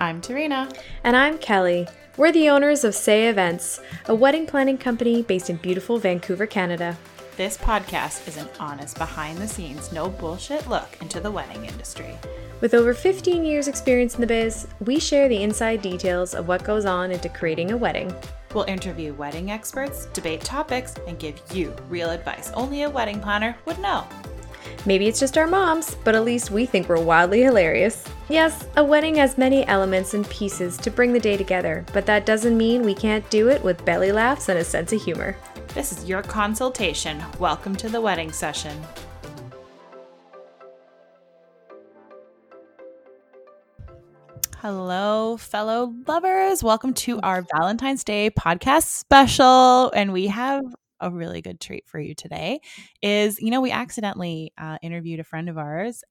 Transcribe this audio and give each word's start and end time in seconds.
I'm 0.00 0.22
Tarina. 0.22 0.72
And 1.02 1.16
I'm 1.16 1.38
Kelly. 1.38 1.88
We're 2.16 2.30
the 2.30 2.48
owners 2.50 2.84
of 2.84 2.94
Say 2.94 3.28
Events, 3.28 3.80
a 4.06 4.14
wedding 4.14 4.46
planning 4.46 4.78
company 4.78 5.22
based 5.22 5.50
in 5.50 5.56
beautiful 5.56 5.98
Vancouver, 5.98 6.46
Canada. 6.46 6.96
This 7.36 7.56
podcast 7.56 8.28
is 8.28 8.36
an 8.36 8.48
honest, 8.60 8.96
behind 8.96 9.38
the 9.38 9.48
scenes, 9.48 9.90
no 9.90 10.08
bullshit 10.08 10.68
look 10.68 10.96
into 11.00 11.18
the 11.18 11.32
wedding 11.32 11.64
industry. 11.64 12.16
With 12.60 12.74
over 12.74 12.94
15 12.94 13.44
years' 13.44 13.66
experience 13.66 14.14
in 14.14 14.20
the 14.20 14.26
biz, 14.28 14.68
we 14.78 15.00
share 15.00 15.28
the 15.28 15.42
inside 15.42 15.82
details 15.82 16.32
of 16.32 16.46
what 16.46 16.62
goes 16.62 16.84
on 16.84 17.10
into 17.10 17.28
creating 17.28 17.72
a 17.72 17.76
wedding. 17.76 18.14
We'll 18.54 18.64
interview 18.64 19.14
wedding 19.14 19.50
experts, 19.50 20.06
debate 20.06 20.42
topics, 20.42 20.94
and 21.08 21.18
give 21.18 21.42
you 21.52 21.74
real 21.88 22.10
advice 22.10 22.52
only 22.52 22.82
a 22.82 22.90
wedding 22.90 23.20
planner 23.20 23.56
would 23.64 23.80
know. 23.80 24.06
Maybe 24.86 25.08
it's 25.08 25.18
just 25.18 25.36
our 25.36 25.48
moms, 25.48 25.96
but 26.04 26.14
at 26.14 26.24
least 26.24 26.52
we 26.52 26.66
think 26.66 26.88
we're 26.88 27.02
wildly 27.02 27.42
hilarious. 27.42 28.04
Yes, 28.30 28.68
a 28.76 28.84
wedding 28.84 29.14
has 29.14 29.38
many 29.38 29.66
elements 29.66 30.12
and 30.12 30.28
pieces 30.28 30.76
to 30.78 30.90
bring 30.90 31.14
the 31.14 31.18
day 31.18 31.38
together, 31.38 31.86
but 31.94 32.04
that 32.04 32.26
doesn't 32.26 32.58
mean 32.58 32.82
we 32.82 32.94
can't 32.94 33.28
do 33.30 33.48
it 33.48 33.64
with 33.64 33.82
belly 33.86 34.12
laughs 34.12 34.50
and 34.50 34.58
a 34.58 34.64
sense 34.64 34.92
of 34.92 35.02
humor. 35.02 35.34
This 35.68 35.92
is 35.92 36.06
your 36.06 36.20
consultation. 36.20 37.24
Welcome 37.38 37.74
to 37.76 37.88
the 37.88 38.02
wedding 38.02 38.30
session. 38.30 38.78
Hello, 44.58 45.38
fellow 45.38 45.94
lovers. 46.06 46.62
Welcome 46.62 46.92
to 46.94 47.18
our 47.22 47.46
Valentine's 47.56 48.04
Day 48.04 48.28
podcast 48.28 48.88
special. 48.88 49.90
And 49.92 50.12
we 50.12 50.26
have 50.26 50.64
a 51.00 51.10
really 51.10 51.40
good 51.40 51.60
treat 51.60 51.86
for 51.86 51.98
you 52.00 52.12
today 52.12 52.60
is 53.02 53.40
you 53.40 53.52
know 53.52 53.60
we 53.60 53.70
accidentally 53.70 54.52
uh, 54.58 54.78
interviewed 54.82 55.20
a 55.20 55.24
friend 55.24 55.48
of 55.48 55.56
ours 55.56 56.02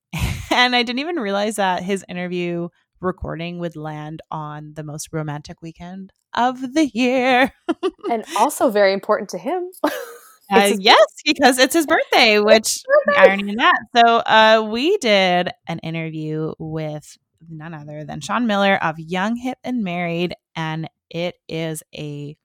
and 0.58 0.76
i 0.76 0.84
didn't 0.84 1.00
even 1.00 1.16
realize 1.18 1.56
that 1.56 1.84
his 1.84 2.04
interview 2.10 2.68
recording 3.00 3.60
would 3.60 3.76
land 3.76 4.22
on 4.32 4.74
the 4.76 4.84
most 4.84 5.10
romantic 5.14 5.62
weekend 5.62 6.12
of 6.34 6.74
the 6.74 6.88
year 6.88 7.54
and 8.12 8.26
also 8.38 8.70
very 8.70 8.92
important 8.92 9.30
to 9.30 9.38
him 9.38 9.70
uh, 9.84 10.72
yes 10.80 11.08
because 11.24 11.60
it's 11.60 11.74
his 11.74 11.86
birthday 11.86 12.40
which 12.44 12.82
irony 13.16 13.50
in 13.50 13.56
that 13.56 13.78
so 13.96 14.18
uh, 14.18 14.68
we 14.70 14.98
did 14.98 15.50
an 15.68 15.80
interview 15.80 16.54
with 16.58 17.18
none 17.50 17.74
other 17.74 18.04
than 18.04 18.20
shawn 18.20 18.48
miller 18.48 18.76
of 18.84 18.98
young 18.98 19.36
hip 19.36 19.60
and 19.64 19.84
married 19.84 20.34
and 20.56 20.90
it 21.10 21.36
is 21.48 21.84
a 21.96 22.36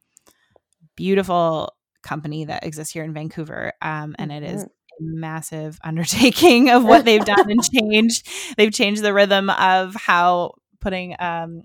beautiful 0.96 1.74
company 2.02 2.44
that 2.44 2.64
exists 2.64 2.92
here 2.92 3.04
in 3.04 3.14
Vancouver. 3.14 3.72
Um, 3.80 4.14
and 4.18 4.30
it 4.30 4.42
is 4.42 4.62
mm-hmm. 4.64 4.72
Massive 5.00 5.78
undertaking 5.84 6.70
of 6.70 6.84
what 6.84 7.04
they've 7.04 7.24
done 7.24 7.50
and 7.50 7.62
changed. 7.62 8.28
They've 8.56 8.72
changed 8.72 9.02
the 9.02 9.14
rhythm 9.14 9.50
of 9.50 9.94
how 9.94 10.54
putting, 10.80 11.16
um, 11.20 11.62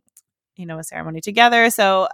you 0.55 0.65
know, 0.65 0.79
a 0.79 0.83
ceremony 0.83 1.21
together. 1.21 1.69
So, 1.69 2.07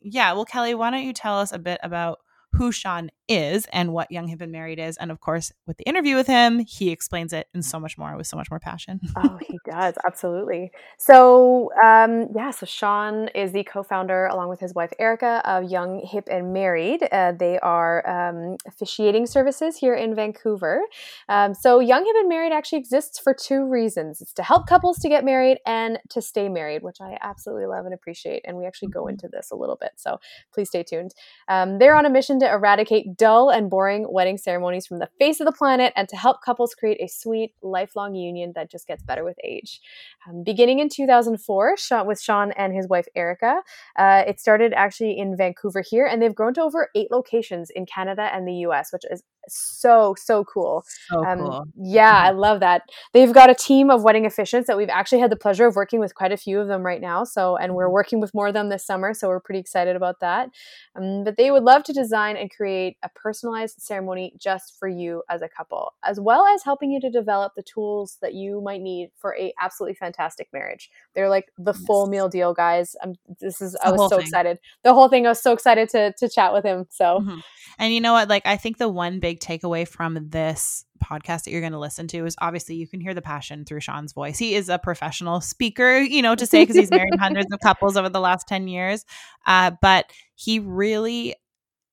yeah. 0.00 0.32
Well, 0.32 0.44
Kelly, 0.44 0.74
why 0.74 0.90
don't 0.90 1.04
you 1.04 1.12
tell 1.12 1.38
us 1.38 1.52
a 1.52 1.58
bit 1.58 1.80
about 1.82 2.18
who 2.52 2.72
Shawn 2.72 3.10
is 3.30 3.66
and 3.72 3.92
what 3.92 4.10
Young 4.10 4.26
Hip 4.26 4.40
and 4.40 4.50
Married 4.50 4.80
is. 4.80 4.96
And 4.96 5.10
of 5.10 5.20
course, 5.20 5.52
with 5.66 5.76
the 5.76 5.84
interview 5.84 6.16
with 6.16 6.26
him, 6.26 6.58
he 6.58 6.90
explains 6.90 7.32
it 7.32 7.46
and 7.54 7.64
so 7.64 7.78
much 7.78 7.96
more 7.96 8.16
with 8.16 8.26
so 8.26 8.36
much 8.36 8.50
more 8.50 8.58
passion. 8.58 9.00
oh, 9.16 9.38
he 9.40 9.58
does. 9.64 9.94
Absolutely. 10.04 10.72
So, 10.98 11.70
um, 11.82 12.26
yeah, 12.34 12.50
so 12.50 12.66
Shawn 12.66 13.28
is 13.28 13.52
the 13.52 13.62
co 13.62 13.84
founder, 13.84 14.26
along 14.26 14.48
with 14.48 14.58
his 14.58 14.74
wife 14.74 14.92
Erica, 14.98 15.40
of 15.44 15.70
Young 15.70 16.04
Hip 16.04 16.28
and 16.28 16.52
Married. 16.52 17.04
Uh, 17.12 17.32
they 17.32 17.58
are 17.60 18.06
um, 18.08 18.56
officiating 18.66 19.26
services 19.26 19.76
here 19.76 19.94
in 19.94 20.16
Vancouver. 20.16 20.82
Um, 21.28 21.54
so, 21.54 21.78
Young 21.78 22.04
Hip 22.04 22.16
and 22.18 22.28
Married 22.28 22.52
actually 22.52 22.80
exists 22.80 23.18
for 23.20 23.32
two 23.32 23.64
reasons 23.64 24.20
it's 24.20 24.32
to 24.34 24.42
help 24.42 24.66
couples 24.66 24.98
to 24.98 25.08
get 25.08 25.24
married 25.24 25.58
and 25.66 26.00
to 26.08 26.20
stay 26.20 26.48
married, 26.48 26.82
which 26.82 27.00
I 27.00 27.16
absolutely 27.20 27.66
love 27.66 27.84
and 27.84 27.94
appreciate. 27.94 28.42
And 28.44 28.56
we 28.56 28.66
actually 28.66 28.88
go 28.88 29.02
mm-hmm. 29.02 29.10
into 29.10 29.28
this 29.28 29.52
a 29.52 29.56
little 29.56 29.76
bit. 29.80 29.92
So, 29.96 30.18
please 30.52 30.68
stay 30.68 30.82
tuned. 30.82 31.14
Um, 31.46 31.78
they're 31.78 31.94
on 31.94 32.06
a 32.06 32.10
mission 32.10 32.39
to 32.40 32.50
eradicate 32.50 33.16
dull 33.16 33.50
and 33.50 33.70
boring 33.70 34.06
wedding 34.10 34.38
ceremonies 34.38 34.86
from 34.86 34.98
the 34.98 35.08
face 35.18 35.40
of 35.40 35.46
the 35.46 35.52
planet 35.52 35.92
and 35.96 36.08
to 36.08 36.16
help 36.16 36.42
couples 36.44 36.74
create 36.74 37.00
a 37.00 37.08
sweet, 37.08 37.54
lifelong 37.62 38.14
union 38.14 38.52
that 38.54 38.70
just 38.70 38.86
gets 38.86 39.02
better 39.02 39.24
with 39.24 39.36
age. 39.44 39.80
Um, 40.28 40.42
beginning 40.44 40.78
in 40.78 40.88
2004, 40.88 41.76
Shawn, 41.76 42.06
with 42.06 42.20
Shawn 42.20 42.52
and 42.52 42.74
his 42.74 42.88
wife 42.88 43.06
Erica, 43.14 43.62
uh, 43.98 44.22
it 44.26 44.40
started 44.40 44.72
actually 44.74 45.18
in 45.18 45.36
Vancouver 45.36 45.82
here, 45.88 46.06
and 46.06 46.20
they've 46.20 46.34
grown 46.34 46.54
to 46.54 46.62
over 46.62 46.88
eight 46.94 47.10
locations 47.10 47.70
in 47.70 47.86
Canada 47.86 48.30
and 48.32 48.46
the 48.46 48.54
US, 48.66 48.92
which 48.92 49.04
is 49.10 49.22
so 49.48 50.14
so 50.18 50.44
cool. 50.44 50.84
So 51.08 51.24
um, 51.24 51.38
cool. 51.38 51.64
Yeah, 51.76 52.14
I 52.14 52.30
love 52.30 52.60
that. 52.60 52.82
They've 53.12 53.32
got 53.32 53.50
a 53.50 53.54
team 53.54 53.90
of 53.90 54.02
wedding 54.02 54.24
officiants 54.24 54.66
that 54.66 54.76
we've 54.76 54.88
actually 54.88 55.20
had 55.20 55.30
the 55.30 55.36
pleasure 55.36 55.66
of 55.66 55.76
working 55.76 56.00
with 56.00 56.14
quite 56.14 56.32
a 56.32 56.36
few 56.36 56.60
of 56.60 56.68
them 56.68 56.84
right 56.84 57.00
now. 57.00 57.24
So, 57.24 57.56
and 57.56 57.74
we're 57.74 57.84
mm-hmm. 57.84 57.94
working 57.94 58.20
with 58.20 58.34
more 58.34 58.48
of 58.48 58.54
them 58.54 58.68
this 58.68 58.84
summer. 58.84 59.14
So 59.14 59.28
we're 59.28 59.40
pretty 59.40 59.60
excited 59.60 59.96
about 59.96 60.20
that. 60.20 60.50
Um, 60.96 61.24
but 61.24 61.36
they 61.36 61.50
would 61.50 61.62
love 61.62 61.84
to 61.84 61.92
design 61.92 62.36
and 62.36 62.50
create 62.50 62.96
a 63.02 63.08
personalized 63.08 63.80
ceremony 63.80 64.34
just 64.38 64.76
for 64.78 64.88
you 64.88 65.22
as 65.30 65.42
a 65.42 65.48
couple, 65.48 65.92
as 66.04 66.20
well 66.20 66.46
as 66.46 66.62
helping 66.62 66.90
you 66.90 67.00
to 67.00 67.10
develop 67.10 67.52
the 67.56 67.62
tools 67.62 68.18
that 68.20 68.34
you 68.34 68.60
might 68.60 68.82
need 68.82 69.10
for 69.16 69.36
a 69.36 69.52
absolutely 69.60 69.94
fantastic 69.94 70.48
marriage. 70.52 70.90
They're 71.14 71.28
like 71.28 71.50
the 71.58 71.72
yes. 71.72 71.84
full 71.86 72.06
meal 72.08 72.28
deal, 72.28 72.54
guys. 72.54 72.96
Um, 73.02 73.14
this 73.40 73.60
is 73.60 73.76
I 73.82 73.92
was 73.92 74.10
so 74.10 74.16
thing. 74.16 74.26
excited. 74.26 74.58
The 74.82 74.94
whole 74.94 75.08
thing. 75.08 75.26
I 75.26 75.30
was 75.30 75.42
so 75.42 75.52
excited 75.52 75.88
to 75.90 76.12
to 76.18 76.28
chat 76.28 76.52
with 76.52 76.64
him. 76.64 76.86
So, 76.90 77.20
mm-hmm. 77.20 77.38
and 77.78 77.94
you 77.94 78.00
know 78.00 78.12
what? 78.12 78.28
Like 78.28 78.46
I 78.46 78.56
think 78.56 78.78
the 78.78 78.88
one 78.88 79.20
big 79.20 79.29
takeaway 79.36 79.86
from 79.86 80.30
this 80.30 80.84
podcast 81.02 81.44
that 81.44 81.50
you're 81.50 81.60
going 81.60 81.72
to 81.72 81.78
listen 81.78 82.08
to 82.08 82.26
is 82.26 82.36
obviously 82.40 82.74
you 82.74 82.86
can 82.86 83.00
hear 83.00 83.14
the 83.14 83.22
passion 83.22 83.64
through 83.64 83.80
Shawn's 83.80 84.12
voice. 84.12 84.38
He 84.38 84.54
is 84.54 84.68
a 84.68 84.78
professional 84.78 85.40
speaker, 85.40 85.98
you 85.98 86.22
know, 86.22 86.34
to 86.34 86.46
say 86.46 86.62
because 86.62 86.76
he's 86.76 86.90
married 86.90 87.18
hundreds 87.18 87.52
of 87.52 87.60
couples 87.60 87.96
over 87.96 88.08
the 88.08 88.20
last 88.20 88.48
10 88.48 88.68
years. 88.68 89.04
Uh, 89.46 89.72
but 89.80 90.10
he 90.34 90.58
really 90.58 91.34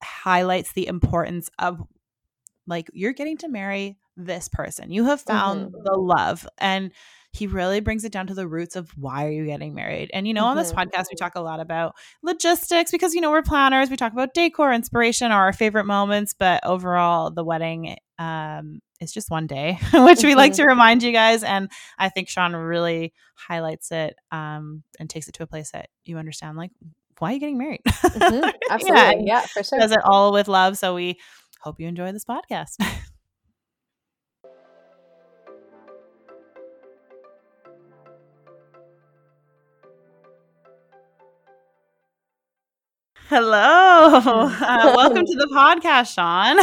highlights 0.04 0.74
the 0.74 0.88
importance 0.88 1.50
of 1.60 1.82
like 2.68 2.90
you're 2.94 3.14
getting 3.14 3.38
to 3.38 3.48
marry 3.48 3.98
this 4.18 4.50
person. 4.50 4.92
You 4.92 5.06
have 5.06 5.22
found 5.22 5.68
mm-hmm. 5.68 5.84
the 5.84 5.96
love 5.96 6.48
and 6.58 6.92
he 7.38 7.46
really 7.46 7.80
brings 7.82 8.04
it 8.04 8.12
down 8.12 8.28
to 8.28 8.34
the 8.34 8.48
roots 8.48 8.76
of 8.76 8.90
why 8.98 9.26
are 9.26 9.32
you 9.32 9.46
getting 9.46 9.76
married 9.76 10.10
and 10.14 10.28
you 10.28 10.34
know 10.34 10.42
mm-hmm. 10.42 10.52
on 10.52 10.58
this 10.58 10.72
mm-hmm. 10.72 10.90
podcast 10.90 11.06
we 11.12 11.16
talk 11.16 11.36
a 11.36 11.42
lot 11.42 11.60
about 11.60 11.96
logistics 12.24 12.90
because 12.92 13.14
you 13.14 13.22
know 13.22 13.30
we're 13.30 13.44
planners 13.44 13.90
we 13.90 13.96
talk 13.96 14.12
about 14.12 14.34
decor 14.34 14.74
inspiration 14.74 15.32
our 15.32 15.54
favorite 15.54 15.86
moments 15.86 16.34
but 16.34 16.66
overall 16.66 17.30
the 17.30 17.44
wedding 17.44 17.96
um, 18.18 18.80
is 19.00 19.12
just 19.12 19.30
one 19.30 19.46
day 19.46 19.78
which 19.94 20.24
we 20.24 20.36
like 20.36 20.54
to 20.54 20.62
mm-hmm. 20.64 20.70
remind 20.70 21.04
you 21.04 21.12
guys 21.12 21.44
and 21.44 21.70
i 22.00 22.10
think 22.10 22.28
shawn 22.28 22.56
really 22.56 23.14
highlights 23.36 23.92
it 23.92 24.16
um, 24.32 24.84
and 25.00 25.10
takes 25.10 25.28
it 25.28 25.34
to 25.34 25.44
a 25.44 25.48
place 25.48 25.72
that 25.72 25.90
you 26.06 26.18
understand 26.18 26.58
like 26.58 26.72
why 27.20 27.30
are 27.30 27.34
you 27.34 27.40
getting 27.40 27.58
married 27.58 27.82
mm-hmm. 27.86 28.50
absolutely 28.70 29.26
yeah, 29.26 29.42
yeah 29.42 29.42
for 29.42 29.64
sure 29.64 29.80
does 29.80 29.92
it 29.92 30.00
all 30.04 30.32
with 30.32 30.48
love 30.48 30.78
so 30.78 30.96
we 30.96 31.20
hope 31.62 31.80
you 31.80 31.88
enjoy 31.88 32.12
this 32.12 32.26
podcast 32.26 32.78
Hello. 43.30 43.58
Uh, 44.16 44.94
welcome 44.96 45.26
to 45.26 45.36
the 45.36 45.48
podcast, 45.54 46.14
Shawn. 46.14 46.58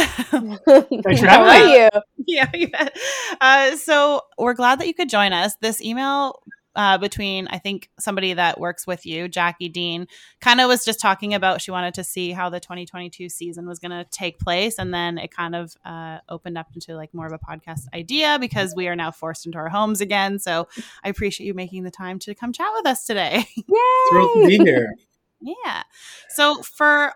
Thanks 1.03 1.19
for 1.19 1.27
having 1.27 1.67
me. 1.67 1.73
you? 1.83 1.89
Yeah. 2.27 2.89
Uh, 3.41 3.75
so 3.75 4.21
we're 4.37 4.53
glad 4.53 4.79
that 4.79 4.87
you 4.87 4.93
could 4.93 5.09
join 5.09 5.33
us. 5.33 5.55
This 5.61 5.81
email 5.81 6.41
uh, 6.75 6.97
between, 6.97 7.47
I 7.49 7.57
think, 7.57 7.89
somebody 7.99 8.33
that 8.33 8.59
works 8.59 8.87
with 8.87 9.05
you, 9.05 9.27
Jackie 9.27 9.67
Dean, 9.67 10.07
kind 10.39 10.61
of 10.61 10.67
was 10.69 10.85
just 10.85 10.99
talking 11.01 11.33
about 11.33 11.61
she 11.61 11.69
wanted 11.71 11.93
to 11.95 12.03
see 12.03 12.31
how 12.31 12.49
the 12.49 12.59
2022 12.59 13.27
season 13.29 13.67
was 13.67 13.77
going 13.79 13.91
to 13.91 14.05
take 14.09 14.39
place. 14.39 14.79
And 14.79 14.93
then 14.93 15.17
it 15.17 15.31
kind 15.31 15.53
of 15.55 15.75
uh, 15.85 16.19
opened 16.29 16.57
up 16.57 16.67
into 16.73 16.95
like 16.95 17.13
more 17.13 17.27
of 17.27 17.33
a 17.33 17.39
podcast 17.39 17.81
idea 17.93 18.37
because 18.39 18.73
we 18.73 18.87
are 18.87 18.95
now 18.95 19.11
forced 19.11 19.45
into 19.45 19.57
our 19.57 19.69
homes 19.69 19.99
again. 20.01 20.39
So 20.39 20.67
I 21.03 21.09
appreciate 21.09 21.45
you 21.45 21.53
making 21.53 21.83
the 21.83 21.91
time 21.91 22.17
to 22.19 22.33
come 22.33 22.53
chat 22.53 22.67
with 22.75 22.87
us 22.87 23.05
today. 23.05 23.45
Yay! 23.55 24.09
Thrilled 24.11 24.33
to 24.35 24.47
be 24.47 24.57
here. 24.57 24.95
Yeah. 25.41 25.83
So 26.29 26.61
for 26.61 27.13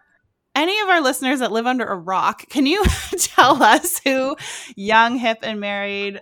any 0.56 0.80
of 0.82 0.90
our 0.90 1.02
listeners 1.02 1.40
that 1.40 1.52
live 1.52 1.68
under 1.68 1.86
a 1.86 1.98
rock, 1.98 2.48
can 2.50 2.66
you 2.66 2.84
tell 3.18 3.62
us 3.62 4.00
who 4.04 4.36
Young, 4.76 5.18
Hip, 5.18 5.40
and 5.44 5.60
Married, 5.60 6.22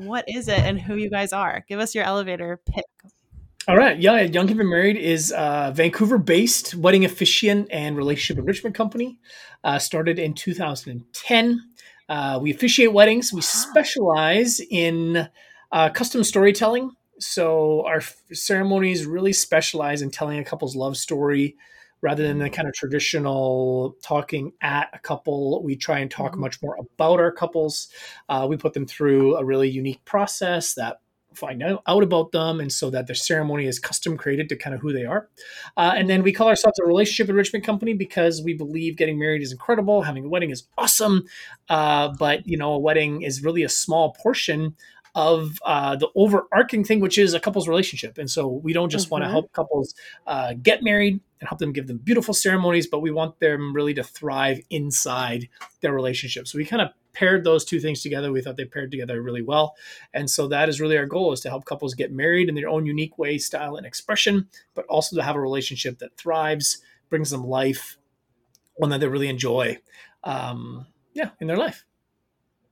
what 0.00 0.24
is 0.28 0.48
it, 0.48 0.58
and 0.58 0.80
who 0.80 0.96
you 0.96 1.10
guys 1.10 1.32
are? 1.32 1.64
Give 1.68 1.80
us 1.80 1.94
your 1.94 2.04
elevator 2.04 2.60
pick. 2.66 2.84
All 3.66 3.76
right. 3.76 3.98
Yeah. 3.98 4.20
Young, 4.22 4.48
Hip, 4.48 4.58
and 4.58 4.68
Married 4.68 4.96
is 4.96 5.32
a 5.36 5.72
Vancouver 5.74 6.18
based 6.18 6.74
wedding 6.74 7.04
officiant 7.04 7.68
and 7.70 7.96
relationship 7.96 8.40
enrichment 8.40 8.74
company. 8.74 9.18
Uh, 9.62 9.78
started 9.78 10.18
in 10.18 10.32
2010. 10.34 11.60
Uh, 12.08 12.38
we 12.40 12.50
officiate 12.50 12.92
weddings. 12.92 13.32
We 13.32 13.42
specialize 13.42 14.60
in 14.70 15.28
uh, 15.70 15.90
custom 15.90 16.24
storytelling 16.24 16.92
so 17.18 17.84
our 17.86 18.00
ceremonies 18.32 19.06
really 19.06 19.32
specialize 19.32 20.02
in 20.02 20.10
telling 20.10 20.38
a 20.38 20.44
couple's 20.44 20.76
love 20.76 20.96
story 20.96 21.56
rather 22.00 22.22
than 22.22 22.38
the 22.38 22.44
mm-hmm. 22.44 22.54
kind 22.54 22.68
of 22.68 22.74
traditional 22.74 23.96
talking 24.02 24.52
at 24.60 24.88
a 24.92 24.98
couple. 24.98 25.62
We 25.62 25.76
try 25.76 25.98
and 25.98 26.10
talk 26.10 26.32
mm-hmm. 26.32 26.40
much 26.42 26.62
more 26.62 26.76
about 26.78 27.20
our 27.20 27.32
couples. 27.32 27.88
Uh, 28.28 28.46
we 28.48 28.56
put 28.56 28.72
them 28.72 28.86
through 28.86 29.36
a 29.36 29.44
really 29.44 29.68
unique 29.68 30.04
process 30.04 30.74
that 30.74 31.00
find 31.34 31.62
out, 31.62 31.82
out 31.86 32.02
about 32.02 32.32
them 32.32 32.60
and 32.60 32.72
so 32.72 32.90
that 32.90 33.06
their 33.06 33.14
ceremony 33.14 33.66
is 33.66 33.78
custom 33.78 34.16
created 34.16 34.48
to 34.48 34.56
kind 34.56 34.74
of 34.74 34.80
who 34.80 34.92
they 34.92 35.04
are. 35.04 35.28
Uh, 35.76 35.92
and 35.94 36.08
then 36.08 36.22
we 36.22 36.32
call 36.32 36.48
ourselves 36.48 36.78
a 36.80 36.86
relationship 36.86 37.28
enrichment 37.28 37.64
company 37.64 37.94
because 37.94 38.42
we 38.42 38.54
believe 38.54 38.96
getting 38.96 39.18
married 39.18 39.42
is 39.42 39.52
incredible, 39.52 40.02
having 40.02 40.24
a 40.24 40.28
wedding 40.28 40.50
is 40.50 40.64
awesome, 40.76 41.24
uh, 41.68 42.08
but 42.18 42.46
you 42.46 42.56
know 42.56 42.72
a 42.72 42.78
wedding 42.78 43.22
is 43.22 43.42
really 43.42 43.62
a 43.62 43.68
small 43.68 44.12
portion 44.14 44.74
of 45.14 45.58
uh, 45.64 45.96
the 45.96 46.08
overarching 46.14 46.84
thing, 46.84 47.00
which 47.00 47.18
is 47.18 47.34
a 47.34 47.40
couple's 47.40 47.68
relationship. 47.68 48.18
And 48.18 48.30
so 48.30 48.46
we 48.48 48.72
don't 48.72 48.90
just 48.90 49.06
mm-hmm. 49.06 49.12
want 49.12 49.24
to 49.24 49.30
help 49.30 49.52
couples 49.52 49.94
uh, 50.26 50.54
get 50.62 50.82
married 50.82 51.20
and 51.40 51.48
help 51.48 51.58
them 51.58 51.72
give 51.72 51.86
them 51.86 51.98
beautiful 51.98 52.34
ceremonies, 52.34 52.86
but 52.86 53.00
we 53.00 53.10
want 53.10 53.38
them 53.40 53.72
really 53.72 53.94
to 53.94 54.02
thrive 54.02 54.60
inside 54.70 55.48
their 55.80 55.92
relationship. 55.92 56.48
So 56.48 56.58
we 56.58 56.64
kind 56.64 56.82
of 56.82 56.90
paired 57.12 57.44
those 57.44 57.64
two 57.64 57.80
things 57.80 58.02
together. 58.02 58.30
We 58.32 58.40
thought 58.40 58.56
they 58.56 58.64
paired 58.64 58.90
together 58.90 59.20
really 59.22 59.42
well. 59.42 59.74
And 60.14 60.30
so 60.30 60.48
that 60.48 60.68
is 60.68 60.80
really 60.80 60.96
our 60.96 61.06
goal 61.06 61.32
is 61.32 61.40
to 61.40 61.48
help 61.48 61.64
couples 61.64 61.94
get 61.94 62.12
married 62.12 62.48
in 62.48 62.54
their 62.54 62.68
own 62.68 62.86
unique 62.86 63.18
way, 63.18 63.38
style, 63.38 63.76
and 63.76 63.86
expression, 63.86 64.48
but 64.74 64.86
also 64.86 65.16
to 65.16 65.22
have 65.22 65.36
a 65.36 65.40
relationship 65.40 65.98
that 65.98 66.16
thrives, 66.16 66.78
brings 67.08 67.30
them 67.30 67.44
life, 67.44 67.98
one 68.74 68.90
that 68.90 69.00
they 69.00 69.08
really 69.08 69.28
enjoy. 69.28 69.78
Um, 70.24 70.86
yeah, 71.12 71.30
in 71.40 71.46
their 71.46 71.56
life. 71.56 71.84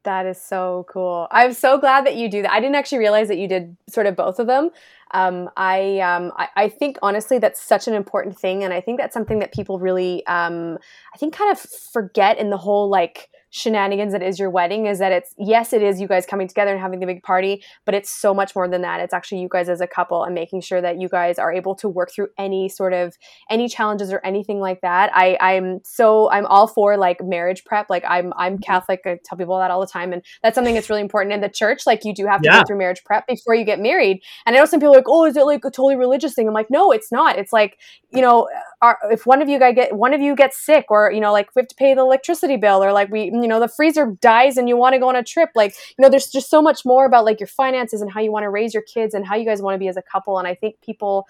That 0.06 0.24
is 0.24 0.40
so 0.40 0.86
cool. 0.88 1.26
I'm 1.32 1.52
so 1.52 1.78
glad 1.78 2.06
that 2.06 2.14
you 2.14 2.30
do 2.30 2.42
that. 2.42 2.52
I 2.52 2.60
didn't 2.60 2.76
actually 2.76 2.98
realize 2.98 3.26
that 3.26 3.38
you 3.38 3.48
did 3.48 3.76
sort 3.88 4.06
of 4.06 4.14
both 4.14 4.38
of 4.38 4.46
them. 4.46 4.70
Um, 5.10 5.50
I, 5.56 5.98
um, 5.98 6.32
I, 6.36 6.48
I 6.54 6.68
think 6.68 6.96
honestly 7.02 7.40
that's 7.40 7.60
such 7.60 7.88
an 7.88 7.94
important 7.94 8.38
thing, 8.38 8.62
and 8.62 8.72
I 8.72 8.80
think 8.80 9.00
that's 9.00 9.12
something 9.12 9.40
that 9.40 9.52
people 9.52 9.80
really, 9.80 10.24
um, 10.28 10.78
I 11.12 11.18
think, 11.18 11.34
kind 11.34 11.50
of 11.50 11.58
forget 11.58 12.38
in 12.38 12.50
the 12.50 12.56
whole 12.56 12.88
like 12.88 13.30
shenanigans 13.56 14.12
that 14.12 14.22
is 14.22 14.38
your 14.38 14.50
wedding 14.50 14.86
is 14.86 14.98
that 14.98 15.12
it's 15.12 15.34
yes 15.38 15.72
it 15.72 15.82
is 15.82 16.00
you 16.00 16.06
guys 16.06 16.26
coming 16.26 16.46
together 16.46 16.72
and 16.72 16.80
having 16.80 17.00
the 17.00 17.06
big 17.06 17.22
party 17.22 17.62
but 17.84 17.94
it's 17.94 18.10
so 18.10 18.34
much 18.34 18.54
more 18.54 18.68
than 18.68 18.82
that. 18.82 19.00
It's 19.00 19.14
actually 19.14 19.40
you 19.40 19.48
guys 19.50 19.68
as 19.68 19.80
a 19.80 19.86
couple 19.86 20.24
and 20.24 20.34
making 20.34 20.60
sure 20.60 20.80
that 20.80 21.00
you 21.00 21.08
guys 21.08 21.38
are 21.38 21.52
able 21.52 21.74
to 21.76 21.88
work 21.88 22.10
through 22.12 22.28
any 22.38 22.68
sort 22.68 22.92
of 22.92 23.16
any 23.50 23.68
challenges 23.68 24.12
or 24.12 24.20
anything 24.24 24.60
like 24.60 24.80
that. 24.82 25.10
I 25.14 25.36
i'm 25.40 25.80
so 25.84 26.30
i'm 26.30 26.46
all 26.46 26.66
for 26.66 26.96
like 26.96 27.22
marriage 27.22 27.64
prep. 27.64 27.88
Like 27.88 28.04
i'm 28.06 28.32
i'm 28.36 28.54
mm-hmm. 28.54 28.62
catholic. 28.62 29.00
I 29.06 29.18
tell 29.24 29.38
people 29.38 29.58
that 29.58 29.70
all 29.70 29.80
the 29.80 29.86
time 29.86 30.12
and 30.12 30.22
that's 30.42 30.54
something 30.54 30.74
that's 30.74 30.90
really 30.90 31.02
important 31.02 31.32
in 31.32 31.40
the 31.40 31.48
church. 31.48 31.86
Like 31.86 32.04
you 32.04 32.14
do 32.14 32.26
have 32.26 32.42
to 32.42 32.48
yeah. 32.48 32.60
go 32.60 32.64
through 32.66 32.78
marriage 32.78 33.02
prep 33.04 33.26
before 33.26 33.54
you 33.54 33.64
get 33.64 33.80
married. 33.80 34.22
And 34.44 34.54
i 34.54 34.58
know 34.58 34.66
some 34.66 34.80
people 34.80 34.94
are 34.94 34.98
like 34.98 35.08
oh 35.08 35.24
is 35.24 35.36
it 35.36 35.46
like 35.46 35.64
a 35.64 35.70
totally 35.70 35.96
religious 35.96 36.34
thing? 36.34 36.48
I'm 36.48 36.54
like 36.54 36.70
no 36.70 36.92
it's 36.92 37.10
not. 37.10 37.38
It's 37.38 37.52
like 37.52 37.78
you 38.10 38.20
know 38.20 38.48
are, 38.82 38.98
if 39.10 39.24
one 39.24 39.40
of 39.40 39.48
you 39.48 39.58
guys 39.58 39.74
get 39.74 39.96
one 39.96 40.12
of 40.12 40.20
you 40.20 40.34
gets 40.34 40.64
sick 40.64 40.86
or 40.90 41.10
you 41.10 41.20
know 41.20 41.32
like 41.32 41.48
we 41.54 41.60
have 41.60 41.68
to 41.68 41.74
pay 41.74 41.94
the 41.94 42.00
electricity 42.00 42.56
bill 42.56 42.84
or 42.84 42.92
like 42.92 43.10
we 43.10 43.24
you 43.24 43.48
know 43.48 43.58
the 43.58 43.68
freezer 43.68 44.16
dies 44.20 44.56
and 44.56 44.68
you 44.68 44.76
want 44.76 44.92
to 44.92 44.98
go 44.98 45.08
on 45.08 45.16
a 45.16 45.22
trip 45.22 45.48
like 45.54 45.74
you 45.96 46.02
know 46.02 46.10
there's 46.10 46.28
just 46.28 46.50
so 46.50 46.60
much 46.60 46.84
more 46.84 47.06
about 47.06 47.24
like 47.24 47.40
your 47.40 47.46
finances 47.46 48.02
and 48.02 48.10
how 48.12 48.20
you 48.20 48.30
want 48.30 48.44
to 48.44 48.50
raise 48.50 48.74
your 48.74 48.82
kids 48.82 49.14
and 49.14 49.26
how 49.26 49.34
you 49.34 49.46
guys 49.46 49.62
want 49.62 49.74
to 49.74 49.78
be 49.78 49.88
as 49.88 49.96
a 49.96 50.02
couple. 50.02 50.38
And 50.38 50.46
i 50.46 50.54
think 50.54 50.80
people 50.82 51.26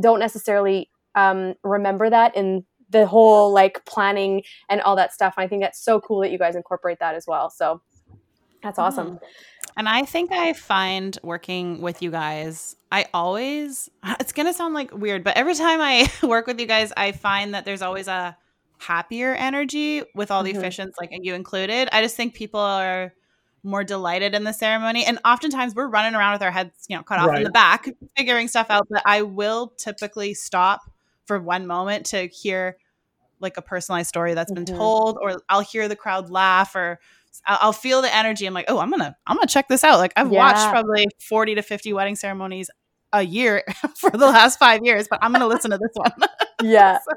don't 0.00 0.20
necessarily 0.20 0.90
um, 1.14 1.54
remember 1.62 2.10
that 2.10 2.36
in 2.36 2.64
the 2.90 3.06
whole 3.06 3.52
like 3.52 3.84
planning 3.84 4.42
and 4.68 4.80
all 4.82 4.94
that 4.96 5.12
stuff. 5.12 5.34
And 5.36 5.44
i 5.44 5.48
think 5.48 5.62
that's 5.62 5.80
so 5.80 6.00
cool 6.00 6.20
that 6.20 6.30
you 6.30 6.38
guys 6.38 6.54
incorporate 6.54 7.00
that 7.00 7.14
as 7.14 7.26
well. 7.26 7.50
So 7.50 7.82
that's 8.62 8.78
awesome. 8.78 9.16
mm. 9.16 9.20
And 9.76 9.88
I 9.88 10.04
think 10.04 10.32
I 10.32 10.54
find 10.54 11.18
working 11.22 11.82
with 11.82 12.00
you 12.00 12.10
guys, 12.10 12.76
I 12.90 13.06
always, 13.12 13.90
it's 14.20 14.32
going 14.32 14.46
to 14.46 14.54
sound 14.54 14.74
like 14.74 14.92
weird, 14.92 15.24
but 15.24 15.36
every 15.36 15.54
time 15.54 15.80
I 15.80 16.10
work 16.22 16.46
with 16.46 16.58
you 16.60 16.66
guys, 16.66 16.92
I 16.96 17.12
find 17.12 17.54
that 17.54 17.64
there's 17.64 17.82
always 17.82 18.08
a 18.08 18.36
happier 18.78 19.34
energy 19.34 20.02
with 20.14 20.30
all 20.30 20.42
the 20.42 20.52
mm-hmm. 20.52 20.62
officiants, 20.62 20.92
like 20.98 21.10
you 21.12 21.34
included. 21.34 21.88
I 21.92 22.02
just 22.02 22.16
think 22.16 22.34
people 22.34 22.60
are 22.60 23.12
more 23.62 23.84
delighted 23.84 24.34
in 24.34 24.44
the 24.44 24.52
ceremony. 24.52 25.04
And 25.04 25.18
oftentimes 25.24 25.74
we're 25.74 25.88
running 25.88 26.14
around 26.14 26.34
with 26.34 26.42
our 26.42 26.50
heads, 26.50 26.86
you 26.88 26.96
know, 26.96 27.02
cut 27.02 27.18
off 27.18 27.28
right. 27.28 27.38
in 27.38 27.44
the 27.44 27.50
back, 27.50 27.88
figuring 28.16 28.48
stuff 28.48 28.68
out. 28.70 28.86
But 28.88 29.02
I 29.04 29.22
will 29.22 29.72
typically 29.76 30.34
stop 30.34 30.82
for 31.24 31.40
one 31.40 31.66
moment 31.66 32.06
to 32.06 32.28
hear 32.28 32.76
like 33.40 33.56
a 33.56 33.62
personalized 33.62 34.08
story 34.08 34.34
that's 34.34 34.52
been 34.52 34.64
mm-hmm. 34.64 34.76
told, 34.76 35.18
or 35.20 35.42
I'll 35.48 35.60
hear 35.60 35.88
the 35.88 35.96
crowd 35.96 36.30
laugh 36.30 36.74
or 36.74 37.00
I'll, 37.44 37.72
feel 37.72 38.02
the 38.02 38.14
energy. 38.14 38.46
I'm 38.46 38.54
like, 38.54 38.66
oh, 38.68 38.78
I'm 38.78 38.90
gonna, 38.90 39.16
I'm 39.26 39.36
gonna 39.36 39.46
check 39.46 39.68
this 39.68 39.84
out. 39.84 39.98
Like 39.98 40.12
I've 40.16 40.32
yeah. 40.32 40.38
watched 40.38 40.70
probably 40.70 41.06
40 41.20 41.56
to 41.56 41.62
50 41.62 41.92
wedding 41.92 42.16
ceremonies 42.16 42.70
a 43.12 43.22
year 43.22 43.64
for 43.96 44.10
the 44.10 44.26
last 44.26 44.58
five 44.58 44.84
years, 44.84 45.06
but 45.08 45.18
I'm 45.22 45.32
gonna 45.32 45.46
listen 45.46 45.70
to 45.70 45.78
this 45.78 45.90
one. 45.94 46.12
yeah. 46.62 46.98
so, 46.98 47.16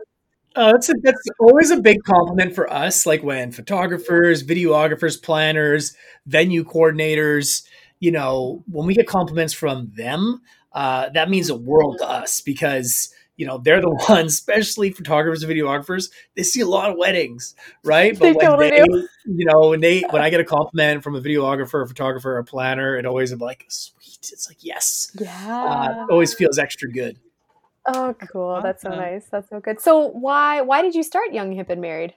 uh, 0.56 0.72
that's, 0.74 0.90
a, 0.90 0.94
that's 1.02 1.22
always 1.40 1.72
a 1.72 1.78
big 1.78 2.04
compliment 2.04 2.54
for 2.54 2.72
us. 2.72 3.06
Like 3.06 3.24
when 3.24 3.52
photographers, 3.52 4.44
videographers, 4.44 5.22
planners, 5.22 5.96
venue 6.26 6.64
coordinators, 6.64 7.64
you 8.00 8.12
know, 8.12 8.64
when 8.68 8.88
we 8.88 8.94
get 8.94 9.08
compliments 9.08 9.54
from 9.54 9.92
them, 9.96 10.42
uh, 10.74 11.10
that 11.10 11.30
means 11.30 11.50
a 11.50 11.56
world 11.56 11.98
to 12.00 12.08
us 12.10 12.42
because 12.42 13.14
you 13.40 13.46
know 13.46 13.58
they're 13.58 13.80
the 13.80 13.90
ones, 14.10 14.34
especially 14.34 14.92
photographers 14.92 15.42
and 15.42 15.52
videographers. 15.52 16.12
They 16.36 16.44
see 16.44 16.60
a 16.60 16.68
lot 16.68 16.92
of 16.92 16.98
weddings, 16.98 17.56
right? 17.86 18.14
But 18.14 18.26
they 18.26 18.34
when 18.34 18.46
totally 18.46 18.70
they, 18.70 18.84
do. 18.84 19.08
you 19.26 19.46
know, 19.46 19.70
when 19.70 19.80
they 19.80 20.02
when 20.10 20.22
I 20.22 20.30
get 20.30 20.42
a 20.42 20.44
compliment 20.44 21.04
from 21.04 21.16
a 21.16 21.22
videographer, 21.22 21.82
a 21.82 21.88
photographer, 21.88 22.38
a 22.38 22.44
planner, 22.44 22.98
it 22.98 23.06
always 23.06 23.32
is 23.32 23.40
like 23.40 23.66
sweet. 23.70 24.30
It's 24.34 24.50
like 24.50 24.58
yes, 24.60 25.16
yeah, 25.18 25.56
uh, 25.56 26.08
always 26.12 26.34
feels 26.34 26.60
extra 26.60 26.92
good. 26.92 27.18
Oh, 27.88 28.14
cool. 28.32 28.60
That's 28.62 28.82
so 28.82 28.90
nice. 28.90 29.26
That's 29.32 29.50
so 29.50 29.62
good. 29.62 29.80
So 29.80 30.08
why 30.10 30.60
why 30.60 30.82
did 30.82 30.94
you 30.94 31.02
start 31.02 31.32
Young 31.32 31.54
Hip 31.54 31.70
and 31.70 31.82
Married? 31.82 32.14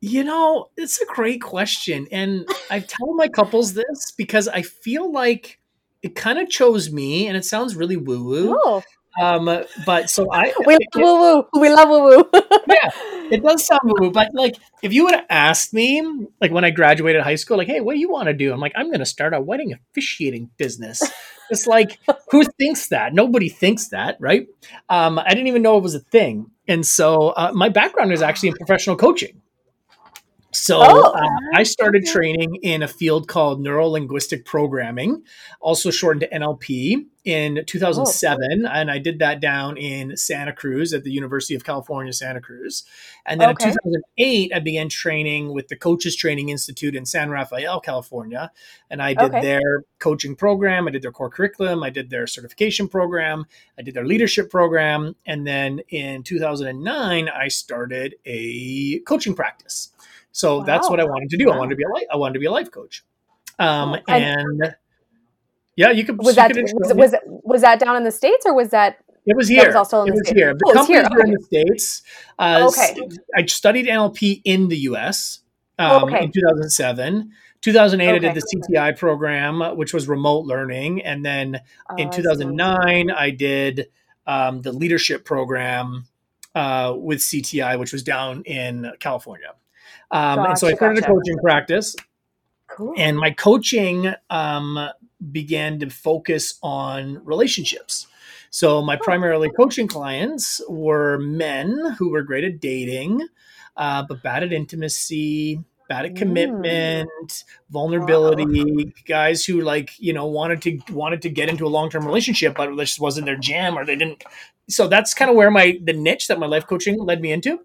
You 0.00 0.24
know, 0.24 0.70
it's 0.76 1.00
a 1.00 1.06
great 1.06 1.42
question. 1.42 2.08
And 2.10 2.48
I 2.70 2.80
tell 2.80 3.14
my 3.14 3.28
couples 3.28 3.74
this 3.74 4.12
because 4.16 4.48
I 4.48 4.62
feel 4.62 5.12
like 5.12 5.60
it 6.02 6.16
kind 6.16 6.38
of 6.38 6.48
chose 6.48 6.90
me 6.90 7.28
and 7.28 7.36
it 7.36 7.44
sounds 7.44 7.76
really 7.76 7.96
woo 7.96 8.24
woo. 8.24 8.58
Oh. 8.64 8.82
Um, 9.20 9.64
but 9.86 10.10
so 10.10 10.32
I 10.32 10.52
we 10.66 10.74
love 10.74 10.80
woo 10.96 11.20
woo. 11.20 11.60
We 11.60 11.68
love 11.68 11.88
woo 11.88 12.02
woo. 12.02 12.30
yeah, 12.68 12.90
it 13.30 13.42
does 13.42 13.66
sound 13.66 13.80
woo 13.84 13.94
woo. 14.00 14.10
But 14.10 14.34
like, 14.34 14.56
if 14.82 14.92
you 14.92 15.04
would 15.04 15.14
have 15.14 15.26
asked 15.30 15.72
me, 15.72 16.02
like 16.40 16.52
when 16.52 16.64
I 16.64 16.70
graduated 16.70 17.22
high 17.22 17.34
school, 17.34 17.56
like, 17.56 17.68
hey, 17.68 17.80
what 17.80 17.94
do 17.94 18.00
you 18.00 18.10
want 18.10 18.26
to 18.26 18.34
do? 18.34 18.52
I'm 18.52 18.60
like, 18.60 18.72
I'm 18.76 18.86
going 18.86 19.00
to 19.00 19.06
start 19.06 19.34
a 19.34 19.40
wedding 19.40 19.72
officiating 19.72 20.50
business. 20.58 21.02
It's 21.50 21.66
like, 21.66 21.98
who 22.30 22.44
thinks 22.44 22.88
that? 22.88 23.12
Nobody 23.12 23.48
thinks 23.48 23.88
that, 23.88 24.16
right? 24.20 24.46
Um, 24.88 25.18
I 25.18 25.30
didn't 25.30 25.48
even 25.48 25.62
know 25.62 25.76
it 25.76 25.82
was 25.82 25.96
a 25.96 26.00
thing. 26.00 26.50
And 26.68 26.86
so 26.86 27.30
uh, 27.30 27.50
my 27.52 27.68
background 27.68 28.12
is 28.12 28.22
actually 28.22 28.50
in 28.50 28.54
professional 28.54 28.96
coaching. 28.96 29.42
So 30.52 30.80
oh. 30.80 31.12
uh, 31.12 31.28
I 31.54 31.62
started 31.62 32.04
training 32.06 32.56
in 32.62 32.82
a 32.82 32.88
field 32.88 33.28
called 33.28 33.60
neuro 33.60 33.86
linguistic 33.86 34.44
programming, 34.44 35.22
also 35.60 35.90
shortened 35.90 36.22
to 36.22 36.28
NLP, 36.28 37.06
in 37.24 37.64
2007. 37.66 38.64
Oh. 38.64 38.68
And 38.72 38.90
I 38.90 38.98
did 38.98 39.18
that 39.18 39.40
down 39.40 39.76
in 39.76 40.16
Santa 40.16 40.52
Cruz 40.52 40.92
at 40.92 41.04
the 41.04 41.10
University 41.10 41.54
of 41.54 41.64
California, 41.64 42.12
Santa 42.12 42.40
Cruz. 42.40 42.84
And 43.26 43.40
then 43.40 43.50
okay. 43.50 43.68
in 43.68 43.72
2008, 43.72 44.52
I 44.54 44.58
began 44.58 44.88
training 44.88 45.52
with 45.52 45.68
the 45.68 45.76
Coaches 45.76 46.16
Training 46.16 46.48
Institute 46.48 46.94
in 46.94 47.04
San 47.04 47.30
Rafael, 47.30 47.80
California. 47.80 48.50
And 48.88 49.02
I 49.02 49.14
did 49.14 49.34
okay. 49.34 49.42
their 49.42 49.84
coaching 49.98 50.34
program, 50.34 50.88
I 50.88 50.90
did 50.90 51.02
their 51.02 51.12
core 51.12 51.30
curriculum, 51.30 51.82
I 51.82 51.90
did 51.90 52.10
their 52.10 52.26
certification 52.26 52.88
program, 52.88 53.44
I 53.78 53.82
did 53.82 53.94
their 53.94 54.06
leadership 54.06 54.50
program. 54.50 55.14
And 55.26 55.46
then 55.46 55.80
in 55.90 56.22
2009, 56.22 57.28
I 57.28 57.48
started 57.48 58.14
a 58.24 59.00
coaching 59.00 59.34
practice. 59.34 59.90
So 60.32 60.58
wow. 60.58 60.64
that's 60.64 60.88
what 60.88 61.00
I 61.00 61.04
wanted 61.04 61.30
to 61.30 61.36
do. 61.36 61.48
Wow. 61.48 61.54
I 61.54 61.58
wanted 61.58 61.70
to 61.70 61.76
be 61.76 61.84
a 61.84 61.88
life, 61.88 62.04
I 62.12 62.16
wanted 62.16 62.34
to 62.34 62.40
be 62.40 62.46
a 62.46 62.50
life 62.50 62.70
coach. 62.70 63.04
Um, 63.58 63.96
and, 64.08 64.24
and 64.62 64.74
yeah, 65.76 65.90
you 65.90 66.04
could. 66.04 66.18
Was 66.18 66.28
you 66.28 66.32
that 66.34 66.52
could 66.52 66.70
was, 66.74 66.94
was, 66.94 67.14
was 67.24 67.60
that 67.62 67.78
down 67.80 67.96
in 67.96 68.04
the 68.04 68.10
states 68.10 68.44
or 68.46 68.54
was 68.54 68.70
that? 68.70 68.98
It 69.26 69.36
was 69.36 69.48
here. 69.48 69.62
That 69.62 69.68
was 69.68 69.76
also 69.76 70.02
in 70.02 70.08
it 70.08 70.10
the 70.10 70.14
was 70.14 70.28
States. 70.28 70.38
here. 70.38 70.54
The 70.54 70.64
oh, 70.66 70.72
companies 70.72 71.08
here. 71.08 71.20
in 71.20 71.30
the 71.32 71.42
states. 71.42 72.02
Uh, 72.38 72.70
okay. 72.70 73.08
I 73.36 73.46
studied 73.46 73.86
NLP 73.86 74.42
in 74.44 74.68
the 74.68 74.76
U.S. 74.78 75.40
Um, 75.78 76.04
okay. 76.04 76.24
in 76.24 76.32
2007. 76.32 77.32
2008, 77.62 78.08
okay. 78.08 78.16
I 78.16 78.32
did 78.32 78.42
the 78.42 78.74
CTI 78.74 78.98
program, 78.98 79.76
which 79.76 79.92
was 79.92 80.08
remote 80.08 80.46
learning, 80.46 81.02
and 81.02 81.24
then 81.24 81.60
oh, 81.90 81.96
in 81.96 82.10
2009, 82.10 83.10
I, 83.10 83.24
I 83.24 83.30
did 83.30 83.88
um, 84.26 84.62
the 84.62 84.72
leadership 84.72 85.26
program 85.26 86.06
uh, 86.54 86.94
with 86.96 87.18
CTI, 87.18 87.78
which 87.78 87.92
was 87.92 88.02
down 88.02 88.42
in 88.44 88.90
California. 88.98 89.54
Um, 90.10 90.36
gotcha, 90.36 90.48
and 90.48 90.58
so 90.58 90.68
I 90.68 90.74
started 90.74 91.00
gotcha. 91.00 91.12
a 91.12 91.14
coaching 91.14 91.38
practice. 91.38 91.96
Cool. 92.68 92.94
And 92.96 93.18
my 93.18 93.30
coaching 93.30 94.12
um, 94.30 94.78
began 95.32 95.78
to 95.80 95.90
focus 95.90 96.58
on 96.62 97.24
relationships. 97.24 98.06
So 98.50 98.82
my 98.82 98.96
primarily 98.96 99.50
coaching 99.50 99.86
clients 99.86 100.60
were 100.68 101.18
men 101.18 101.94
who 101.98 102.10
were 102.10 102.22
great 102.22 102.44
at 102.44 102.60
dating, 102.60 103.26
uh, 103.76 104.04
but 104.08 104.22
bad 104.22 104.42
at 104.42 104.52
intimacy, 104.52 105.62
bad 105.88 106.06
at 106.06 106.16
commitment, 106.16 107.08
mm. 107.08 107.44
vulnerability, 107.70 108.84
wow. 108.84 108.92
guys 109.06 109.44
who 109.44 109.60
like, 109.60 109.92
you 109.98 110.12
know, 110.12 110.26
wanted 110.26 110.62
to 110.62 110.80
wanted 110.92 111.22
to 111.22 111.28
get 111.28 111.48
into 111.48 111.66
a 111.66 111.68
long-term 111.68 112.04
relationship, 112.04 112.56
but 112.56 112.74
this 112.76 112.98
wasn't 112.98 113.26
their 113.26 113.36
jam 113.36 113.78
or 113.78 113.84
they 113.84 113.96
didn't. 113.96 114.24
So 114.68 114.88
that's 114.88 115.14
kind 115.14 115.30
of 115.30 115.36
where 115.36 115.50
my 115.50 115.78
the 115.82 115.92
niche 115.92 116.26
that 116.28 116.38
my 116.40 116.46
life 116.46 116.66
coaching 116.66 116.98
led 116.98 117.20
me 117.20 117.30
into. 117.32 117.60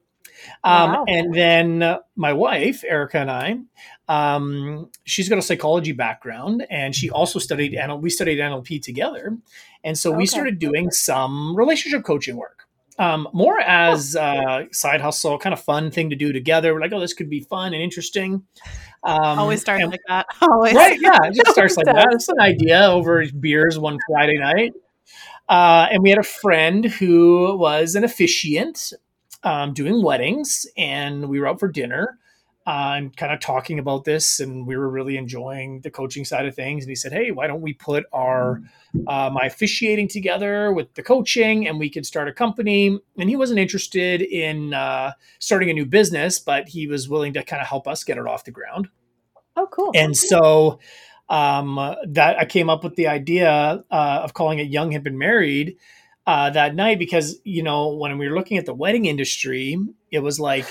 Um, 0.63 0.91
Wow. 0.91 1.05
And 1.07 1.33
then 1.33 1.83
uh, 1.83 1.99
my 2.15 2.33
wife, 2.33 2.83
Erica, 2.87 3.17
and 3.19 3.31
I, 3.31 3.57
um, 4.07 4.89
she's 5.03 5.29
got 5.29 5.37
a 5.37 5.41
psychology 5.41 5.91
background, 5.91 6.65
and 6.69 6.93
she 6.95 7.09
also 7.09 7.39
studied 7.39 7.73
NL. 7.73 8.01
We 8.01 8.09
studied 8.09 8.39
NLP 8.39 8.81
together, 8.81 9.37
and 9.83 9.97
so 9.97 10.11
we 10.11 10.25
started 10.25 10.59
doing 10.59 10.91
some 10.91 11.55
relationship 11.55 12.03
coaching 12.03 12.35
work. 12.37 12.63
Um, 12.97 13.27
more 13.33 13.59
as 13.59 14.15
a 14.15 14.67
side 14.71 15.01
hustle, 15.01 15.37
kind 15.37 15.51
of 15.53 15.59
fun 15.59 15.91
thing 15.91 16.09
to 16.11 16.15
do 16.15 16.31
together. 16.31 16.73
We're 16.73 16.79
like, 16.79 16.93
oh, 16.93 16.99
this 17.01 17.13
could 17.13 17.29
be 17.29 17.41
fun 17.41 17.73
and 17.73 17.81
interesting. 17.83 18.43
Um, 19.03 19.39
Always 19.39 19.59
starts 19.61 19.83
and- 19.83 19.91
like 19.91 20.01
that. 20.07 20.27
Always. 20.41 20.73
right 20.75 20.97
yeah 20.99 21.19
it 21.25 21.35
just 21.35 21.51
starts 21.51 21.75
like 21.77 21.85
that 21.93 22.07
it's 22.11 22.27
an 22.29 22.39
idea 22.39 22.87
over 22.87 23.23
beers 23.39 23.77
one 23.77 23.99
friday 24.09 24.39
night 24.39 24.73
uh, 25.47 25.87
and 25.91 26.01
we 26.01 26.09
had 26.09 26.17
a 26.17 26.23
friend 26.23 26.85
who 26.85 27.55
was 27.55 27.93
an 27.93 28.03
officiant 28.03 28.93
um, 29.45 29.73
doing 29.73 30.03
weddings 30.03 30.65
and 30.75 31.29
we 31.29 31.39
were 31.39 31.47
out 31.47 31.59
for 31.59 31.69
dinner. 31.69 32.19
Uh, 32.67 32.95
and 32.97 33.15
kind 33.15 33.31
of 33.31 33.39
talking 33.39 33.77
about 33.77 34.05
this 34.05 34.39
and 34.39 34.65
we 34.65 34.75
were 34.75 34.89
really 34.89 35.17
enjoying 35.17 35.81
the 35.81 35.91
coaching 35.91 36.25
side 36.25 36.47
of 36.47 36.55
things 36.55 36.83
and 36.83 36.89
he 36.89 36.95
said 36.95 37.11
hey 37.11 37.29
why 37.29 37.45
don't 37.45 37.61
we 37.61 37.73
put 37.73 38.05
our 38.11 38.59
uh, 39.05 39.29
my 39.31 39.45
officiating 39.45 40.07
together 40.07 40.73
with 40.73 40.91
the 40.95 41.03
coaching 41.03 41.67
and 41.67 41.77
we 41.77 41.91
could 41.91 42.07
start 42.07 42.27
a 42.27 42.33
company. 42.33 42.99
And 43.19 43.29
he 43.29 43.35
wasn't 43.35 43.59
interested 43.59 44.23
in 44.23 44.73
uh, 44.73 45.11
starting 45.37 45.69
a 45.69 45.73
new 45.73 45.85
business 45.85 46.39
but 46.39 46.69
he 46.69 46.87
was 46.87 47.07
willing 47.07 47.33
to 47.33 47.43
kind 47.43 47.61
of 47.61 47.67
help 47.67 47.87
us 47.87 48.03
get 48.03 48.17
it 48.17 48.25
off 48.25 48.45
the 48.45 48.51
ground. 48.51 48.89
Oh, 49.55 49.67
cool. 49.71 49.91
and 49.93 50.17
so 50.17 50.79
um, 51.29 51.75
that 52.07 52.39
I 52.39 52.45
came 52.45 52.69
up 52.69 52.83
with 52.83 52.95
the 52.95 53.07
idea 53.07 53.83
uh, 53.91 54.19
of 54.23 54.33
calling 54.33 54.57
it 54.57 54.67
Young 54.69 54.89
Hip 54.89 55.05
and 55.05 55.19
Married 55.19 55.77
uh, 56.27 56.49
that 56.51 56.75
night 56.75 56.99
because 56.99 57.39
you 57.43 57.63
know 57.63 57.93
when 57.95 58.17
we 58.17 58.27
were 58.29 58.35
looking 58.35 58.57
at 58.57 58.65
the 58.65 58.73
wedding 58.73 59.05
industry, 59.05 59.77
it 60.11 60.19
was 60.19 60.39
like 60.39 60.65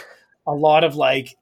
a 0.47 0.53
lot 0.53 0.85
of 0.85 0.95
like 0.97 1.37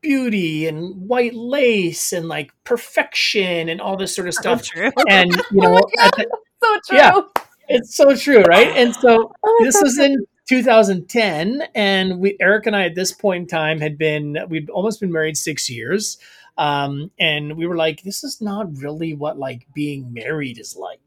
beauty 0.00 0.66
and 0.66 1.08
white 1.08 1.34
lace 1.34 2.12
and 2.12 2.28
like 2.28 2.50
perfection 2.64 3.68
and 3.68 3.80
all 3.80 3.96
this 3.96 4.14
sort 4.14 4.26
of 4.28 4.34
stuff. 4.34 4.66
And 5.08 5.30
you 5.30 5.42
know, 5.52 5.78
at 6.00 6.16
the- 6.16 6.38
so 6.62 6.78
true. 6.88 6.96
yeah. 6.98 7.20
it's 7.68 7.96
so 7.96 8.14
true, 8.16 8.42
right? 8.42 8.68
And 8.68 8.94
so 8.94 9.32
Oh, 9.44 9.60
this 9.64 9.76
so 9.76 9.82
was 9.82 9.98
in 9.98 10.24
2010 10.48 11.62
and 11.74 12.18
we 12.18 12.36
eric 12.40 12.66
and 12.66 12.74
i 12.74 12.82
at 12.84 12.96
this 12.96 13.12
point 13.12 13.42
in 13.42 13.46
time 13.46 13.80
had 13.80 13.96
been 13.96 14.36
we'd 14.48 14.68
almost 14.70 15.00
been 15.00 15.12
married 15.12 15.36
six 15.36 15.70
years 15.70 16.18
um, 16.58 17.10
and 17.18 17.56
we 17.56 17.66
were 17.66 17.76
like 17.76 18.02
this 18.02 18.24
is 18.24 18.40
not 18.40 18.66
really 18.76 19.14
what 19.14 19.38
like 19.38 19.66
being 19.72 20.12
married 20.12 20.58
is 20.58 20.76
like 20.76 20.98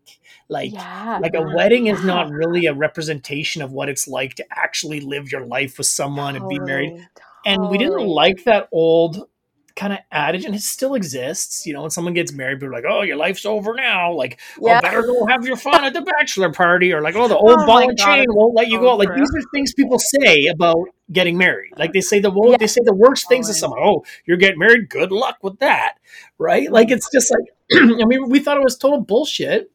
like 0.48 0.72
yeah. 0.74 1.20
like 1.22 1.34
a 1.36 1.42
wedding 1.42 1.88
is 1.88 2.00
Yeah. 2.00 2.06
not 2.06 2.30
really 2.32 2.66
a 2.68 2.74
representation 2.74 3.62
of 3.62 3.72
what 3.72 3.90
it's 3.90 4.08
like 4.08 4.36
to 4.36 4.46
actually 4.52 5.00
live 5.00 5.32
your 5.32 5.46
life 5.46 5.78
with 5.78 5.88
someone 5.88 6.36
and 6.36 6.48
be 6.48 6.60
married. 6.60 6.90
Totally, 6.92 7.08
and 7.46 7.70
we 7.70 7.78
didn't 7.78 8.06
like 8.08 8.44
that 8.46 8.68
old 8.72 9.28
kind 9.76 9.92
of 9.92 10.00
adage 10.10 10.46
and 10.46 10.56
it 10.56 10.62
still 10.62 10.96
exists 10.96 11.66
you 11.66 11.74
know 11.74 11.82
when 11.82 11.92
someone 11.92 12.14
gets 12.14 12.32
married 12.32 12.62
people 12.62 12.70
are 12.70 12.72
like 12.82 12.86
oh 12.90 13.02
your 13.02 13.18
life's 13.18 13.46
over 13.46 13.74
now. 13.74 14.14
Like 14.14 14.40
oh, 14.58 14.62
well 14.62 14.82
better 14.82 15.02
go 15.02 15.26
have 15.26 15.46
your 15.46 15.58
fun 15.58 15.84
at 15.84 15.94
the 15.94 16.02
bachelor 16.02 16.52
party 16.54 16.94
or 16.94 17.02
like 17.02 17.16
oh 17.16 17.28
the 17.28 17.36
old 17.36 17.60
Oh 17.60 17.66
ball 17.66 17.90
and 17.90 17.98
chain 17.98 18.26
won't 18.30 18.56
let 18.56 18.68
you 18.70 18.80
go. 18.80 18.96
Like 18.96 19.14
these 19.16 19.30
are 19.36 19.42
things 19.54 19.74
people 19.74 20.00
say 20.00 20.46
about 20.46 20.78
getting 21.12 21.38
married. 21.38 21.74
Like 21.78 21.92
they 21.92 22.02
say 22.02 22.20
the 22.20 22.32
wo- 22.32 22.52
Yeah. 22.52 22.58
they 22.58 22.68
say 22.68 22.82
the 22.86 22.96
worst 22.96 23.28
things 23.28 23.48
to 23.48 23.54
someone 23.54 23.80
oh 23.82 24.04
you're 24.26 24.38
getting 24.38 24.60
married 24.60 24.90
good 24.90 25.12
luck 25.12 25.38
with 25.42 25.60
that 25.60 25.96
right? 26.38 26.72
Like 26.72 26.90
it's 26.92 27.10
just 27.12 27.32
like 27.32 27.50
i 28.02 28.06
mean 28.06 28.30
we 28.30 28.40
thought 28.40 28.58
it 28.58 28.64
was 28.64 28.78
total 28.78 29.02
bullshit 29.02 29.72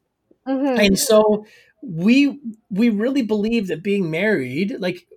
Mhm. 0.47 0.79
and 0.87 0.97
so 0.99 1.45
we 1.81 2.39
we 2.69 2.89
really 2.89 3.21
believe 3.21 3.67
that 3.67 3.83
being 3.83 4.09
married 4.11 4.75
like 4.79 5.07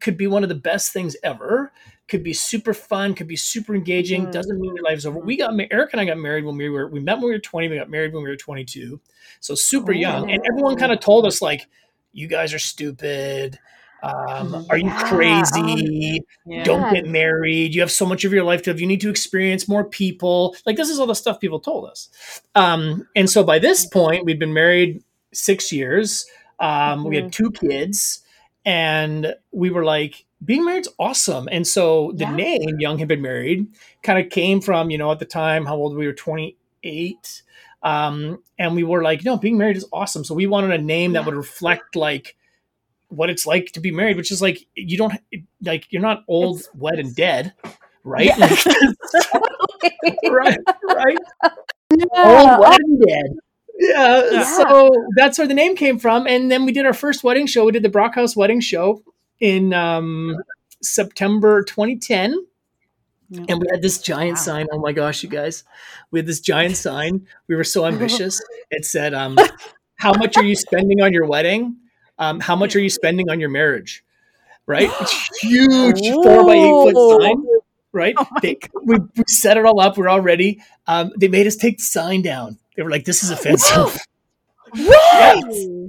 could 0.00 0.16
be 0.16 0.26
one 0.26 0.42
of 0.42 0.48
the 0.48 0.54
best 0.54 0.92
things 0.92 1.16
ever. 1.22 1.72
Could 2.08 2.22
be 2.22 2.32
super 2.32 2.72
fun 2.74 3.14
could 3.14 3.28
be 3.28 3.36
super 3.36 3.74
engaging 3.74 4.26
Mhm. 4.26 4.32
doesn't 4.32 4.58
mean 4.60 4.74
your 4.74 4.84
life's 4.84 5.04
over. 5.06 5.18
We 5.18 5.36
got 5.36 5.52
eric 5.70 5.90
and 5.92 6.00
i 6.00 6.04
got 6.06 6.18
married 6.18 6.44
when 6.44 6.56
we 6.56 6.68
were 6.70 6.88
we 6.88 7.00
met 7.00 7.14
when 7.18 7.26
we 7.26 7.32
were 7.32 7.38
20 7.38 7.68
we 7.68 7.76
got 7.76 7.90
married 7.90 8.14
when 8.14 8.22
we 8.22 8.30
were 8.30 8.36
22 8.36 9.00
so 9.40 9.54
super 9.54 9.92
young. 9.92 10.30
And 10.30 10.42
everyone 10.50 10.76
kind 10.76 10.92
of 10.92 11.00
told 11.00 11.26
us 11.26 11.42
like 11.42 11.66
you 12.12 12.26
guys 12.28 12.54
are 12.54 12.58
stupid 12.58 13.58
um, 14.02 14.66
are 14.70 14.78
you 14.78 14.90
Yeah, 14.90 14.94
crazy? 14.94 16.22
Yeah. 16.44 16.62
don't 16.64 16.88
get 16.90 17.06
married. 17.06 17.74
You 17.74 17.80
have 17.80 17.90
so 17.90 18.06
much 18.06 18.24
of 18.24 18.32
your 18.32 18.44
life 18.44 18.62
to 18.62 18.70
have. 18.70 18.80
You 18.80 18.86
need 18.86 19.00
to 19.02 19.10
experience 19.10 19.68
more 19.68 19.84
people. 19.84 20.56
Like 20.66 20.76
this 20.76 20.88
is 20.88 20.98
all 20.98 21.06
the 21.06 21.14
stuff 21.14 21.40
people 21.40 21.60
told 21.60 21.88
us. 21.88 22.08
Um, 22.54 23.06
and 23.16 23.28
so 23.28 23.44
by 23.44 23.58
this 23.58 23.86
point 23.86 24.24
we'd 24.24 24.38
been 24.38 24.54
married 24.54 25.02
six 25.32 25.72
years. 25.72 26.26
Um, 26.60 27.04
we 27.04 27.16
had 27.16 27.32
two 27.32 27.50
kids 27.52 28.20
and 28.64 29.34
we 29.52 29.70
were 29.70 29.84
like 29.84 30.24
being 30.44 30.64
married's 30.64 30.88
awesome. 30.98 31.48
And 31.50 31.66
so 31.66 32.12
the 32.16 32.24
Yeah. 32.24 32.30
name 32.32 32.78
young 32.80 32.98
hip 32.98 33.10
and 33.10 33.22
married 33.22 33.66
kind 34.02 34.18
of 34.24 34.30
came 34.30 34.60
from 34.60 34.90
you 34.90 34.98
know 34.98 35.10
at 35.12 35.18
the 35.18 35.24
time 35.26 35.66
how 35.66 35.76
old 35.76 35.96
we 35.96 36.06
were 36.06 36.12
28 36.12 37.42
um, 37.82 38.42
and 38.58 38.74
we 38.74 38.82
were 38.84 39.02
like 39.02 39.24
no 39.24 39.36
being 39.36 39.58
married 39.58 39.76
is 39.76 39.86
awesome. 39.92 40.24
So 40.24 40.34
we 40.34 40.46
wanted 40.46 40.70
a 40.72 40.82
name 40.82 41.12
that 41.12 41.24
would 41.24 41.34
reflect 41.34 41.94
like 41.96 42.36
what 43.08 43.30
it's 43.30 43.46
like 43.46 43.72
to 43.72 43.80
be 43.80 43.90
married 43.90 44.16
which 44.16 44.30
is 44.30 44.40
like 44.42 44.66
you 44.74 44.96
don't 44.98 45.12
like 45.62 45.86
you're 45.90 46.02
not 46.02 46.24
old 46.28 46.60
It's- 46.60 46.74
wed 46.76 46.98
and 46.98 47.14
dead 47.14 47.52
right 48.04 48.26
Yeah. 48.26 48.48
Right 50.30 50.58
right 50.84 51.18
Yeah. 51.96 52.04
old 52.24 52.60
wed 52.60 52.78
and 52.80 53.02
dead 53.06 53.26
yeah, 53.80 54.30
Yeah. 54.32 54.42
so 54.44 54.90
that's 55.16 55.38
where 55.38 55.46
the 55.46 55.54
name 55.54 55.76
came 55.76 55.98
from 55.98 56.26
and 56.26 56.50
then 56.50 56.64
we 56.64 56.72
did 56.72 56.84
our 56.86 56.92
first 56.92 57.22
wedding 57.24 57.46
show 57.46 57.64
we 57.64 57.72
did 57.72 57.82
the 57.82 57.88
brockhouse 57.88 58.36
wedding 58.36 58.60
show 58.60 59.02
in 59.40 59.72
um, 59.72 60.36
september 60.82 61.62
2010 61.62 62.34
Yeah. 63.30 63.44
and 63.48 63.58
we 63.60 63.66
had 63.70 63.82
this 63.82 64.00
giant 64.02 64.36
Wow. 64.38 64.42
sign 64.42 64.66
oh 64.72 64.78
my 64.80 64.92
gosh 64.92 65.22
you 65.22 65.28
guys 65.28 65.64
we 66.10 66.18
had 66.18 66.26
this 66.26 66.40
giant 66.40 66.76
sign 66.76 67.26
we 67.48 67.56
were 67.56 67.64
so 67.64 67.86
ambitious 67.92 68.40
it 68.70 68.84
said 68.84 69.14
um, 69.14 69.36
how 69.96 70.12
much 70.12 70.36
are 70.36 70.44
you 70.44 70.56
spending 70.56 71.00
on 71.00 71.12
your 71.12 71.26
wedding 71.26 71.76
um, 72.18 72.40
how 72.40 72.56
much 72.56 72.74
are 72.76 72.80
you 72.80 72.90
spending 72.90 73.30
on 73.30 73.40
your 73.40 73.50
marriage 73.50 74.04
right 74.66 74.90
It's 75.00 75.38
huge 75.40 76.10
four 76.10 76.44
by 76.44 76.54
eight 76.54 76.82
foot 76.82 76.96
sign 77.20 77.44
right 77.92 78.14
Oh 78.18 78.26
they, 78.42 78.58
we, 78.84 78.96
we 79.16 79.24
set 79.26 79.56
it 79.56 79.64
all 79.64 79.80
up 79.80 79.96
we're 79.96 80.08
all 80.08 80.20
ready 80.20 80.62
um, 80.86 81.12
they 81.18 81.28
made 81.28 81.46
us 81.46 81.56
take 81.56 81.78
the 81.78 81.84
sign 81.84 82.22
down 82.22 82.58
they 82.76 82.82
were 82.82 82.90
like 82.90 83.04
this 83.04 83.22
is 83.22 83.30
offensive 83.30 83.98
What? 84.72 85.44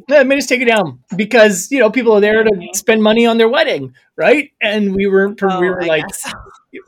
yeah, 0.08 0.24
made 0.24 0.38
us 0.38 0.46
take 0.46 0.62
it 0.62 0.66
down 0.66 1.00
because 1.16 1.68
you 1.72 1.80
know 1.80 1.92
people 1.92 2.14
are 2.14 2.22
there 2.22 2.44
to 2.44 2.68
spend 2.74 3.04
money 3.04 3.26
on 3.26 3.38
their 3.38 3.50
wedding, 3.50 3.94
right? 4.16 4.52
And 4.62 4.96
we 4.96 5.06
were 5.08 5.36
Oh, 5.44 5.60
we 5.60 5.70
were 5.70 5.84
I 5.84 5.86
like, 5.86 6.08
guess. 6.08 6.34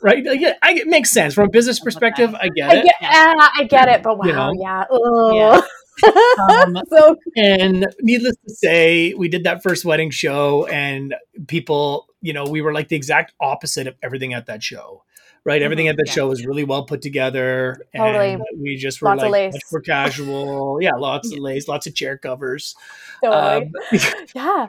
right? 0.01 0.25
Like, 0.25 0.39
yeah, 0.39 0.53
I, 0.61 0.73
it 0.73 0.87
makes 0.87 1.11
sense 1.11 1.33
from 1.33 1.47
a 1.47 1.49
business 1.51 1.79
perspective. 1.79 2.33
I 2.33 2.47
get 2.49 2.71
I 2.71 2.75
it. 2.77 2.83
get, 2.85 2.95
ah, 3.01 3.51
I 3.59 3.63
get 3.65 3.87
it, 3.89 4.03
but 4.03 4.17
wow, 4.17 4.25
You 4.25 4.33
know? 4.33 4.51
yeah. 4.57 4.85
Yeah. 5.33 5.61
Um, 6.03 6.77
so 6.89 7.15
and 7.35 7.87
needless 8.01 8.35
to 8.47 8.53
say, 8.53 9.13
we 9.13 9.27
did 9.29 9.43
that 9.43 9.63
first 9.63 9.85
wedding 9.85 10.09
show, 10.11 10.65
and 10.67 11.15
people, 11.47 12.07
you 12.21 12.33
know, 12.33 12.43
we 12.45 12.61
were 12.61 12.73
like 12.73 12.87
the 12.89 12.95
exact 12.95 13.33
opposite 13.39 13.87
of 13.87 13.95
everything 14.03 14.33
at 14.33 14.45
that 14.47 14.63
show. 14.63 15.03
Right, 15.43 15.63
everything 15.63 15.87
at 15.87 15.97
that 15.97 16.05
Yeah. 16.05 16.13
show 16.13 16.27
was 16.27 16.45
really 16.45 16.63
well 16.63 16.85
put 16.85 17.01
together, 17.01 17.83
Totally. 17.95 18.33
and 18.33 18.43
we 18.61 18.75
just 18.77 19.01
were 19.01 19.07
Lots 19.07 19.23
like 19.23 19.53
much 19.53 19.61
more 19.71 19.81
casual. 19.81 20.77
Yeah, 20.79 20.93
lots 20.93 21.31
of 21.33 21.39
lace, 21.39 21.67
lots 21.67 21.87
of 21.87 21.95
chair 21.95 22.15
covers. 22.15 22.75
totally. 23.23 23.65
Um, 23.65 23.71
yeah. 24.35 24.67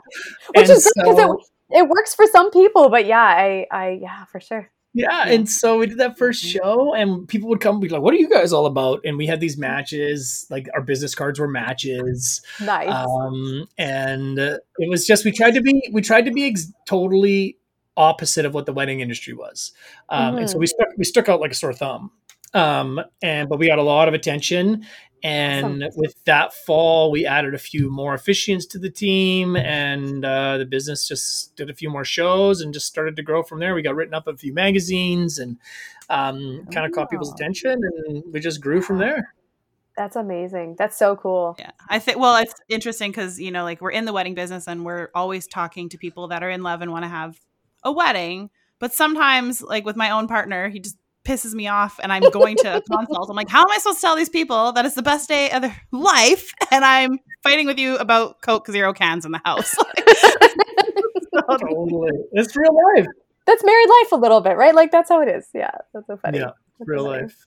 Which 0.55 0.69
is 0.71 0.91
good 0.95 1.03
because 1.03 1.17
so- 1.17 1.33
it, 1.69 1.77
it 1.77 1.87
works 1.87 2.15
for 2.15 2.25
some 2.25 2.49
people, 2.49 2.89
but 2.89 3.05
yeah, 3.05 3.21
I, 3.21 3.67
I, 3.69 3.99
yeah, 4.01 4.25
for 4.25 4.39
sure. 4.39 4.71
Yeah, 4.95 5.23
and 5.27 5.49
so 5.49 5.79
we 5.79 5.87
did 5.87 5.97
that 5.97 6.17
first 6.19 6.43
Mm-hmm. 6.45 6.57
show, 6.63 6.93
and 6.93 7.27
people 7.27 7.49
would 7.49 7.59
come, 7.59 7.79
be 7.79 7.89
like, 7.89 8.01
"What 8.03 8.13
are 8.13 8.17
you 8.17 8.29
guys 8.29 8.53
all 8.53 8.67
about?" 8.67 9.01
And 9.03 9.17
we 9.17 9.25
had 9.25 9.39
these 9.39 9.57
matches, 9.57 10.45
like 10.51 10.67
our 10.75 10.81
business 10.81 11.15
cards 11.15 11.39
were 11.39 11.47
matches, 11.47 12.41
Nice. 12.61 12.89
um, 12.89 13.65
and 13.77 14.37
uh, 14.37 14.57
it 14.77 14.89
was 14.89 15.07
just 15.07 15.25
we 15.25 15.31
tried 15.31 15.55
to 15.55 15.61
be 15.61 15.81
we 15.91 16.01
tried 16.01 16.25
to 16.25 16.31
be 16.31 16.45
ex- 16.47 16.71
totally 16.87 17.57
opposite 17.97 18.45
of 18.45 18.53
what 18.53 18.65
the 18.67 18.73
wedding 18.73 18.99
industry 18.99 19.33
was, 19.33 19.71
um, 20.09 20.37
and 20.37 20.49
so 20.49 20.57
Mhm. 20.57 20.59
we 20.59 20.67
stuck 20.67 20.87
we 20.97 21.03
stuck 21.05 21.27
out 21.29 21.39
like 21.39 21.51
a 21.51 21.55
sore 21.55 21.73
thumb, 21.73 22.11
um, 22.53 22.99
and 23.21 23.49
but 23.49 23.59
we 23.59 23.67
got 23.67 23.79
a 23.79 23.83
lot 23.83 24.07
of 24.07 24.13
attention. 24.13 24.85
And 25.25 25.85
with 25.95 26.21
that 26.25 26.53
fall, 26.53 27.09
we 27.09 27.25
added 27.25 27.53
a 27.53 27.57
few 27.57 27.89
more 27.89 28.13
officiants 28.13 28.67
to 28.71 28.77
the 28.77 28.89
team, 28.89 29.55
and 29.55 30.25
uh, 30.25 30.57
the 30.57 30.65
business 30.65 31.07
just 31.07 31.55
did 31.55 31.69
a 31.69 31.73
few 31.73 31.89
more 31.89 32.03
shows 32.03 32.59
and 32.59 32.73
just 32.73 32.87
started 32.87 33.15
to 33.15 33.23
grow 33.23 33.41
from 33.41 33.59
there. 33.59 33.73
We 33.73 33.81
got 33.81 33.95
written 33.95 34.13
up 34.13 34.27
a 34.27 34.35
few 34.35 34.53
magazines 34.53 35.39
and 35.39 35.57
um, 36.09 36.67
kind 36.73 36.85
of 36.85 36.91
caught 36.91 37.09
people's 37.09 37.31
attention, 37.31 37.79
and 38.07 38.23
we 38.33 38.41
just 38.41 38.59
grew 38.59 38.81
from 38.81 38.97
there. 38.97 39.33
That's 39.95 40.17
amazing. 40.17 40.75
That's 40.77 40.97
so 40.97 41.15
cool. 41.15 41.55
Yeah. 41.57 41.71
I 41.87 41.99
think, 41.99 42.17
well, 42.17 42.35
it's 42.37 42.55
interesting 42.67 43.11
because, 43.11 43.39
you 43.39 43.51
know, 43.51 43.63
like 43.63 43.79
we're 43.79 43.91
in 43.91 44.05
the 44.05 44.13
wedding 44.13 44.33
business 44.33 44.67
and 44.67 44.83
we're 44.83 45.09
always 45.13 45.47
talking 45.47 45.87
to 45.89 45.97
people 45.97 46.29
that 46.29 46.41
are 46.43 46.49
in 46.49 46.63
love 46.63 46.81
and 46.81 46.91
want 46.91 47.03
to 47.03 47.09
have 47.09 47.39
a 47.83 47.91
wedding. 47.91 48.49
But 48.79 48.91
sometimes, 48.91 49.61
like 49.61 49.85
with 49.85 49.95
my 49.95 50.09
own 50.09 50.27
partner, 50.27 50.67
he 50.67 50.79
just 50.79 50.97
pisses 51.23 51.53
me 51.53 51.67
off 51.67 51.99
and 52.03 52.11
I'm 52.11 52.29
going 52.31 52.55
to 52.57 52.77
a 52.77 52.81
consult. 52.91 53.29
I'm 53.29 53.35
like, 53.35 53.49
how 53.49 53.61
am 53.61 53.71
I 53.71 53.77
supposed 53.77 53.99
to 53.99 54.01
tell 54.01 54.15
these 54.15 54.29
people 54.29 54.71
that 54.73 54.85
it's 54.85 54.95
the 54.95 55.01
best 55.01 55.27
day 55.29 55.49
of 55.51 55.61
their 55.61 55.75
life? 55.91 56.53
And 56.71 56.83
I'm 56.85 57.19
fighting 57.43 57.67
with 57.67 57.77
you 57.79 57.95
about 57.97 58.41
Coke 58.41 58.67
Zero 58.67 58.93
cans 58.93 59.25
in 59.25 59.31
the 59.31 59.41
house. 59.45 59.75
totally. 61.49 62.11
It's 62.33 62.55
real 62.55 62.75
life. 62.95 63.07
That's 63.45 63.63
married 63.63 63.89
life 63.89 64.11
a 64.11 64.15
little 64.17 64.41
bit, 64.41 64.55
right? 64.57 64.73
Like 64.73 64.91
that's 64.91 65.09
how 65.09 65.21
it 65.21 65.27
is. 65.27 65.47
Yeah, 65.53 65.71
that's 65.93 66.07
so 66.07 66.17
funny. 66.17 66.39
Yeah, 66.39 66.51
That's 66.79 66.87
real 66.87 67.03
so 67.03 67.09
funny. 67.11 67.21
life. 67.23 67.45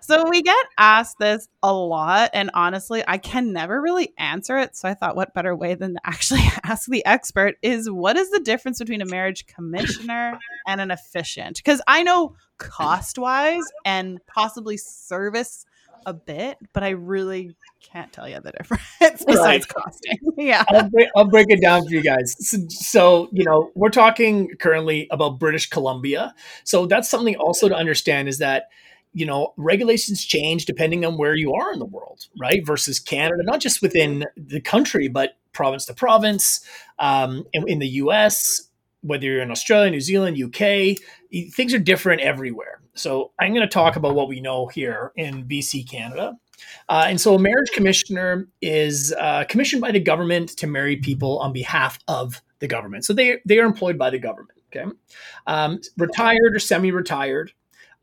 So 0.00 0.28
we 0.28 0.42
get 0.42 0.66
asked 0.78 1.18
this 1.18 1.48
a 1.62 1.72
lot, 1.72 2.30
and 2.32 2.50
honestly, 2.54 3.02
I 3.06 3.18
can 3.18 3.52
never 3.52 3.80
really 3.80 4.12
answer 4.18 4.58
it. 4.58 4.76
So 4.76 4.88
I 4.88 4.94
thought, 4.94 5.16
what 5.16 5.34
better 5.34 5.54
way 5.54 5.74
than 5.74 5.94
to 5.94 6.00
actually 6.04 6.42
ask 6.64 6.88
the 6.88 7.04
expert 7.04 7.56
is 7.62 7.90
what 7.90 8.16
is 8.16 8.30
the 8.30 8.40
difference 8.40 8.78
between 8.78 9.02
a 9.02 9.06
marriage 9.06 9.46
commissioner 9.46 10.38
and 10.66 10.80
an 10.80 10.90
officiant? 10.90 11.56
Because 11.56 11.82
I 11.86 12.02
know 12.02 12.36
cost 12.58 13.18
wise 13.18 13.64
and 13.84 14.18
possibly 14.26 14.76
service 14.76 15.66
a 16.06 16.14
bit, 16.14 16.56
but 16.72 16.84
I 16.84 16.90
really 16.90 17.56
can't 17.82 18.12
tell 18.12 18.28
you 18.28 18.40
the 18.40 18.52
difference 18.58 19.24
besides 19.24 19.66
costing. 19.66 20.18
Yeah. 20.38 20.64
I'll 20.68 20.88
break, 20.88 21.08
I'll 21.16 21.28
break 21.28 21.46
it 21.48 21.60
down 21.60 21.84
for 21.84 21.90
you 21.90 22.02
guys. 22.02 22.36
So, 22.38 22.58
so, 22.68 23.28
you 23.32 23.42
know, 23.42 23.70
we're 23.74 23.90
talking 23.90 24.50
currently 24.60 25.08
about 25.10 25.38
British 25.38 25.68
Columbia. 25.68 26.34
So 26.64 26.86
that's 26.86 27.08
something 27.08 27.36
also 27.36 27.68
to 27.68 27.74
understand 27.74 28.28
is 28.28 28.38
that, 28.38 28.68
you 29.16 29.24
know, 29.24 29.54
regulations 29.56 30.22
change 30.22 30.66
depending 30.66 31.02
on 31.02 31.16
where 31.16 31.34
you 31.34 31.54
are 31.54 31.72
in 31.72 31.78
the 31.78 31.86
world, 31.86 32.26
right? 32.38 32.66
Versus 32.66 33.00
Canada, 33.00 33.42
not 33.44 33.60
just 33.60 33.80
within 33.80 34.26
the 34.36 34.60
country, 34.60 35.08
but 35.08 35.38
province 35.54 35.86
to 35.86 35.94
province. 35.94 36.60
Um, 36.98 37.46
in, 37.54 37.66
in 37.66 37.78
the 37.78 37.88
US, 38.04 38.68
whether 39.00 39.24
you're 39.24 39.40
in 39.40 39.50
Australia, 39.50 39.90
New 39.90 40.02
Zealand, 40.02 40.36
UK, 40.36 40.98
things 41.50 41.72
are 41.72 41.78
different 41.78 42.20
everywhere. 42.20 42.82
So 42.92 43.32
I'm 43.40 43.54
going 43.54 43.66
to 43.66 43.72
talk 43.72 43.96
about 43.96 44.14
what 44.14 44.28
we 44.28 44.40
know 44.40 44.66
here 44.66 45.12
in 45.16 45.44
BC, 45.44 45.88
Canada. 45.90 46.34
Uh, 46.90 47.06
and 47.08 47.18
so 47.18 47.36
a 47.36 47.38
marriage 47.38 47.70
commissioner 47.72 48.48
is 48.60 49.14
uh, 49.18 49.44
commissioned 49.48 49.80
by 49.80 49.92
the 49.92 50.00
government 50.00 50.50
to 50.58 50.66
marry 50.66 50.96
people 50.98 51.38
on 51.38 51.54
behalf 51.54 51.98
of 52.06 52.42
the 52.58 52.68
government. 52.68 53.06
So 53.06 53.14
they, 53.14 53.38
they 53.46 53.58
are 53.60 53.64
employed 53.64 53.96
by 53.96 54.10
the 54.10 54.18
government. 54.18 54.60
Okay. 54.74 54.84
Um, 55.46 55.80
retired 55.96 56.54
or 56.54 56.58
semi 56.58 56.90
retired. 56.90 57.52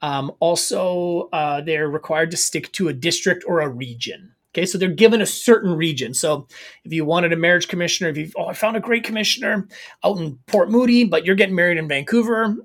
Um, 0.04 0.34
also, 0.42 1.30
uh, 1.32 1.62
they're 1.62 1.90
required 1.90 2.30
to 2.32 2.38
stick 2.38 2.72
to 2.74 2.90
a 2.90 2.94
district 2.94 3.46
or 3.48 3.62
a 3.62 3.70
region. 3.70 4.36
Okay, 4.54 4.68
so 4.68 4.78
they're 4.78 4.90
given 4.90 5.22
a 5.22 5.26
certain 5.26 5.74
region. 5.74 6.14
So 6.14 6.48
if 6.84 6.94
you 6.94 7.06
wanted 7.06 7.34
a 7.34 7.38
marriage 7.38 7.70
commissioner, 7.70 8.10
if 8.10 8.18
you 8.18 8.30
oh 8.36 8.48
I 8.48 8.54
found 8.54 8.78
a 8.78 8.82
great 8.82 9.04
commissioner 9.04 9.68
out 10.04 10.18
in 10.18 10.38
Port 10.46 10.70
Moody, 10.70 11.06
but 11.06 11.26
you're 11.26 11.36
getting 11.36 11.56
married 11.56 11.80
in 11.80 11.88
Vancouver, 11.88 12.56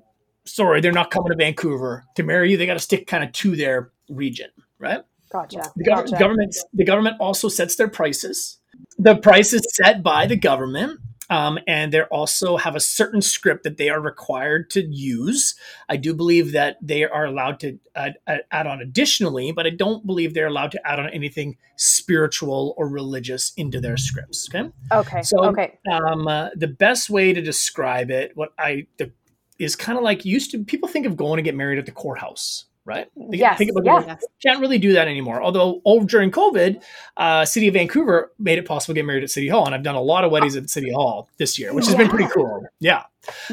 sorry, 0.45 0.81
they're 0.81 0.91
not 0.91 1.09
coming 1.09 1.31
to 1.31 1.35
Vancouver 1.35 2.05
to 2.15 2.23
marry 2.23 2.51
you. 2.51 2.57
They 2.57 2.67
got 2.67 2.73
to 2.73 2.79
stick 2.79 3.07
kind 3.07 3.23
of 3.23 3.31
to 3.31 3.55
their 3.55 3.91
region, 4.09 4.49
right? 4.77 5.01
Gotcha. 5.31 5.63
The 5.77 5.83
gotcha. 5.83 6.17
government 6.19 6.55
the 6.73 6.83
government 6.83 7.15
also 7.19 7.47
sets 7.47 7.75
their 7.77 7.87
prices. 7.87 8.59
The 8.99 9.15
price 9.15 9.53
is 9.53 9.65
set 9.73 10.03
by 10.03 10.27
the 10.27 10.37
government. 10.37 10.99
Um, 11.29 11.59
and 11.67 11.93
they 11.93 12.01
also 12.03 12.57
have 12.57 12.75
a 12.75 12.79
certain 12.79 13.21
script 13.21 13.63
that 13.63 13.77
they 13.77 13.89
are 13.89 14.01
required 14.01 14.69
to 14.71 14.81
use. 14.81 15.55
I 15.87 15.95
do 15.97 16.13
believe 16.13 16.53
that 16.53 16.77
they 16.81 17.03
are 17.03 17.25
allowed 17.25 17.59
to 17.59 17.77
add, 17.95 18.17
on 18.51 18.81
additionally, 18.81 19.51
but 19.51 19.67
I 19.67 19.69
don't 19.69 20.05
believe 20.05 20.33
they're 20.33 20.47
allowed 20.47 20.71
to 20.71 20.87
add 20.87 20.99
on 20.99 21.09
anything 21.09 21.57
spiritual 21.75 22.73
or 22.77 22.87
religious 22.89 23.53
into 23.57 23.79
their 23.79 23.97
scripts. 23.97 24.49
Okay. 24.53 24.69
Okay. 24.91 25.21
So, 25.21 25.45
okay. 25.45 25.77
Um, 25.91 26.27
uh, 26.27 26.49
the 26.55 26.67
best 26.67 27.09
way 27.09 27.33
to 27.33 27.41
describe 27.41 28.09
it, 28.09 28.31
what 28.35 28.53
I 28.57 28.87
the, 28.97 29.11
is 29.59 29.75
kind 29.75 29.97
of 29.97 30.03
like 30.03 30.25
used 30.25 30.51
to 30.51 30.63
people 30.63 30.89
think 30.89 31.05
of 31.05 31.15
going 31.17 31.37
to 31.37 31.43
get 31.43 31.55
married 31.55 31.77
at 31.77 31.85
the 31.85 31.91
courthouse, 31.91 32.65
right? 32.89 33.07
They 33.15 33.37
Yes, 33.37 33.57
think 33.59 33.71
about 33.71 33.85
yeah. 33.85 34.03
Yes. 34.07 34.25
can't 34.43 34.59
really 34.59 34.79
do 34.79 34.91
that 34.93 35.07
anymore. 35.07 35.41
Although 35.41 35.81
over 35.85 36.05
during 36.05 36.31
COVID, 36.31 36.81
uh, 37.17 37.45
City 37.45 37.67
of 37.69 37.75
Vancouver 37.75 38.31
made 38.39 38.57
it 38.57 38.65
possible 38.65 38.93
to 38.93 38.99
get 38.99 39.05
married 39.05 39.23
at 39.23 39.29
City 39.29 39.47
Hall, 39.47 39.65
and 39.65 39.75
I've 39.75 39.83
done 39.83 39.95
a 39.95 40.01
lot 40.01 40.23
of 40.25 40.31
weddings 40.31 40.55
at 40.55 40.69
City 40.69 40.91
Hall 40.91 41.29
this 41.37 41.57
year, 41.59 41.73
which 41.73 41.85
has 41.85 41.95
been 41.95 42.09
pretty 42.09 42.27
cool. 42.33 42.65
Yeah. 42.79 43.03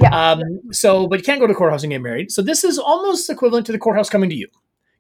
Yeah. 0.01 0.31
Um, 0.33 0.41
so, 0.73 1.07
but 1.07 1.19
you 1.19 1.25
can't 1.25 1.41
go 1.41 1.47
to 1.47 1.55
courthouse 1.55 1.83
and 1.83 1.91
get 1.93 2.01
married. 2.01 2.33
So 2.33 2.41
this 2.43 2.65
is 2.65 2.79
almost 2.79 3.29
equivalent 3.29 3.67
to 3.67 3.73
the 3.73 3.79
courthouse 3.79 4.09
coming 4.09 4.31
to 4.31 4.37
you. 4.37 4.49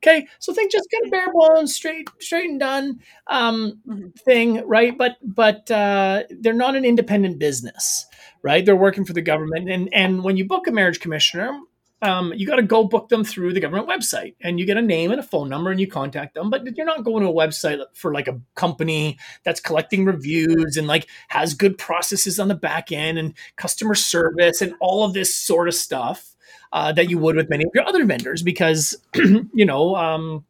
Okay, 0.02 0.28
so 0.38 0.52
think 0.52 0.70
just 0.70 0.86
kind 0.92 1.06
of 1.06 1.10
bare 1.10 1.32
bones, 1.32 1.74
straight, 1.74 2.06
straight 2.20 2.50
and 2.50 2.60
done 2.60 3.00
um, 3.28 3.80
Mhm. 3.88 4.14
thing, 4.20 4.62
right? 4.66 4.96
But 4.96 5.16
but 5.22 5.68
uh, 5.70 6.24
they're 6.40 6.52
not 6.52 6.76
an 6.76 6.84
independent 6.84 7.38
business, 7.38 8.04
right? 8.42 8.64
They're 8.64 8.76
working 8.76 9.06
for 9.06 9.14
the 9.14 9.22
government, 9.22 9.70
and 9.70 9.88
and 9.94 10.22
when 10.22 10.36
you 10.36 10.44
book 10.44 10.66
a 10.66 10.70
marriage 10.70 11.00
commissioner, 11.00 11.58
um, 12.02 12.32
you 12.36 12.46
got 12.46 12.56
to 12.56 12.62
go 12.62 12.84
book 12.84 13.08
them 13.08 13.24
through 13.24 13.52
the 13.54 13.60
government 13.60 13.88
website 13.88 14.34
and 14.42 14.60
you 14.60 14.66
get 14.66 14.76
a 14.76 14.82
name 14.82 15.10
and 15.10 15.20
a 15.20 15.22
phone 15.22 15.48
number 15.48 15.70
and 15.70 15.80
you 15.80 15.86
contact 15.86 16.34
them 16.34 16.50
but 16.50 16.64
you're 16.76 16.86
not 16.86 17.04
going 17.04 17.22
to 17.22 17.28
a 17.28 17.32
website 17.32 17.82
for 17.94 18.12
like 18.12 18.28
a 18.28 18.38
company 18.54 19.18
that's 19.44 19.60
collecting 19.60 20.04
reviews 20.04 20.76
and 20.76 20.86
like 20.86 21.06
has 21.28 21.54
good 21.54 21.78
processes 21.78 22.38
on 22.38 22.48
the 22.48 22.54
back 22.54 22.92
end 22.92 23.18
and 23.18 23.34
customer 23.56 23.94
service 23.94 24.60
and 24.60 24.74
all 24.80 25.04
of 25.04 25.14
this 25.14 25.34
sort 25.34 25.68
of 25.68 25.74
stuff 25.74 26.36
uh, 26.72 26.92
that 26.92 27.08
you 27.08 27.16
would 27.18 27.36
with 27.36 27.48
many 27.48 27.64
of 27.64 27.70
your 27.74 27.86
other 27.86 28.04
vendors 28.04 28.42
because 28.42 28.94
you 29.14 29.64
know 29.64 29.96
um, 29.96 30.44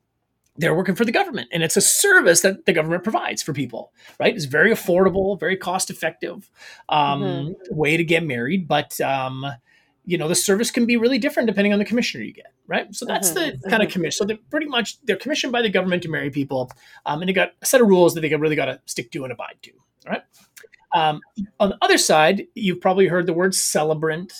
they're 0.57 0.75
working 0.75 0.95
for 0.97 1.05
the 1.05 1.13
government 1.13 1.49
and 1.53 1.63
it's 1.63 1.77
a 1.77 1.81
service 1.81 2.41
that 2.41 2.67
the 2.67 2.73
government 2.73 3.05
provides 3.05 3.43
for 3.43 3.53
people 3.53 3.93
right 4.19 4.35
it's 4.35 4.47
very 4.47 4.73
affordable 4.73 5.39
very 5.39 5.57
cost 5.57 5.91
effective 5.91 6.51
um, 6.89 7.23
Mhm. 7.23 7.55
way 7.71 7.97
to 7.97 8.05
get 8.05 8.25
married 8.25 8.67
but 8.67 9.01
um, 9.01 9.47
you 10.07 10.17
know 10.17 10.29
the 10.29 10.35
service 10.35 10.71
can 10.71 10.87
be 10.87 10.97
really 10.97 11.19
different 11.19 11.47
depending 11.49 11.73
on 11.73 11.79
the 11.79 11.85
commissioner 11.85 12.25
you 12.25 12.33
get 12.33 12.53
right? 12.69 12.95
So 12.95 13.05
that's 13.05 13.31
Mhm, 13.31 13.61
the 13.63 13.71
kind 13.71 13.83
of 13.83 13.91
commission 13.91 14.17
so 14.17 14.25
they're 14.25 14.39
pretty 14.51 14.67
much 14.67 14.99
they're 15.05 15.17
commissioned 15.17 15.53
by 15.53 15.63
the 15.63 15.69
government 15.69 16.03
to 16.05 16.09
marry 16.09 16.31
people 16.31 16.71
um, 17.05 17.21
and 17.21 17.29
they 17.29 17.33
got 17.33 17.53
a 17.61 17.67
set 17.67 17.81
of 17.81 17.89
rules 17.89 18.15
that 18.15 18.21
they 18.23 18.35
really 18.35 18.57
got 18.57 18.67
to 18.67 18.81
stick 18.87 19.11
to 19.13 19.25
and 19.25 19.33
abide 19.33 19.57
to 19.63 19.73
all 20.07 20.13
right? 20.13 20.23
Um, 20.95 21.21
on 21.61 21.71
the 21.71 21.79
other 21.83 21.99
side 21.99 22.47
you've 22.55 22.81
probably 22.81 23.09
heard 23.09 23.27
the 23.27 23.33
word 23.35 23.55
celebrant 23.55 24.33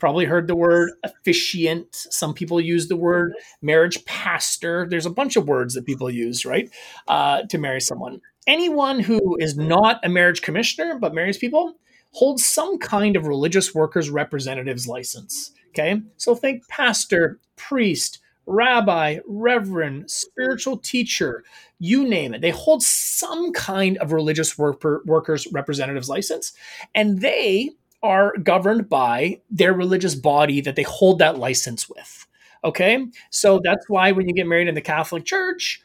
probably 0.00 0.24
heard 0.24 0.48
the 0.48 0.56
word 0.56 0.90
officiant 1.04 1.86
some 1.94 2.34
people 2.34 2.60
use 2.60 2.88
the 2.88 2.96
word 2.96 3.32
marriage 3.62 4.04
pastor 4.04 4.86
there's 4.90 5.06
a 5.06 5.10
bunch 5.10 5.36
of 5.36 5.46
words 5.46 5.74
that 5.74 5.86
people 5.86 6.10
use 6.10 6.44
right 6.44 6.68
uh, 7.08 7.42
to 7.42 7.56
marry 7.58 7.80
someone. 7.80 8.20
Anyone 8.46 9.00
who 9.00 9.38
is 9.38 9.56
not 9.56 10.00
a 10.04 10.08
marriage 10.08 10.42
commissioner 10.42 10.98
but 10.98 11.14
marries 11.14 11.38
people 11.38 11.76
holds 12.14 12.46
some 12.46 12.78
kind 12.78 13.16
of 13.16 13.26
religious 13.26 13.74
workers 13.74 14.08
representatives 14.08 14.86
license. 14.86 15.52
Okay, 15.70 16.00
so 16.16 16.34
think 16.36 16.66
pastor, 16.68 17.40
priest, 17.56 18.20
rabbi, 18.46 19.18
reverend, 19.26 20.08
spiritual 20.08 20.78
teacher, 20.78 21.42
you 21.80 22.08
name 22.08 22.32
it. 22.32 22.40
They 22.40 22.50
hold 22.50 22.82
some 22.82 23.52
kind 23.52 23.98
of 23.98 24.12
religious 24.12 24.56
worker, 24.56 25.02
workers 25.06 25.48
representatives 25.52 26.08
license, 26.08 26.52
and 26.94 27.20
they 27.20 27.70
are 28.02 28.36
governed 28.36 28.88
by 28.88 29.40
their 29.50 29.72
religious 29.72 30.14
body 30.14 30.60
that 30.60 30.76
they 30.76 30.82
hold 30.84 31.18
that 31.18 31.38
license 31.38 31.88
with. 31.88 32.26
Okay, 32.62 33.04
so 33.30 33.60
that's 33.64 33.88
why 33.88 34.12
when 34.12 34.28
you 34.28 34.34
get 34.34 34.46
married 34.46 34.68
in 34.68 34.74
the 34.74 34.80
Catholic 34.80 35.24
Church, 35.24 35.82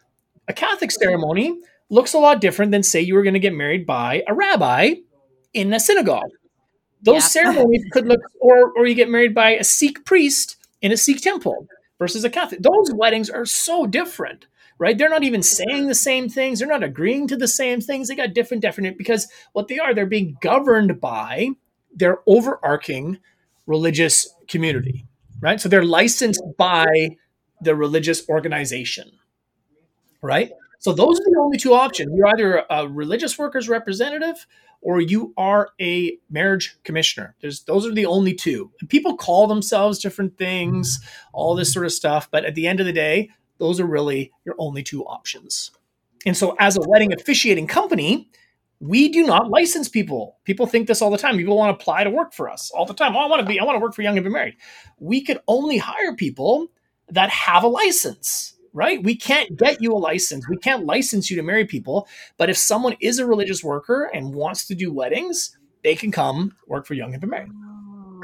a 0.48 0.54
Catholic 0.54 0.92
ceremony 0.92 1.60
looks 1.89 2.13
a 2.13 2.20
lot 2.20 2.39
different 2.39 2.72
than 2.72 2.84
say 2.84 3.02
you 3.02 3.15
were 3.15 3.24
going 3.24 3.34
to 3.34 3.39
get 3.39 3.54
married 3.54 3.88
by 3.88 4.24
a 4.28 4.34
rabbi 4.34 4.94
in 5.54 5.74
a 5.74 5.80
synagogue. 5.80 6.32
Those 7.02 7.32
ceremonies 7.32 7.86
could 7.92 8.08
look, 8.08 8.22
or 8.42 8.72
or 8.76 8.86
you 8.86 8.96
get 8.96 9.10
married 9.10 9.34
by 9.34 9.52
a 9.52 9.64
Sikh 9.64 10.06
priest 10.06 10.58
in 10.82 10.92
a 10.92 10.98
Sikh 10.98 11.22
temple 11.22 11.68
versus 11.98 12.24
a 12.24 12.30
Catholic. 12.30 12.62
Those 12.62 12.94
weddings 12.94 13.30
are 13.30 13.46
so 13.46 13.86
different, 13.86 14.48
right? 14.78 14.98
They're 14.98 15.10
not 15.10 15.24
even 15.24 15.42
saying 15.42 15.88
the 15.88 15.96
same 15.96 16.30
things. 16.30 16.60
They're 16.60 16.68
not 16.68 16.84
agreeing 16.84 17.28
to 17.28 17.38
the 17.38 17.48
same 17.48 17.82
things. 17.82 18.08
They 18.08 18.16
got 18.16 18.34
different, 18.34 18.62
different 18.62 18.98
because 18.98 19.28
what 19.54 19.68
they 19.68 19.80
are, 19.80 19.94
they're 19.94 20.06
being 20.06 20.38
governed 20.42 21.00
by 21.00 21.50
their 21.94 22.20
overarching 22.28 23.20
religious 23.66 24.34
community, 24.48 25.06
right? 25.42 25.62
So 25.62 25.70
they're 25.70 25.84
licensed 25.84 26.44
by 26.58 27.18
the 27.62 27.76
religious 27.76 28.28
organization, 28.30 29.12
right? 30.22 30.52
So 30.80 30.94
those 30.94 31.20
are 31.20 31.26
the 31.26 31.39
only 31.39 31.58
two 31.58 31.74
options. 31.74 32.12
You're 32.15 32.28
either 32.28 32.65
a 32.70 32.88
religious 32.88 33.38
workers 33.38 33.68
representative 33.68 34.48
or 34.82 35.02
you 35.02 35.34
are 35.38 35.72
a 35.80 36.18
marriage 36.30 36.78
commissioner. 36.84 37.36
There's 37.42 37.63
those 37.63 37.86
are 37.86 37.94
the 37.94 38.06
only 38.06 38.34
two. 38.34 38.72
And 38.80 38.89
people 38.89 39.18
call 39.18 39.48
themselves 39.48 40.00
different 40.00 40.38
things, 40.38 41.00
all 41.34 41.54
this 41.54 41.74
sort 41.74 41.86
of 41.86 41.92
stuff, 41.92 42.30
but 42.32 42.46
at 42.46 42.56
the 42.56 42.65
end 42.65 42.80
of 42.80 42.86
the 42.86 42.94
day, 42.94 43.30
those 43.58 43.80
are 43.80 43.86
really 43.86 44.32
your 44.46 44.56
only 44.58 44.82
two 44.82 45.04
options. 45.06 45.72
And 46.26 46.36
so 46.36 46.56
as 46.60 46.78
a 46.78 46.82
wedding 46.88 47.13
officiating 47.13 47.68
company, 47.68 48.30
we 48.80 49.10
do 49.10 49.26
not 49.26 49.50
license 49.50 49.89
people. 49.89 50.38
People 50.46 50.65
think 50.65 50.88
this 50.88 51.02
all 51.02 51.12
the 51.12 51.18
time. 51.18 51.36
People 51.36 51.58
want 51.58 51.78
to 51.78 51.82
apply 51.82 52.06
to 52.06 52.10
work 52.10 52.34
for 52.34 52.50
us 52.50 52.72
all 52.72 52.86
the 52.86 52.94
time. 52.94 53.15
Oh, 53.18 53.20
I 53.20 53.26
want 53.28 53.42
to 53.42 53.46
be 53.46 53.60
I 53.60 53.65
want 53.65 53.76
to 53.76 53.82
work 53.82 53.94
for 53.94 54.02
Young 54.02 54.18
and 54.18 54.24
Be 54.24 54.30
Married. 54.30 54.56
We 54.98 55.22
could 55.22 55.39
only 55.48 55.78
hire 55.78 56.15
people 56.15 56.68
that 57.10 57.30
have 57.30 57.63
a 57.63 57.68
license 57.68 58.56
right? 58.74 59.04
We 59.04 59.16
can't 59.16 59.58
get 59.58 59.82
you 59.82 59.94
a 59.94 59.98
license. 59.98 60.48
We 60.48 60.58
can't 60.58 60.86
license 60.86 61.30
you 61.30 61.38
to 61.38 61.44
marry 61.44 61.66
people. 61.66 62.08
But 62.38 62.50
if 62.50 62.58
someone 62.58 62.96
is 63.00 63.20
a 63.20 63.26
religious 63.26 63.64
worker 63.64 64.10
and 64.14 64.34
wants 64.34 64.68
to 64.68 64.76
do 64.76 64.94
weddings, 64.94 65.58
they 65.84 65.96
can 65.96 66.12
come 66.12 66.56
work 66.68 66.86
for 66.86 66.94
Young 66.94 67.14
and 67.14 67.22
Be 67.22 67.28
Married. 67.28 67.52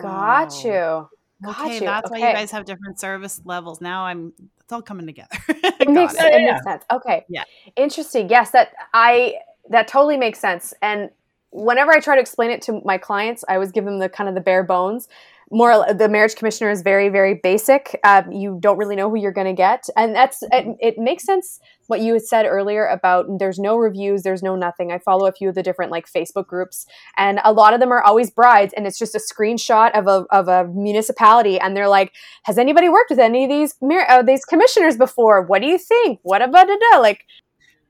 Got 0.02 0.64
you. 0.64 1.10
Got 1.44 1.60
Okay, 1.62 1.76
you. 1.76 1.80
that's 1.82 2.10
why 2.10 2.18
you 2.18 2.24
guys 2.24 2.52
have 2.52 2.66
different 2.66 3.00
service 3.00 3.42
levels. 3.46 3.82
Now 3.82 4.06
I'm 4.06 4.34
it's 4.66 4.74
all 4.74 4.82
coming 4.82 5.06
together. 5.06 5.30
It 5.78 5.90
makes, 5.90 6.14
Got 6.14 6.28
it 6.28 6.34
it. 6.34 6.42
Yeah, 6.42 6.54
makes 6.54 6.64
sense. 6.64 6.86
Okay. 6.90 7.26
Yeah. 7.28 7.44
Interesting. 7.76 8.30
Yes, 8.30 8.52
that 8.52 8.72
I 8.94 9.36
that 9.70 9.88
totally 9.88 10.18
makes 10.18 10.40
sense. 10.40 10.74
And 10.82 11.10
whenever 11.52 11.92
I 11.92 12.00
try 12.00 12.16
to 12.16 12.22
explain 12.22 12.50
it 12.50 12.62
to 12.64 12.82
my 12.86 12.98
clients, 12.98 13.44
I 13.48 13.56
always 13.56 13.72
give 13.72 13.86
them 13.86 14.00
the 14.00 14.10
kind 14.10 14.30
of 14.30 14.36
the 14.36 14.42
bare 14.42 14.64
bones. 14.64 15.08
More, 15.52 15.86
the 15.94 16.10
marriage 16.10 16.36
commissioner 16.36 16.72
is 16.72 16.82
very, 16.82 17.10
very 17.10 17.40
basic. 17.42 18.00
Um, 18.04 18.32
you 18.32 18.58
don't 18.60 18.78
really 18.78 18.96
know 18.96 19.10
who 19.10 19.18
you're 19.18 19.32
going 19.32 19.48
to 19.48 19.54
get, 19.54 19.86
and 19.96 20.16
that's 20.16 20.42
it, 20.52 20.76
it. 20.80 20.98
Makes 20.98 21.24
sense 21.24 21.60
what 21.88 22.02
you 22.02 22.14
had 22.14 22.24
said 22.24 22.46
earlier 22.46 22.88
about 22.88 23.26
there's 23.38 23.60
no 23.60 23.78
reviews, 23.78 24.24
there's 24.24 24.42
no 24.42 24.56
nothing. 24.56 24.92
I 24.92 24.98
follow 24.98 25.28
a 25.28 25.32
few 25.32 25.50
of 25.50 25.56
the 25.56 25.62
different 25.62 25.92
like 25.92 26.12
Facebook 26.12 26.48
groups, 26.48 26.86
and 27.18 27.40
a 27.44 27.54
lot 27.54 27.74
of 27.74 27.80
them 27.80 27.92
are 27.92 28.02
always 28.02 28.32
brides, 28.32 28.74
and 28.76 28.88
it's 28.88 28.98
just 28.98 29.16
a 29.16 29.20
screenshot 29.20 29.92
of 29.98 30.08
a 30.08 30.26
of 30.32 30.48
a 30.48 30.68
municipality, 30.74 31.60
and 31.60 31.78
they're 31.78 31.88
like, 31.88 32.14
"Has 32.44 32.58
anybody 32.58 32.90
worked 32.90 33.12
with 33.12 33.20
any 33.20 33.44
of 33.44 33.50
these 33.50 33.76
uh, 34.10 34.24
these 34.24 34.46
commissioners 34.46 34.98
before? 34.98 35.46
What 35.46 35.62
do 35.62 35.68
you 35.68 35.78
think? 35.78 36.20
What 36.24 36.42
about 36.42 36.68
it?" 36.70 36.82
Like 37.00 37.26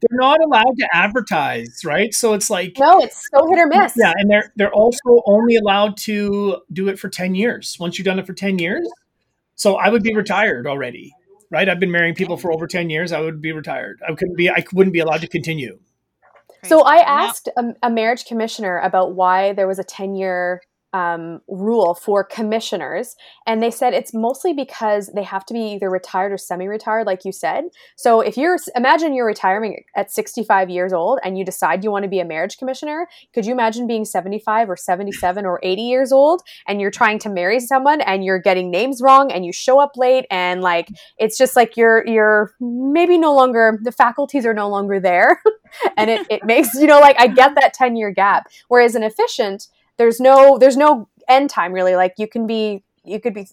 they're 0.10 0.20
not 0.20 0.40
allowed 0.44 0.78
to 0.78 0.88
advertise, 0.94 1.82
right? 1.84 2.14
So 2.14 2.34
it's 2.34 2.50
like 2.50 2.78
no, 2.80 3.00
it's 3.00 3.30
so 3.34 3.48
hit 3.50 3.60
or 3.60 3.68
miss. 3.68 3.94
Yeah, 3.98 4.14
and 4.16 4.30
they're 4.30 4.52
they're 4.56 4.74
also 4.74 5.22
only 5.26 5.56
allowed 5.56 5.98
to 5.98 6.62
do 6.72 6.88
it 6.88 7.00
for 7.00 7.10
ten 7.10 7.36
years. 7.36 7.78
Once 7.80 7.98
you've 7.98 8.06
done 8.06 8.20
it 8.20 8.28
for 8.28 8.34
ten 8.34 8.60
years, 8.60 8.88
so 9.56 9.76
I 9.76 9.90
would 9.90 10.04
be 10.04 10.14
retired 10.14 10.68
already, 10.68 11.14
right? 11.50 11.68
I've 11.68 11.80
been 11.80 11.92
marrying 11.92 12.16
people 12.16 12.38
for 12.38 12.52
over 12.52 12.68
ten 12.68 12.90
years. 12.90 13.12
I 13.12 13.22
would 13.22 13.42
be 13.42 13.52
retired. 13.52 14.00
I 14.08 14.14
couldn't 14.14 14.36
be. 14.38 14.50
I 14.50 14.64
wouldn't 14.74 14.94
be 14.94 15.00
allowed 15.00 15.22
to 15.22 15.28
continue. 15.28 15.80
So 16.64 16.82
I 16.82 16.98
asked 16.98 17.48
a, 17.58 17.74
a 17.84 17.90
marriage 17.92 18.26
commissioner 18.26 18.80
about 18.80 19.14
why 19.14 19.54
there 19.54 19.68
was 19.68 19.80
a 19.80 19.84
ten 19.84 20.16
year 20.16 20.62
um, 20.96 21.42
rule 21.50 21.94
for 21.94 22.24
commissioners. 22.24 23.18
And 23.46 23.62
they 23.62 23.70
said 23.70 23.94
it's 23.94 24.14
mostly 24.14 24.54
because 24.54 25.12
they 25.14 25.24
have 25.24 25.46
to 25.48 25.54
be 25.54 25.74
either 25.74 25.90
retired 25.90 26.32
or 26.32 26.38
semi 26.38 26.68
retired, 26.68 27.06
like 27.06 27.26
you 27.26 27.34
said. 27.34 27.66
So 27.98 28.22
if 28.22 28.38
you're, 28.38 28.58
imagine 28.78 29.14
you're 29.14 29.26
retiring 29.26 29.84
at 29.98 30.10
65 30.10 30.70
years 30.70 30.94
old 30.94 31.20
and 31.22 31.38
you 31.38 31.44
decide 31.44 31.84
you 31.84 31.92
want 31.92 32.04
to 32.04 32.10
be 32.10 32.22
a 32.22 32.26
marriage 32.26 32.58
commissioner. 32.58 33.10
Could 33.34 33.46
you 33.46 33.52
imagine 33.52 33.88
being 33.88 34.06
75 34.06 34.70
or 34.70 34.78
77 34.78 35.46
or 35.46 35.60
80 35.62 35.82
years 35.82 36.14
old 36.14 36.44
and 36.66 36.80
you're 36.80 36.92
trying 36.92 37.20
to 37.20 37.30
marry 37.30 37.60
someone 37.60 38.00
and 38.00 38.24
you're 38.24 38.40
getting 38.40 38.72
names 38.72 39.02
wrong 39.02 39.34
and 39.34 39.46
you 39.46 39.52
show 39.52 39.82
up 39.82 39.98
late 39.98 40.26
and 40.32 40.62
like, 40.62 40.88
it's 41.18 41.38
just 41.38 41.58
like 41.58 41.76
you're, 41.76 42.08
you're 42.08 42.54
maybe 42.62 43.18
no 43.18 43.36
longer, 43.36 43.78
the 43.84 43.92
faculties 43.92 44.46
are 44.46 44.54
no 44.54 44.70
longer 44.70 45.02
there. 45.02 45.42
and 45.98 46.10
it, 46.10 46.26
it 46.30 46.46
makes, 46.46 46.74
you 46.76 46.88
know, 46.88 47.02
like 47.02 47.20
I 47.20 47.28
get 47.28 47.56
that 47.56 47.74
10 47.74 47.98
year 47.98 48.12
gap. 48.12 48.48
Whereas 48.70 48.96
an 48.96 49.04
officiant, 49.04 49.68
there's 49.98 50.20
no 50.20 50.58
there's 50.58 50.78
no 50.78 51.10
end 51.28 51.50
time 51.50 51.74
really. 51.74 51.96
Like 51.96 52.14
you 52.18 52.28
can 52.28 52.48
be 52.48 52.84
you 53.04 53.20
could 53.20 53.34
be 53.34 53.48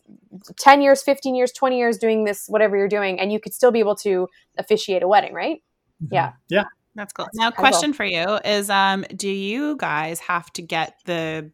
10 0.57 0.81
years 0.81 1.03
15 1.03 1.35
years 1.35 1.53
20 1.53 1.79
years 1.79 1.99
doing 1.99 2.25
this 2.25 2.47
whatever 2.49 2.75
you're 2.75 2.89
doing 2.89 3.21
and 3.21 3.31
you 3.31 3.39
could 3.39 3.53
still 3.53 3.71
be 3.71 3.81
able 3.81 3.95
to 3.97 4.27
officiate 4.57 5.03
a 5.03 5.09
wedding 5.09 5.35
right? 5.35 5.63
Mm-hmm. 6.03 6.15
yeah. 6.15 6.33
Yeah. 6.49 6.65
That's 6.95 7.13
cool. 7.13 7.29
Now 7.35 7.51
question 7.51 7.93
for 7.93 8.05
you 8.05 8.39
is 8.45 8.71
um 8.71 9.05
do 9.15 9.29
you 9.29 9.77
guys 9.77 10.21
have 10.21 10.53
to 10.55 10.63
get 10.63 10.95
the 11.07 11.51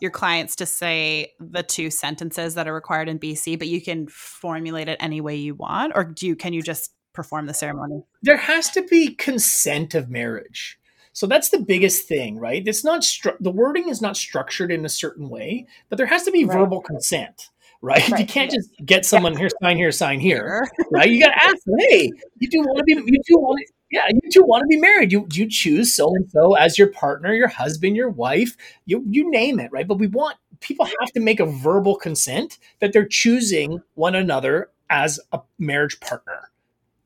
your 0.00 0.10
clients 0.10 0.56
to 0.56 0.66
say 0.66 1.32
the 1.40 1.62
two 1.62 1.90
sentences 1.90 2.54
that 2.54 2.68
are 2.68 2.74
required 2.74 3.08
in 3.08 3.18
BC, 3.18 3.58
but 3.58 3.68
you 3.68 3.80
can 3.80 4.06
formulate 4.08 4.88
it 4.88 4.98
any 5.00 5.20
way 5.20 5.36
you 5.36 5.54
want, 5.54 5.92
or 5.94 6.04
do 6.04 6.26
you 6.26 6.36
can 6.36 6.52
you 6.52 6.62
just 6.62 6.92
perform 7.12 7.46
the 7.46 7.54
ceremony? 7.54 8.02
There 8.22 8.36
has 8.36 8.70
to 8.70 8.82
be 8.82 9.14
consent 9.14 9.94
of 9.94 10.10
marriage. 10.10 10.78
So 11.16 11.26
that's 11.26 11.48
the 11.48 11.60
biggest 11.60 12.06
thing, 12.06 12.38
right? 12.38 12.62
It's 12.68 12.84
not 12.84 13.00
stru- 13.00 13.38
the 13.40 13.50
wording 13.50 13.88
is 13.88 14.02
not 14.02 14.18
structured 14.18 14.70
in 14.70 14.84
a 14.84 14.88
certain 14.90 15.30
way, 15.30 15.66
but 15.88 15.96
there 15.96 16.04
has 16.04 16.24
to 16.24 16.30
be 16.30 16.44
right. 16.44 16.58
verbal 16.58 16.82
consent, 16.82 17.48
right? 17.80 18.06
right? 18.10 18.20
You 18.20 18.26
can't 18.26 18.50
just 18.50 18.68
get 18.84 19.06
someone 19.06 19.32
yeah. 19.32 19.38
here, 19.38 19.48
sign 19.62 19.76
here, 19.78 19.92
sign 19.92 20.20
here, 20.20 20.68
right? 20.90 21.08
You 21.08 21.18
got 21.18 21.30
to 21.30 21.42
ask 21.42 21.56
them, 21.64 21.74
hey, 21.88 22.12
you 22.38 22.50
do 22.50 22.58
want 22.58 22.80
to 22.80 22.84
be, 22.84 22.92
you 22.92 23.18
do 23.26 23.38
want 23.38 23.58
to, 23.66 23.72
yeah, 23.90 24.08
you 24.10 24.30
do 24.30 24.44
want 24.44 24.60
to 24.60 24.66
be 24.66 24.76
married. 24.76 25.10
You 25.10 25.26
you 25.32 25.48
choose 25.48 25.94
so 25.94 26.06
and 26.14 26.30
so 26.30 26.52
as 26.52 26.78
your 26.78 26.88
partner, 26.88 27.32
your 27.32 27.48
husband, 27.48 27.96
your 27.96 28.10
wife, 28.10 28.54
you 28.84 29.02
you 29.08 29.30
name 29.30 29.58
it, 29.58 29.72
right? 29.72 29.88
But 29.88 29.98
we 29.98 30.08
want 30.08 30.36
people 30.60 30.84
have 30.84 31.12
to 31.14 31.20
make 31.20 31.40
a 31.40 31.46
verbal 31.46 31.96
consent 31.96 32.58
that 32.80 32.92
they're 32.92 33.08
choosing 33.08 33.80
one 33.94 34.14
another 34.14 34.68
as 34.90 35.18
a 35.32 35.40
marriage 35.58 35.98
partner. 36.00 36.50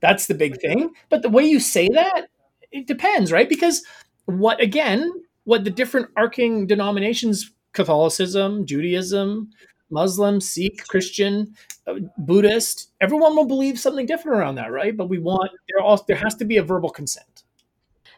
That's 0.00 0.26
the 0.26 0.34
big 0.34 0.60
thing. 0.60 0.94
But 1.10 1.22
the 1.22 1.28
way 1.28 1.44
you 1.44 1.60
say 1.60 1.88
that 1.90 2.26
it 2.72 2.86
depends, 2.86 3.32
right? 3.32 3.48
Because 3.48 3.84
what 4.26 4.60
again, 4.60 5.12
what 5.44 5.64
the 5.64 5.70
different 5.70 6.08
arcing 6.16 6.66
denominations, 6.66 7.50
Catholicism, 7.72 8.66
Judaism, 8.66 9.50
Muslim, 9.90 10.40
Sikh, 10.40 10.86
Christian, 10.86 11.54
uh, 11.86 11.94
Buddhist, 12.18 12.90
everyone 13.00 13.34
will 13.34 13.46
believe 13.46 13.78
something 13.78 14.06
different 14.06 14.38
around 14.38 14.54
that, 14.56 14.72
right? 14.72 14.96
But 14.96 15.08
we 15.08 15.18
want 15.18 15.50
there 15.68 15.84
also 15.84 16.04
there 16.06 16.16
has 16.16 16.34
to 16.36 16.44
be 16.44 16.56
a 16.56 16.62
verbal 16.62 16.90
consent. 16.90 17.42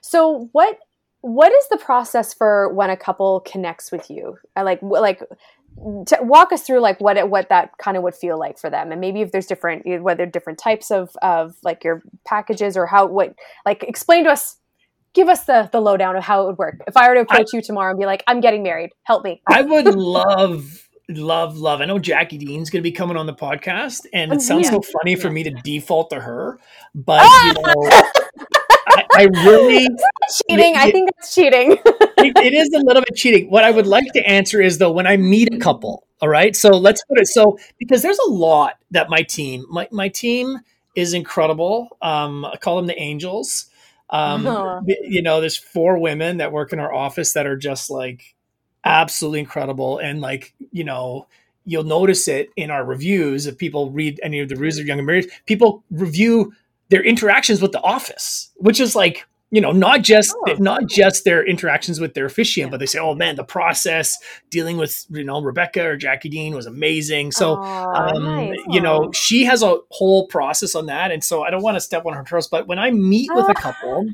So 0.01 0.49
what 0.53 0.79
what 1.23 1.53
is 1.53 1.69
the 1.69 1.77
process 1.77 2.35
for 2.35 2.73
when 2.75 2.91
a 2.91 2.97
couple 2.97 3.41
connects 3.41 3.93
with 3.93 4.11
you? 4.11 4.39
Like 4.57 4.81
like 4.83 5.23
walk 5.77 6.53
us 6.53 6.63
through 6.63 6.81
like 6.81 7.01
what 7.01 7.17
it, 7.17 7.29
what 7.29 7.49
that 7.49 7.71
kind 7.79 7.97
of 7.97 8.03
would 8.03 8.15
feel 8.15 8.39
like 8.39 8.59
for 8.59 8.71
them 8.71 8.93
and 8.93 9.01
maybe 9.01 9.21
if 9.21 9.33
there's 9.33 9.47
different 9.47 9.85
whether 10.03 10.27
different 10.27 10.59
types 10.59 10.91
of 10.91 11.17
of 11.23 11.55
like 11.63 11.83
your 11.85 12.03
packages 12.27 12.77
or 12.77 12.87
how 12.87 13.07
what 13.07 13.35
like 13.65 13.83
explain 13.83 14.25
to 14.25 14.31
us 14.31 14.59
give 15.15 15.29
us 15.29 15.45
the 15.45 15.69
the 15.73 15.81
lowdown 15.81 16.17
of 16.17 16.23
how 16.23 16.43
it 16.43 16.47
would 16.47 16.59
work. 16.59 16.83
If 16.87 16.97
i 16.97 17.09
were 17.09 17.15
to 17.15 17.21
approach 17.21 17.49
I, 17.53 17.57
you 17.57 17.63
tomorrow 17.63 17.91
and 17.91 17.99
be 17.99 18.07
like 18.07 18.23
i'm 18.27 18.41
getting 18.41 18.63
married 18.63 18.91
help 19.05 19.25
me. 19.25 19.43
I 19.49 19.63
would 19.63 19.87
love 19.87 20.89
love 21.09 21.57
love. 21.57 21.81
I 21.81 21.87
know 21.87 21.99
jackie 21.99 22.39
dean's 22.39 22.71
going 22.71 22.83
to 22.83 22.89
be 22.89 22.93
coming 22.93 23.17
on 23.17 23.27
the 23.27 23.35
podcast 23.35 24.07
and 24.13 24.33
oh, 24.33 24.37
it 24.37 24.41
sounds 24.41 24.67
yeah. 24.67 24.73
so 24.73 24.83
funny 24.83 25.17
for 25.17 25.31
me 25.31 25.43
to 25.45 25.51
default 25.51 26.11
to 26.11 26.21
her 26.21 26.59
but 26.95 27.23
you 27.23 27.29
ah! 27.29 27.75
know 27.75 28.03
I, 29.15 29.29
really 29.45 29.89
cheating. 30.49 30.77
I 30.77 30.91
think 30.91 31.11
that's 31.17 31.35
cheating. 31.35 31.73
it, 31.73 32.37
it 32.39 32.53
is 32.53 32.71
a 32.75 32.79
little 32.79 33.03
bit 33.03 33.17
cheating. 33.17 33.51
What 33.51 33.65
I 33.65 33.71
would 33.71 33.87
like 33.87 34.13
to 34.15 34.27
answer 34.27 34.61
is 34.61 34.79
though, 34.79 34.93
when 34.93 35.07
I 35.07 35.17
meet 35.17 35.53
a 35.53 35.59
couple, 35.59 36.07
all 36.21 36.29
right. 36.29 36.55
So 36.55 36.71
let's 36.71 37.03
put 37.05 37.19
it 37.19 37.27
so 37.27 37.59
because 37.79 38.03
there's 38.03 38.19
a 38.27 38.31
lot 38.31 38.79
that 38.93 39.11
my 39.11 39.23
team, 39.23 39.67
my 39.69 39.89
my 39.91 40.09
team 40.09 40.61
is 40.95 41.15
incredible. 41.15 41.97
Um, 42.01 42.45
I 42.45 42.57
call 42.57 42.77
them 42.77 42.87
the 42.87 42.99
angels. 42.99 43.67
Um, 44.11 44.47
uh-huh. 44.47 44.83
you 44.87 45.23
know, 45.23 45.41
there's 45.41 45.57
four 45.57 45.99
women 45.99 46.37
that 46.37 46.53
work 46.53 46.73
in 46.73 46.79
our 46.79 46.93
office 46.93 47.33
that 47.33 47.47
are 47.47 47.57
just 47.57 47.91
like 47.91 48.35
absolutely 48.85 49.41
incredible, 49.41 49.99
and 49.99 50.21
like 50.21 50.55
you 50.71 50.85
know, 50.85 51.27
you'll 51.65 51.85
notice 51.85 52.29
it 52.29 52.51
in 52.57 52.71
our 52.71 52.85
reviews 52.85 53.47
if 53.47 53.59
people 53.59 53.91
read 53.91 54.21
any 54.23 54.41
of 54.41 54.49
the 54.49 54.55
reviews 54.55 54.79
of 54.79 54.87
Young 54.87 54.99
and 54.99 55.07
Married. 55.07 55.31
People 55.47 55.83
review 55.91 56.53
their 56.89 57.03
interactions 57.03 57.63
with 57.63 57.73
the 57.73 57.81
office, 57.81 58.51
which 58.57 58.81
is 58.81 58.95
like 58.95 59.27
you 59.53 59.61
know 59.61 59.71
not 59.71 60.03
just 60.03 60.35
oh. 60.49 60.55
not 60.55 60.87
just 60.89 61.25
their 61.25 61.47
interactions 61.47 62.01
with 62.01 62.15
their 62.15 62.25
officiant, 62.25 62.71
but 62.71 62.81
they 62.81 62.87
say, 62.87 62.99
"Oh 62.99 63.15
man, 63.15 63.37
the 63.37 63.45
process 63.45 64.17
dealing 64.51 64.79
with 64.79 65.07
you 65.11 65.25
know 65.25 65.41
Rebecca 65.41 65.85
or 65.85 65.97
Jackie 65.97 66.31
Dean 66.31 66.55
was 66.55 66.67
amazing." 66.67 67.33
So 67.33 67.59
oh, 67.61 67.93
um, 67.95 68.25
nice. 68.25 68.59
you 68.69 68.81
know 68.81 69.13
she 69.13 69.45
has 69.45 69.63
a 69.63 69.79
whole 69.91 70.27
process 70.27 70.75
on 70.75 70.87
that, 70.87 71.13
and 71.13 71.23
so 71.23 71.43
I 71.43 71.51
don't 71.51 71.63
want 71.63 71.77
to 71.77 71.81
step 71.81 72.07
on 72.07 72.15
her 72.15 72.25
toes. 72.25 72.49
But 72.49 72.67
when 72.67 72.79
I 72.79 72.91
meet 72.91 73.31
with 73.33 73.49
a 73.49 73.55
couple. 73.61 74.07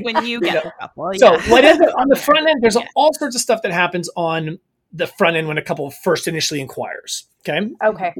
when 0.00 0.24
you 0.24 0.40
get 0.40 0.48
you 0.48 0.54
know, 0.54 0.72
a 0.76 0.80
couple, 0.80 1.10
yeah. 1.12 1.18
so 1.18 1.50
what 1.50 1.62
is 1.62 1.78
it 1.78 1.88
on 1.96 2.08
the 2.08 2.16
front 2.20 2.48
end? 2.48 2.62
There's 2.62 2.74
yeah. 2.74 2.86
all 2.96 3.12
sorts 3.12 3.36
of 3.36 3.42
stuff 3.42 3.62
that 3.62 3.70
happens 3.70 4.08
on 4.16 4.58
the 4.92 5.06
front 5.06 5.36
end 5.36 5.46
when 5.46 5.58
a 5.58 5.62
couple 5.62 5.90
first 5.90 6.26
initially 6.26 6.60
inquires. 6.60 7.26
Okay. 7.46 7.68
Okay. 7.84 8.14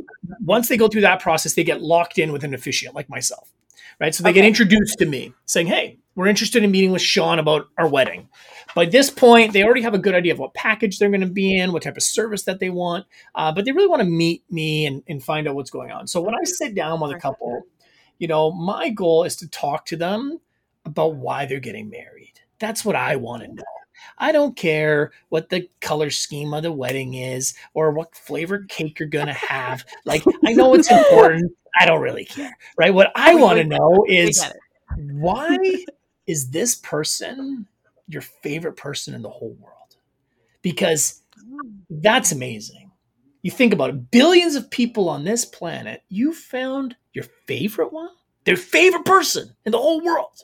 Once 0.44 0.68
they 0.68 0.76
go 0.76 0.88
through 0.88 1.00
that 1.00 1.20
process, 1.20 1.54
they 1.54 1.64
get 1.64 1.80
locked 1.80 2.18
in 2.18 2.32
with 2.32 2.44
an 2.44 2.52
officiant 2.52 2.94
like 2.94 3.08
myself 3.08 3.48
right? 4.00 4.14
So 4.14 4.22
they 4.22 4.30
okay. 4.30 4.40
get 4.40 4.46
introduced 4.46 4.98
to 4.98 5.06
me 5.06 5.34
saying, 5.46 5.66
hey, 5.66 5.98
we're 6.14 6.26
interested 6.26 6.62
in 6.62 6.70
meeting 6.70 6.92
with 6.92 7.02
Shawn 7.02 7.38
about 7.38 7.68
our 7.76 7.88
wedding. 7.88 8.28
By 8.74 8.86
this 8.86 9.10
point, 9.10 9.52
they 9.52 9.62
already 9.62 9.82
have 9.82 9.94
a 9.94 9.98
good 9.98 10.14
idea 10.14 10.32
of 10.32 10.38
what 10.38 10.54
package 10.54 10.98
they're 10.98 11.10
going 11.10 11.20
to 11.20 11.26
be 11.26 11.56
in, 11.56 11.72
what 11.72 11.82
type 11.82 11.96
of 11.96 12.02
service 12.02 12.44
that 12.44 12.60
they 12.60 12.70
want, 12.70 13.06
uh, 13.34 13.52
but 13.52 13.64
they 13.64 13.72
really 13.72 13.88
want 13.88 14.00
to 14.00 14.08
meet 14.08 14.44
me 14.50 14.86
and, 14.86 15.02
and 15.08 15.22
find 15.22 15.48
out 15.48 15.54
what's 15.54 15.70
going 15.70 15.90
on. 15.90 16.06
So 16.06 16.20
when 16.20 16.34
I 16.34 16.44
sit 16.44 16.74
down 16.74 17.00
with 17.00 17.12
a 17.12 17.18
couple, 17.18 17.62
you 18.18 18.28
know, 18.28 18.52
my 18.52 18.90
goal 18.90 19.24
is 19.24 19.36
to 19.36 19.48
talk 19.48 19.86
to 19.86 19.96
them 19.96 20.40
about 20.84 21.16
why 21.16 21.46
they're 21.46 21.60
getting 21.60 21.90
married. 21.90 22.34
That's 22.58 22.84
what 22.84 22.96
I 22.96 23.16
want 23.16 23.42
to 23.42 23.52
know. 23.52 23.62
I 24.18 24.32
don't 24.32 24.56
care 24.56 25.12
what 25.28 25.48
the 25.48 25.68
color 25.80 26.10
scheme 26.10 26.52
of 26.52 26.62
the 26.62 26.72
wedding 26.72 27.14
is 27.14 27.54
or 27.74 27.90
what 27.90 28.14
flavor 28.14 28.64
cake 28.68 28.98
you're 28.98 29.08
going 29.08 29.26
to 29.26 29.32
have. 29.32 29.84
Like, 30.04 30.22
I 30.44 30.52
know 30.52 30.74
it's 30.74 30.90
important. 30.90 31.52
I 31.80 31.86
don't 31.86 32.00
really 32.00 32.24
care, 32.24 32.56
right? 32.76 32.94
What 32.94 33.12
I 33.14 33.34
want 33.34 33.58
to 33.58 33.64
know 33.64 34.04
is 34.08 34.44
why 34.96 35.58
is 36.26 36.50
this 36.50 36.76
person 36.76 37.66
your 38.08 38.22
favorite 38.22 38.76
person 38.76 39.14
in 39.14 39.22
the 39.22 39.30
whole 39.30 39.56
world? 39.60 39.96
Because 40.62 41.22
that's 41.90 42.32
amazing. 42.32 42.90
You 43.42 43.50
think 43.50 43.72
about 43.72 43.90
it, 43.90 44.10
billions 44.10 44.54
of 44.54 44.70
people 44.70 45.08
on 45.08 45.24
this 45.24 45.44
planet, 45.44 46.02
you 46.08 46.32
found 46.32 46.96
your 47.12 47.26
favorite 47.46 47.92
one, 47.92 48.08
their 48.44 48.56
favorite 48.56 49.04
person 49.04 49.54
in 49.66 49.72
the 49.72 49.78
whole 49.78 50.00
world. 50.00 50.42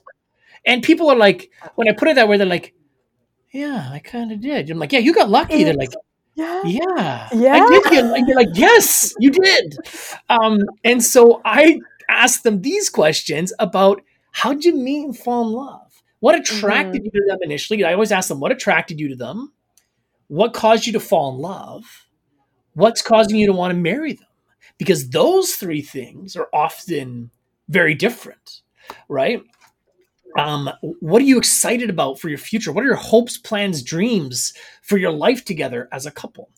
And 0.66 0.82
people 0.82 1.10
are 1.10 1.16
like, 1.16 1.50
when 1.76 1.88
I 1.88 1.92
put 1.92 2.08
it 2.08 2.16
that 2.16 2.28
way, 2.28 2.36
they're 2.36 2.46
like, 2.46 2.74
yeah, 3.52 3.88
I 3.90 4.00
kind 4.00 4.30
of 4.30 4.40
did. 4.40 4.70
I'm 4.70 4.78
like, 4.78 4.92
yeah, 4.92 4.98
you 4.98 5.14
got 5.14 5.30
lucky. 5.30 5.64
They're 5.64 5.74
like, 5.74 5.92
yeah, 6.40 6.62
yeah, 6.64 7.28
yeah. 7.32 7.54
I 7.54 7.80
did. 7.90 8.04
And 8.04 8.28
you're 8.28 8.36
like, 8.36 8.48
yes, 8.54 9.14
you 9.18 9.30
did. 9.30 9.76
Um, 10.28 10.60
and 10.84 11.02
so 11.02 11.40
I 11.44 11.80
asked 12.08 12.42
them 12.42 12.62
these 12.62 12.90
questions 12.90 13.52
about 13.58 14.02
how'd 14.32 14.64
you 14.64 14.74
meet 14.74 15.04
and 15.04 15.16
fall 15.16 15.46
in 15.46 15.52
love? 15.52 16.02
What 16.20 16.34
attracted 16.34 17.04
you 17.04 17.10
to 17.10 17.24
them 17.26 17.38
initially? 17.42 17.82
I 17.84 17.94
always 17.94 18.12
ask 18.12 18.28
them, 18.28 18.40
what 18.40 18.52
attracted 18.52 19.00
you 19.00 19.08
to 19.08 19.16
them? 19.16 19.52
What 20.28 20.52
caused 20.52 20.86
you 20.86 20.92
to 20.92 21.00
fall 21.00 21.34
in 21.34 21.40
love? 21.40 22.06
What's 22.74 23.02
causing 23.02 23.38
you 23.38 23.46
to 23.46 23.52
want 23.52 23.72
to 23.72 23.78
marry 23.78 24.12
them? 24.12 24.26
Because 24.78 25.10
those 25.10 25.54
three 25.54 25.82
things 25.82 26.36
are 26.36 26.48
often 26.52 27.30
very 27.68 27.94
different, 27.94 28.62
right? 29.08 29.42
Um, 30.38 30.70
what 31.00 31.22
are 31.22 31.24
you 31.24 31.38
excited 31.38 31.90
about 31.90 32.20
for 32.20 32.28
your 32.28 32.38
future? 32.38 32.72
What 32.72 32.84
are 32.84 32.88
your 32.88 32.96
hopes, 32.96 33.36
plans, 33.36 33.82
dreams 33.82 34.52
for 34.82 34.96
your 34.96 35.10
life 35.10 35.44
together 35.44 35.88
as 35.92 36.06
a 36.06 36.10
couple? 36.10 36.50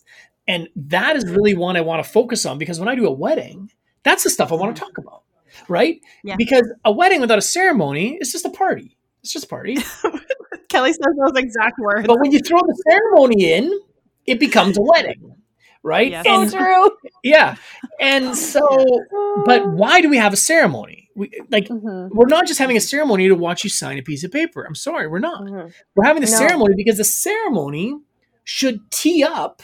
And 0.47 0.69
that 0.75 1.15
is 1.15 1.29
really 1.29 1.55
one 1.55 1.77
I 1.77 1.81
want 1.81 2.03
to 2.03 2.09
focus 2.09 2.45
on 2.45 2.57
because 2.57 2.79
when 2.79 2.89
I 2.89 2.95
do 2.95 3.07
a 3.07 3.11
wedding, 3.11 3.71
that's 4.03 4.23
the 4.23 4.29
stuff 4.29 4.51
I 4.51 4.55
want 4.55 4.75
to 4.75 4.81
talk 4.81 4.97
about, 4.97 5.23
right? 5.67 6.01
Yeah. 6.23 6.35
Because 6.37 6.71
a 6.83 6.91
wedding 6.91 7.21
without 7.21 7.37
a 7.37 7.43
ceremony 7.43 8.17
is 8.19 8.31
just 8.31 8.45
a 8.45 8.49
party. 8.49 8.97
It's 9.21 9.31
just 9.31 9.45
a 9.45 9.47
party. 9.47 9.77
Kelly 10.69 10.91
says 10.91 11.13
those 11.17 11.37
exact 11.37 11.79
words. 11.79 12.07
but 12.07 12.19
when 12.19 12.31
you 12.31 12.39
throw 12.39 12.59
the 12.59 12.83
ceremony 12.89 13.51
in, 13.51 13.79
it 14.25 14.39
becomes 14.39 14.77
a 14.77 14.81
wedding, 14.81 15.35
right? 15.83 16.11
Yes. 16.11 16.51
So 16.51 16.57
true. 16.57 16.89
yeah, 17.23 17.55
and 17.99 18.35
so, 18.35 18.65
but 19.45 19.67
why 19.67 20.01
do 20.01 20.09
we 20.09 20.17
have 20.17 20.33
a 20.33 20.37
ceremony? 20.37 21.02
We 21.15 21.29
like 21.51 21.67
Mhm. 21.67 22.09
we're 22.11 22.27
not 22.27 22.47
just 22.47 22.59
having 22.59 22.77
a 22.77 22.81
ceremony 22.81 23.27
to 23.27 23.35
watch 23.35 23.63
you 23.63 23.69
sign 23.69 23.97
a 23.97 24.01
piece 24.01 24.23
of 24.23 24.31
paper. 24.31 24.63
I'm 24.63 24.75
sorry, 24.75 25.07
we're 25.07 25.19
not. 25.19 25.43
Mhm. 25.43 25.73
We're 25.95 26.05
having 26.05 26.23
the 26.23 26.31
No. 26.31 26.37
ceremony 26.37 26.75
because 26.75 26.97
the 26.97 27.03
ceremony 27.03 27.99
should 28.43 28.89
tee 28.91 29.23
up 29.23 29.61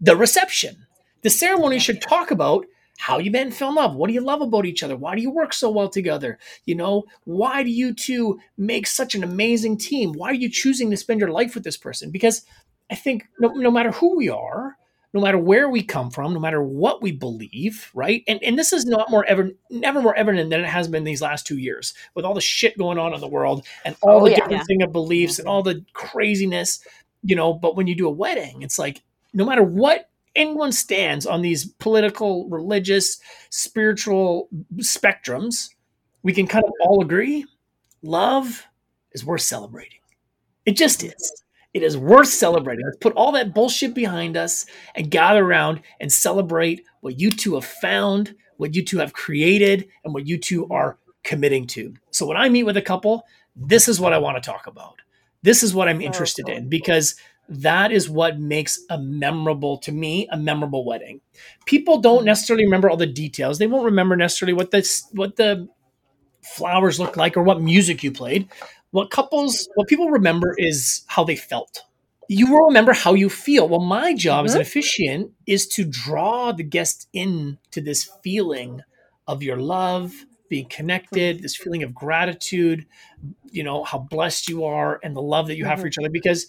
the 0.00 0.16
reception. 0.16 0.86
The 1.22 1.30
ceremony 1.30 1.78
should 1.78 2.00
talk 2.00 2.30
about 2.30 2.66
how 2.98 3.18
you 3.18 3.30
met 3.30 3.42
and 3.46 3.54
fell 3.54 3.70
in 3.70 3.74
love. 3.74 3.96
What 3.96 4.08
do 4.08 4.14
you 4.14 4.20
love 4.20 4.42
about 4.42 4.66
each 4.66 4.82
other? 4.82 4.96
Why 4.96 5.16
do 5.16 5.22
you 5.22 5.30
work 5.30 5.52
so 5.52 5.70
well 5.70 5.88
together? 5.88 6.38
You 6.66 6.74
know, 6.76 7.04
why 7.24 7.62
do 7.62 7.70
you 7.70 7.92
two 7.94 8.38
make 8.56 8.86
such 8.86 9.14
an 9.14 9.24
amazing 9.24 9.78
team? 9.78 10.12
Why 10.12 10.30
are 10.30 10.34
you 10.34 10.48
choosing 10.48 10.90
to 10.90 10.96
spend 10.96 11.18
your 11.20 11.30
life 11.30 11.54
with 11.54 11.64
this 11.64 11.76
person? 11.76 12.10
Because 12.10 12.44
I 12.90 12.94
think 12.94 13.26
no, 13.40 13.48
no 13.48 13.70
matter 13.70 13.90
who 13.90 14.16
we 14.16 14.28
are, 14.28 14.76
no 15.12 15.20
matter 15.20 15.38
where 15.38 15.68
we 15.68 15.82
come 15.82 16.10
from, 16.10 16.32
no 16.32 16.40
matter 16.40 16.62
what 16.62 17.02
we 17.02 17.12
believe, 17.12 17.90
right? 17.94 18.22
And 18.26 18.42
and 18.42 18.58
this 18.58 18.72
is 18.72 18.86
not 18.86 19.10
more 19.10 19.24
ever 19.26 19.50
never 19.70 20.00
more 20.00 20.14
evident 20.14 20.50
than 20.50 20.60
it 20.60 20.66
has 20.68 20.88
been 20.88 21.04
these 21.04 21.22
last 21.22 21.46
two 21.46 21.58
years 21.58 21.94
with 22.14 22.24
all 22.24 22.34
the 22.34 22.40
shit 22.40 22.78
going 22.78 22.98
on 22.98 23.12
in 23.14 23.20
the 23.20 23.28
world 23.28 23.66
and 23.84 23.96
all 24.00 24.20
Oh, 24.20 24.24
the 24.24 24.30
yeah. 24.30 24.36
different 24.36 24.58
Yeah. 24.58 24.64
thing 24.64 24.82
of 24.82 24.92
beliefs 24.92 25.38
and 25.38 25.46
mm-hmm. 25.46 25.52
all 25.52 25.62
the 25.62 25.84
craziness, 25.92 26.84
you 27.22 27.36
know. 27.36 27.52
But 27.52 27.76
when 27.76 27.86
you 27.86 27.94
do 27.94 28.08
a 28.08 28.12
wedding, 28.12 28.62
it's 28.62 28.78
like 28.78 29.02
no 29.34 29.44
matter 29.44 29.62
what 29.62 30.08
anyone 30.34 30.72
stands 30.72 31.26
on 31.26 31.42
these 31.42 31.66
political, 31.66 32.48
religious, 32.48 33.20
spiritual 33.50 34.48
spectrums, 34.76 35.68
we 36.22 36.32
can 36.32 36.46
kind 36.46 36.64
of 36.64 36.72
all 36.80 37.02
agree 37.02 37.44
love 38.02 38.66
is 39.12 39.24
worth 39.24 39.42
celebrating. 39.42 39.98
It 40.64 40.72
just 40.76 41.00
mm-hmm. 41.00 41.12
is. 41.14 41.42
It 41.74 41.82
is 41.82 41.96
worth 41.96 42.28
celebrating. 42.28 42.84
Let's 42.84 42.98
put 42.98 43.14
all 43.14 43.32
that 43.32 43.54
bullshit 43.54 43.94
behind 43.94 44.36
us 44.36 44.66
and 44.94 45.10
gather 45.10 45.44
around 45.44 45.80
and 46.00 46.12
celebrate 46.12 46.84
what 47.00 47.18
you 47.18 47.30
two 47.30 47.54
have 47.54 47.64
found, 47.64 48.34
what 48.58 48.74
you 48.74 48.84
two 48.84 48.98
have 48.98 49.12
created, 49.12 49.88
and 50.04 50.12
what 50.12 50.26
you 50.26 50.38
two 50.38 50.68
are 50.68 50.98
committing 51.24 51.66
to. 51.68 51.94
So 52.10 52.26
when 52.26 52.36
I 52.36 52.48
meet 52.48 52.64
with 52.64 52.76
a 52.76 52.82
couple, 52.82 53.24
this 53.56 53.88
is 53.88 54.00
what 54.00 54.12
I 54.12 54.18
want 54.18 54.42
to 54.42 54.50
talk 54.50 54.66
about. 54.66 55.00
This 55.42 55.62
is 55.62 55.74
what 55.74 55.88
I'm 55.88 55.98
oh, 55.98 56.02
interested 56.02 56.48
in 56.48 56.68
because 56.68 57.16
that 57.48 57.92
is 57.92 58.08
what 58.08 58.38
makes 58.38 58.80
a 58.88 58.98
memorable 58.98 59.76
to 59.78 59.92
me 59.92 60.28
a 60.30 60.36
memorable 60.36 60.84
wedding. 60.84 61.20
People 61.66 62.00
don't 62.00 62.22
mm. 62.22 62.26
necessarily 62.26 62.64
remember 62.64 62.88
all 62.88 62.96
the 62.96 63.06
details. 63.06 63.58
They 63.58 63.66
won't 63.66 63.84
remember 63.84 64.16
necessarily 64.16 64.54
what 64.54 64.70
the 64.70 64.88
what 65.12 65.36
the 65.36 65.68
flowers 66.42 66.98
look 66.98 67.16
like 67.16 67.36
or 67.36 67.42
what 67.42 67.60
music 67.60 68.02
you 68.02 68.12
played. 68.12 68.48
What 68.92 69.10
couples, 69.10 69.68
what 69.74 69.88
people 69.88 70.10
remember 70.10 70.54
is 70.58 71.04
how 71.08 71.24
they 71.24 71.36
felt. 71.36 71.82
You 72.28 72.50
will 72.52 72.66
remember 72.66 72.92
how 72.92 73.14
you 73.14 73.28
feel. 73.28 73.68
Well, 73.68 73.80
my 73.80 74.14
job 74.14 74.44
as 74.44 74.54
an 74.54 74.60
officiant 74.60 75.32
is 75.46 75.66
to 75.68 75.84
draw 75.84 76.52
the 76.52 76.62
guest 76.62 77.08
in 77.12 77.58
to 77.72 77.80
this 77.80 78.10
feeling 78.22 78.82
of 79.26 79.42
your 79.42 79.56
love, 79.56 80.14
being 80.48 80.66
connected, 80.68 81.42
this 81.42 81.56
feeling 81.56 81.82
of 81.82 81.94
gratitude, 81.94 82.86
you 83.50 83.62
know, 83.62 83.82
how 83.82 83.98
blessed 83.98 84.48
you 84.48 84.64
are 84.64 85.00
and 85.02 85.16
the 85.16 85.22
love 85.22 85.46
that 85.46 85.56
you 85.56 85.64
have 85.64 85.80
for 85.80 85.86
each 85.86 85.98
other 85.98 86.10
because 86.10 86.46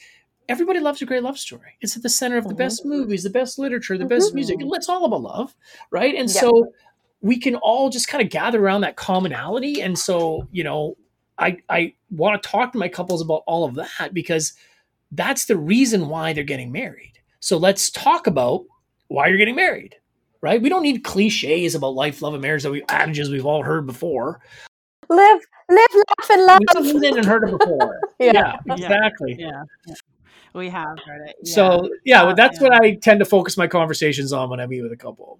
everybody 0.49 0.79
loves 0.82 1.01
a 1.01 1.06
great 1.06 1.23
love 1.23 1.39
story. 1.39 1.77
It's 1.79 1.95
at 1.95 2.03
the 2.03 2.10
center 2.10 2.38
of 2.38 2.47
the 2.49 2.53
Mhm. 2.53 2.58
best 2.58 2.86
movies, 2.86 3.23
the 3.23 3.29
best 3.29 3.58
literature, 3.58 3.97
the 3.97 4.06
best 4.06 4.32
Mhm. 4.32 4.36
music. 4.36 4.58
It's 4.60 4.89
all 4.89 5.06
about 5.06 5.21
love, 5.21 5.56
right? 5.91 6.13
And 6.13 6.29
Yeah. 6.29 6.41
so 6.41 6.73
we 7.21 7.39
can 7.39 7.56
all 7.56 7.89
just 7.89 8.10
kind 8.10 8.21
of 8.21 8.29
gather 8.29 8.62
around 8.62 8.82
that 8.82 8.97
commonality. 8.97 9.82
And 9.82 9.97
so, 9.97 10.47
you 10.51 10.65
know, 10.65 10.97
I 11.38 11.58
I 11.69 11.93
want 12.12 12.41
to 12.41 12.50
talk 12.50 12.72
to 12.74 12.78
my 12.78 12.88
couples 12.88 13.22
about 13.22 13.43
all 13.48 13.65
of 13.65 13.76
that 13.76 14.13
because 14.13 14.54
that's 15.12 15.46
the 15.46 15.58
reason 15.58 16.08
why 16.10 16.34
they're 16.34 16.43
getting 16.43 16.72
married. 16.72 17.13
So 17.39 17.58
let's 17.58 17.89
talk 17.89 18.28
about 18.28 18.65
why 19.08 19.28
you're 19.28 19.38
getting 19.38 19.56
married. 19.56 19.96
Right? 20.41 20.62
We 20.62 20.67
don't 20.69 20.84
need 20.84 21.06
cliches 21.06 21.74
about 21.74 21.96
life, 21.96 22.22
love, 22.22 22.34
and 22.34 22.41
marriage 22.41 22.63
that 22.63 22.72
we 22.72 22.84
adages 22.89 23.30
we've 23.30 23.46
all 23.46 23.63
heard 23.63 23.86
before. 23.86 24.41
Live, 25.10 25.41
live, 25.69 25.88
laugh, 25.93 26.30
and 26.30 26.46
love. 26.46 26.60
We've 26.76 26.86
seen 26.88 27.04
it 27.04 27.15
and 27.15 27.26
heard 27.26 27.48
it 27.48 27.58
before. 27.58 28.00
Yeah. 28.19 28.58
yeah, 28.65 28.74
exactly. 28.76 29.36
yeah, 29.38 29.63
yeah. 29.86 29.93
we 30.54 30.69
have 30.69 30.98
heard 31.06 31.28
it. 31.28 31.36
Yeah. 31.43 31.54
So 31.56 31.89
yeah, 32.06 32.22
Uh, 32.22 32.28
well, 32.28 32.36
that's 32.36 32.60
yeah. 32.62 32.67
what 32.69 32.82
I 32.82 32.96
tend 32.96 33.19
to 33.19 33.26
focus 33.26 33.58
my 33.58 33.67
conversations 33.67 34.32
on 34.32 34.50
when 34.50 34.60
I 34.60 34.65
meet 34.67 34.82
with 34.82 34.91
a 34.91 34.98
couple. 34.98 35.39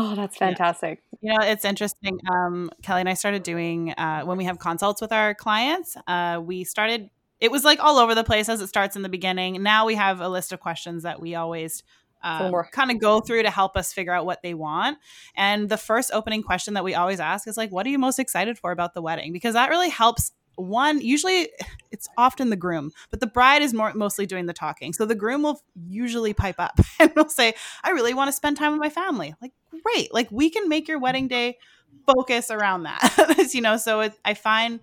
Oh, 0.00 0.14
that's 0.14 0.36
fantastic. 0.36 1.02
You 1.20 1.32
know, 1.32 1.44
it's 1.44 1.64
interesting. 1.64 2.20
Um, 2.30 2.70
Kelly 2.82 3.00
and 3.00 3.08
I 3.08 3.14
started 3.14 3.42
doing 3.42 3.90
uh, 3.92 4.22
when 4.22 4.38
we 4.38 4.44
have 4.44 4.60
consults 4.60 5.00
with 5.00 5.10
our 5.10 5.34
clients. 5.34 5.96
Uh, 6.06 6.40
we 6.42 6.62
started. 6.62 7.10
It 7.40 7.50
was 7.50 7.64
like 7.64 7.82
all 7.82 7.98
over 7.98 8.14
the 8.14 8.22
place 8.22 8.48
as 8.48 8.60
it 8.60 8.68
starts 8.68 8.94
in 8.94 9.02
the 9.02 9.08
beginning. 9.08 9.60
Now 9.60 9.86
we 9.86 9.96
have 9.96 10.20
a 10.20 10.28
list 10.28 10.52
of 10.52 10.60
questions 10.60 11.02
that 11.02 11.20
we 11.20 11.34
always 11.34 11.82
um, 12.22 12.54
kind 12.70 12.92
of 12.92 13.00
go 13.00 13.20
through 13.20 13.42
to 13.42 13.50
help 13.50 13.76
us 13.76 13.92
figure 13.92 14.12
out 14.12 14.24
what 14.24 14.40
they 14.42 14.54
want. 14.54 14.98
And 15.34 15.68
the 15.68 15.76
first 15.76 16.12
opening 16.12 16.44
question 16.44 16.74
that 16.74 16.84
we 16.84 16.94
always 16.94 17.18
ask 17.18 17.48
is 17.48 17.56
like, 17.56 17.72
"What 17.72 17.84
are 17.84 17.90
you 17.90 17.98
most 17.98 18.20
excited 18.20 18.56
for 18.56 18.70
about 18.70 18.94
the 18.94 19.02
wedding?" 19.02 19.32
Because 19.32 19.54
that 19.54 19.68
really 19.68 19.90
helps. 19.90 20.30
One, 20.54 21.00
usually 21.00 21.48
it's 21.90 22.08
often 22.16 22.50
the 22.50 22.56
groom, 22.56 22.92
but 23.10 23.18
the 23.18 23.26
bride 23.26 23.62
is 23.62 23.74
more 23.74 23.92
mostly 23.94 24.26
doing 24.26 24.46
the 24.46 24.52
talking. 24.52 24.92
So 24.92 25.06
the 25.06 25.14
groom 25.14 25.42
will 25.42 25.60
usually 25.88 26.34
pipe 26.34 26.56
up 26.58 26.78
and 27.00 27.12
will 27.16 27.28
say, 27.28 27.54
I 27.82 27.90
really 27.90 28.14
want 28.14 28.28
to 28.28 28.32
spend 28.32 28.56
time 28.56 28.72
with 28.72 28.80
my 28.80 28.90
family. 28.90 29.34
Like, 29.40 29.52
great. 29.82 30.12
Like, 30.12 30.30
we 30.30 30.50
can 30.50 30.68
make 30.68 30.88
your 30.88 30.98
wedding 30.98 31.28
day 31.28 31.58
focus 32.06 32.50
around 32.50 32.84
that. 32.84 33.50
you 33.54 33.60
know, 33.60 33.76
so 33.76 34.00
it, 34.00 34.12
I 34.24 34.34
find 34.34 34.80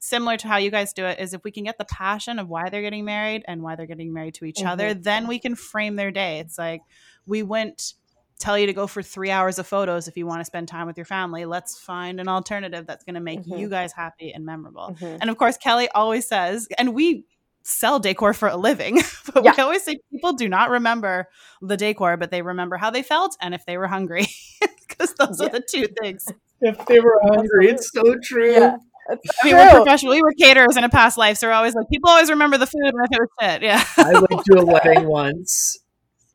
similar 0.00 0.36
to 0.36 0.48
how 0.48 0.56
you 0.56 0.70
guys 0.70 0.92
do 0.92 1.04
it 1.04 1.18
is 1.18 1.34
if 1.34 1.42
we 1.42 1.50
can 1.50 1.64
get 1.64 1.76
the 1.78 1.84
passion 1.84 2.38
of 2.38 2.48
why 2.48 2.68
they're 2.68 2.82
getting 2.82 3.04
married 3.04 3.44
and 3.48 3.62
why 3.62 3.74
they're 3.74 3.86
getting 3.86 4.12
married 4.12 4.34
to 4.34 4.44
each 4.44 4.62
other, 4.62 4.94
then 4.94 5.26
we 5.26 5.38
can 5.38 5.54
frame 5.56 5.96
their 5.96 6.10
day. 6.12 6.38
It's 6.38 6.56
like, 6.56 6.82
we 7.26 7.42
wouldn't 7.42 7.94
tell 8.38 8.56
you 8.56 8.66
to 8.66 8.72
go 8.72 8.86
for 8.86 9.02
three 9.02 9.32
hours 9.32 9.58
of 9.58 9.66
photos 9.66 10.06
if 10.06 10.16
you 10.16 10.24
want 10.24 10.40
to 10.40 10.44
spend 10.44 10.68
time 10.68 10.86
with 10.86 10.96
your 10.96 11.04
family. 11.04 11.44
Let's 11.44 11.76
find 11.76 12.20
an 12.20 12.28
alternative 12.28 12.86
that's 12.86 13.04
going 13.04 13.16
to 13.16 13.20
make 13.20 13.40
Mhm. 13.40 13.58
you 13.58 13.68
guys 13.68 13.92
happy 13.92 14.32
and 14.32 14.44
memorable. 14.46 14.96
Mhm. 15.00 15.18
And 15.20 15.30
of 15.30 15.36
course, 15.36 15.56
Kelly 15.56 15.88
always 15.92 16.28
says, 16.28 16.68
and 16.78 16.94
we 16.94 17.24
sell 17.68 17.98
decor 17.98 18.32
for 18.32 18.48
a 18.48 18.56
living, 18.56 18.96
but 19.34 19.44
Yeah. 19.44 19.52
we 19.56 19.62
always 19.62 19.84
say 19.84 19.98
people 20.10 20.32
do 20.32 20.48
not 20.48 20.70
remember 20.70 21.28
the 21.60 21.76
decor, 21.76 22.16
but 22.16 22.30
they 22.30 22.42
remember 22.42 22.76
how 22.76 22.90
they 22.90 23.02
felt 23.02 23.36
and 23.40 23.54
if 23.54 23.64
they 23.66 23.76
were 23.76 23.86
hungry, 23.88 24.26
because 24.88 25.14
those 25.14 25.40
Yeah. 25.40 25.46
are 25.46 25.50
the 25.50 25.60
two 25.70 25.86
things. 26.00 26.26
If 26.60 26.84
they 26.86 26.98
were 27.00 27.20
hungry, 27.24 27.68
it's 27.68 27.90
so 27.92 28.16
true. 28.22 28.52
Yeah. 28.52 28.76
It's 29.10 29.38
I 29.42 29.46
mean, 29.46 29.54
true. 29.54 29.62
we're 29.64 29.70
professional. 29.84 30.12
We 30.14 30.22
were 30.22 30.32
caterers 30.38 30.76
in 30.76 30.84
a 30.84 30.88
past 30.88 31.16
life, 31.16 31.38
so 31.38 31.46
we're 31.48 31.52
always 31.54 31.74
like, 31.74 31.86
people 31.90 32.10
always 32.10 32.30
remember 32.30 32.58
the 32.58 32.66
food 32.66 32.82
and 32.84 32.94
if 33.04 33.10
it 33.12 33.20
was 33.20 33.28
shit. 33.40 33.62
Yeah. 33.62 33.84
I 33.96 34.12
went 34.12 34.44
to 34.46 34.58
a 34.60 34.64
wedding 34.72 35.06
once, 35.08 35.78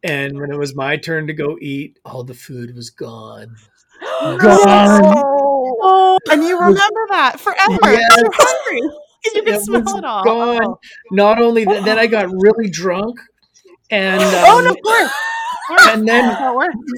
and 0.04 0.40
when 0.40 0.52
it 0.52 0.58
was 0.58 0.76
my 0.76 0.98
turn 0.98 1.28
to 1.28 1.34
go 1.34 1.58
eat, 1.62 2.00
all 2.06 2.24
the 2.24 2.34
food 2.34 2.76
was 2.76 2.90
gone. 2.90 3.56
Gone. 4.22 5.14
Oh, 5.86 6.18
And 6.32 6.44
you 6.44 6.60
remember 6.60 7.06
that 7.10 7.40
forever. 7.40 7.80
Yes. 7.84 8.18
You're 8.18 8.30
hungry. 8.34 8.82
you 9.36 9.44
can 9.44 9.54
It 9.56 9.62
smell 9.62 9.98
it 9.98 10.04
all. 10.04 10.24
gone. 10.24 10.76
Not 11.12 11.42
only 11.42 11.66
that, 11.66 11.86
then 11.86 11.98
I 12.00 12.08
got 12.08 12.30
really 12.32 12.70
drunk, 12.70 13.20
and 13.90 14.22
um, 14.24 14.32
oh 14.48 14.62
no, 14.64 14.70
of 14.72 14.78
course. 14.84 15.88
and 15.94 16.08
then 16.08 16.36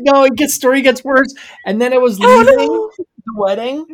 no, 0.04 0.24
it 0.24 0.36
gets 0.36 0.54
story 0.56 0.82
gets 0.82 1.04
worse. 1.04 1.34
And 1.66 1.82
then 1.82 1.94
I 1.94 1.98
was 1.98 2.20
Oh, 2.22 2.26
leaving 2.40 2.68
no. 2.68 2.92
the 2.98 3.34
wedding, 3.36 3.86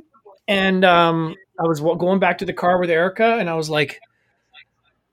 and 0.48 0.84
um, 0.86 1.36
I 1.60 1.64
was 1.68 1.80
going 1.82 2.20
back 2.20 2.38
to 2.40 2.46
the 2.46 2.54
car 2.54 2.80
with 2.80 2.90
Erica, 2.90 3.38
and 3.38 3.50
I 3.50 3.54
was 3.56 3.70
like, 3.70 4.00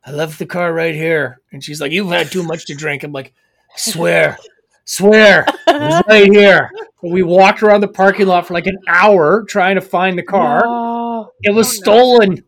"I 0.05 0.13
left 0.13 0.39
the 0.39 0.47
car 0.47 0.73
right 0.73 0.95
here," 0.95 1.41
and 1.53 1.63
she's 1.63 1.81
like, 1.81 1.93
"You've 1.93 2.09
had 2.11 2.31
too 2.31 2.43
much 2.43 2.67
to 2.67 2.75
drink." 2.75 3.03
I'm 3.03 3.13
like, 3.13 3.33
"Swear, 3.77 4.39
swear, 4.85 5.47
right 5.67 6.29
here." 6.33 6.71
We 7.03 7.23
walked 7.23 7.63
around 7.63 7.81
the 7.83 7.89
parking 7.89 8.27
lot 8.27 8.47
for 8.49 8.55
like 8.55 8.67
an 8.67 8.79
hour 8.89 9.45
trying 9.45 9.77
to 9.77 9.81
find 9.81 10.19
the 10.19 10.23
car. 10.25 10.63
No. 10.65 11.31
It 11.43 11.53
was 11.55 11.69
Oh, 11.69 11.71
no. 11.71 11.83
stolen. 11.83 12.45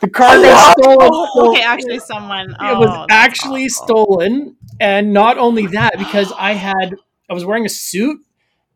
The 0.00 0.08
car 0.08 0.38
was 0.38 0.72
stolen. 0.78 1.12
So 1.34 1.50
Okay, 1.50 1.62
actually, 1.62 1.98
someone. 2.00 2.50
it 2.50 2.56
oh, 2.60 2.80
was 2.80 3.06
actually 3.10 3.66
awful. 3.66 3.86
stolen 3.86 4.56
and 4.80 5.12
not 5.12 5.36
only 5.36 5.66
that 5.66 5.98
because 5.98 6.32
i 6.38 6.52
had 6.54 6.94
i 7.28 7.34
was 7.34 7.44
wearing 7.44 7.66
a 7.66 7.68
suit 7.68 8.18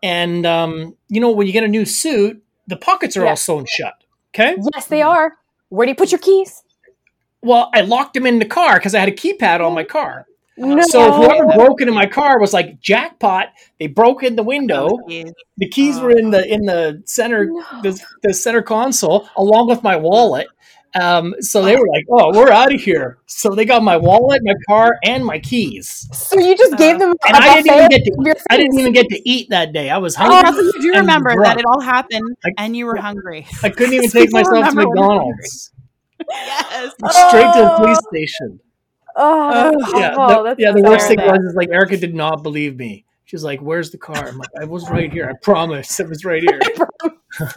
and 0.03 0.45
um, 0.45 0.97
you 1.09 1.21
know 1.21 1.31
when 1.31 1.47
you 1.47 1.53
get 1.53 1.65
a 1.65 1.69
new 1.69 1.85
suit 1.87 2.43
the 2.67 2.77
pockets 2.77 3.17
are 3.17 3.23
Yeah. 3.25 3.31
all 3.31 3.37
sewn 3.37 3.65
shut 3.67 3.95
okay 4.35 4.57
Yes, 4.75 4.87
they 4.87 5.01
are. 5.03 5.37
Where 5.71 5.87
do 5.87 5.91
you 5.91 5.97
put 5.97 6.13
your 6.13 6.19
keys? 6.21 6.63
well, 7.43 7.71
I 7.75 7.81
locked 7.83 8.17
him 8.17 8.27
in 8.27 8.39
the 8.39 8.45
car 8.47 8.75
because 8.77 8.95
I 8.95 9.01
had 9.01 9.09
a 9.09 9.13
keypad 9.13 9.61
on 9.61 9.75
my 9.75 9.85
car. 9.85 10.27
No. 10.57 10.81
So 10.83 11.13
whoever 11.13 11.47
broke 11.53 11.81
into 11.81 11.93
my 11.93 12.07
car 12.07 12.39
was 12.41 12.53
like 12.55 12.81
jackpot. 12.81 13.49
They 13.81 13.87
broke 13.89 14.23
in 14.23 14.37
the 14.37 14.43
window. 14.43 14.89
The 15.09 15.69
keys 15.69 15.99
were 16.01 16.13
in 16.13 16.31
the 16.31 16.47
in 16.47 16.65
the 16.65 17.03
center 17.07 17.47
No. 17.47 17.63
the, 17.83 18.01
the 18.23 18.33
center 18.33 18.63
console 18.63 19.29
along 19.37 19.69
with 19.69 19.83
my 19.83 19.97
wallet. 19.97 20.47
Um, 21.01 21.35
so 21.41 21.63
they 21.63 21.75
were 21.77 21.87
like, 21.89 22.05
"Oh, 22.11 22.31
we're 22.39 22.51
out 22.53 22.73
of 22.73 22.81
here." 22.81 23.19
So 23.27 23.55
they 23.55 23.65
got 23.65 23.83
my 23.83 23.97
wallet, 23.97 24.41
my 24.45 24.55
car, 24.69 24.97
and 25.03 25.25
my 25.25 25.39
keys. 25.41 26.09
So 26.13 26.39
you 26.39 26.57
just 26.57 26.77
gave 26.79 26.99
them 27.01 27.11
a 27.11 27.27
And 27.27 27.37
I 27.37 27.55
didn't 27.63 27.77
even 27.77 27.89
get 27.89 28.05
to. 28.05 28.15
of 28.19 28.27
your 28.27 28.37
I 28.51 28.57
didn't 28.57 28.79
even 28.79 28.93
get 28.93 29.09
to 29.09 29.29
eat 29.29 29.51
that 29.51 29.73
day. 29.73 29.91
I 29.91 29.99
was 29.99 30.17
Oh, 30.17 30.21
hungry. 30.21 30.63
you 30.65 30.73
do 30.93 30.99
remember 30.99 31.31
drunk. 31.35 31.47
that 31.47 31.59
it 31.59 31.65
all 31.67 31.81
happened 31.81 32.37
I- 32.45 32.51
and 32.59 32.77
you 32.77 32.87
were 32.87 32.97
hungry. 32.97 33.47
I 33.63 33.71
couldn't 33.71 33.95
even 33.95 34.09
So 34.09 34.21
take 34.21 34.33
myself 34.33 34.53
to 34.55 34.55
remember 34.71 34.89
when 34.89 34.97
you're 34.99 35.09
McDonald's. 35.09 35.73
yes. 36.31 36.93
Straight 37.29 37.53
to 37.55 37.61
the 37.61 37.73
Oh. 37.73 37.77
police 37.79 37.99
station. 38.11 38.61
Oh, 39.17 39.51
that's 39.81 39.93
Oh, 39.95 39.99
Yeah, 39.99 40.15
awful. 40.17 40.43
the, 40.45 40.49
That's 40.51 40.61
yeah. 40.61 40.73
The 40.73 40.83
worst 40.83 41.09
thing 41.09 41.19
was 41.19 41.39
is 41.45 41.55
like 41.55 41.71
Erica 41.71 41.97
did 41.97 42.15
not 42.15 42.43
believe 42.43 42.77
me. 42.77 43.05
She's 43.27 43.43
like, 43.43 43.61
"Where's 43.61 43.91
the 43.91 43.99
car?" 43.99 44.29
I'm 44.29 44.39
like, 44.39 44.51
"I 44.61 44.65
was 44.65 44.89
right 44.91 45.11
here. 45.13 45.29
I 45.29 45.33
promise, 45.43 45.99
it 45.99 46.09
was 46.09 46.25
right 46.25 46.43
here." 46.43 46.61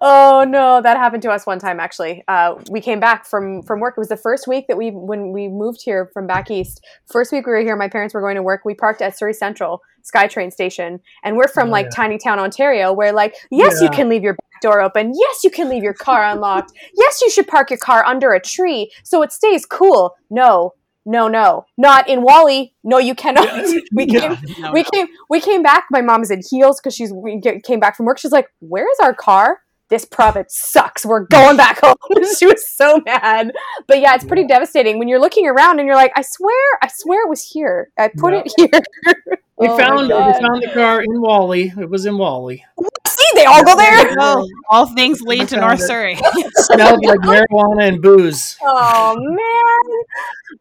oh 0.00 0.44
no, 0.48 0.80
that 0.82 0.96
happened 0.96 1.22
to 1.22 1.30
us 1.30 1.46
one 1.46 1.58
time 1.58 1.80
actually. 1.80 2.22
Uh, 2.28 2.54
we 2.70 2.80
came 2.80 3.00
back 3.00 3.26
from 3.26 3.62
from 3.62 3.80
work. 3.80 3.94
It 3.96 4.00
was 4.00 4.08
the 4.08 4.16
first 4.16 4.46
week 4.46 4.66
that 4.68 4.76
we 4.76 4.90
when 4.90 5.32
we 5.32 5.48
moved 5.48 5.80
here 5.84 6.10
from 6.12 6.26
back 6.26 6.50
east. 6.50 6.84
First 7.10 7.32
week 7.32 7.46
we 7.46 7.52
were 7.52 7.60
here, 7.60 7.76
my 7.76 7.88
parents 7.88 8.14
were 8.14 8.20
going 8.20 8.36
to 8.36 8.42
work. 8.42 8.62
We 8.64 8.74
parked 8.74 9.02
at 9.02 9.16
Surrey 9.18 9.34
Central 9.34 9.80
SkyTrain 10.04 10.52
station, 10.52 11.00
and 11.22 11.36
we're 11.36 11.48
from 11.48 11.68
Oh, 11.68 11.72
like 11.72 11.86
yeah. 11.86 11.96
tiny 11.96 12.18
town 12.18 12.38
Ontario, 12.38 12.92
where 12.92 13.12
like 13.12 13.34
yes, 13.50 13.80
you 13.80 13.88
can 13.90 14.08
leave 14.08 14.22
your 14.22 14.34
back 14.34 14.60
door 14.62 14.80
open. 14.80 15.12
Yes, 15.14 15.44
you 15.44 15.50
can 15.50 15.68
leave 15.68 15.82
your 15.82 15.94
car 15.94 16.24
unlocked. 16.32 16.72
yes, 16.94 17.20
you 17.22 17.30
should 17.30 17.46
park 17.46 17.70
your 17.70 17.78
car 17.78 18.04
under 18.04 18.32
a 18.32 18.40
tree 18.40 18.90
so 19.02 19.22
it 19.22 19.32
stays 19.32 19.66
cool. 19.66 20.14
No. 20.30 20.72
No, 21.06 21.28
no, 21.28 21.66
not 21.76 22.08
in 22.08 22.22
Whalley. 22.22 22.74
No, 22.82 22.96
you 22.96 23.14
cannot. 23.14 23.46
we 23.92 24.06
came, 24.06 24.32
Yeah. 24.32 24.36
No, 24.58 24.72
we 24.72 24.80
no. 24.84 24.88
came 24.90 25.06
we 25.28 25.38
came 25.38 25.62
back 25.62 25.84
my 25.90 26.00
mom's 26.00 26.30
in 26.30 26.40
heels 26.50 26.80
because 26.80 26.94
she's 26.94 27.12
we 27.12 27.42
came 27.62 27.78
back 27.78 27.94
from 27.94 28.06
work 28.06 28.18
she's 28.18 28.32
like 28.32 28.48
where's 28.60 28.96
our 29.02 29.12
car 29.12 29.58
this 29.94 30.04
province 30.04 30.56
sucks 30.58 31.06
we're 31.06 31.24
going 31.26 31.56
back 31.56 31.80
home 31.80 31.94
she 32.36 32.46
was 32.46 32.68
so 32.68 33.00
mad 33.06 33.52
but 33.86 34.00
yeah 34.00 34.12
it's 34.16 34.24
pretty 34.24 34.44
devastating 34.44 34.98
when 34.98 35.06
you're 35.06 35.20
looking 35.20 35.46
around 35.46 35.78
and 35.78 35.86
you're 35.86 35.94
like 35.94 36.10
i 36.16 36.22
swear 36.22 36.78
i 36.82 36.88
swear 36.92 37.24
it 37.24 37.28
was 37.28 37.42
here 37.42 37.90
i 37.96 38.08
put 38.18 38.32
Yeah. 38.34 38.42
it 38.44 38.52
here 38.56 39.16
We 39.56 39.68
Oh 39.68 39.78
found 39.78 40.08
we 40.08 40.32
found 40.32 40.62
the 40.64 40.70
car 40.74 41.00
in 41.00 41.20
Whalley. 41.22 41.72
It 41.78 41.88
was 41.88 42.06
in 42.06 42.18
Whalley. 42.18 42.64
see 43.06 43.24
they 43.36 43.44
all 43.44 43.62
go 43.64 43.76
there 43.76 44.16
Oh, 44.18 44.44
all 44.68 44.86
things 44.96 45.20
lead 45.22 45.46
to 45.50 45.54
found 45.54 45.60
North 45.68 45.80
it. 45.80 45.86
Surrey. 45.86 46.16
Smelled 46.54 47.04
like 47.06 47.20
marijuana 47.20 47.86
and 47.88 48.02
booze. 48.02 48.58
oh 48.62 49.14
man 49.16 50.04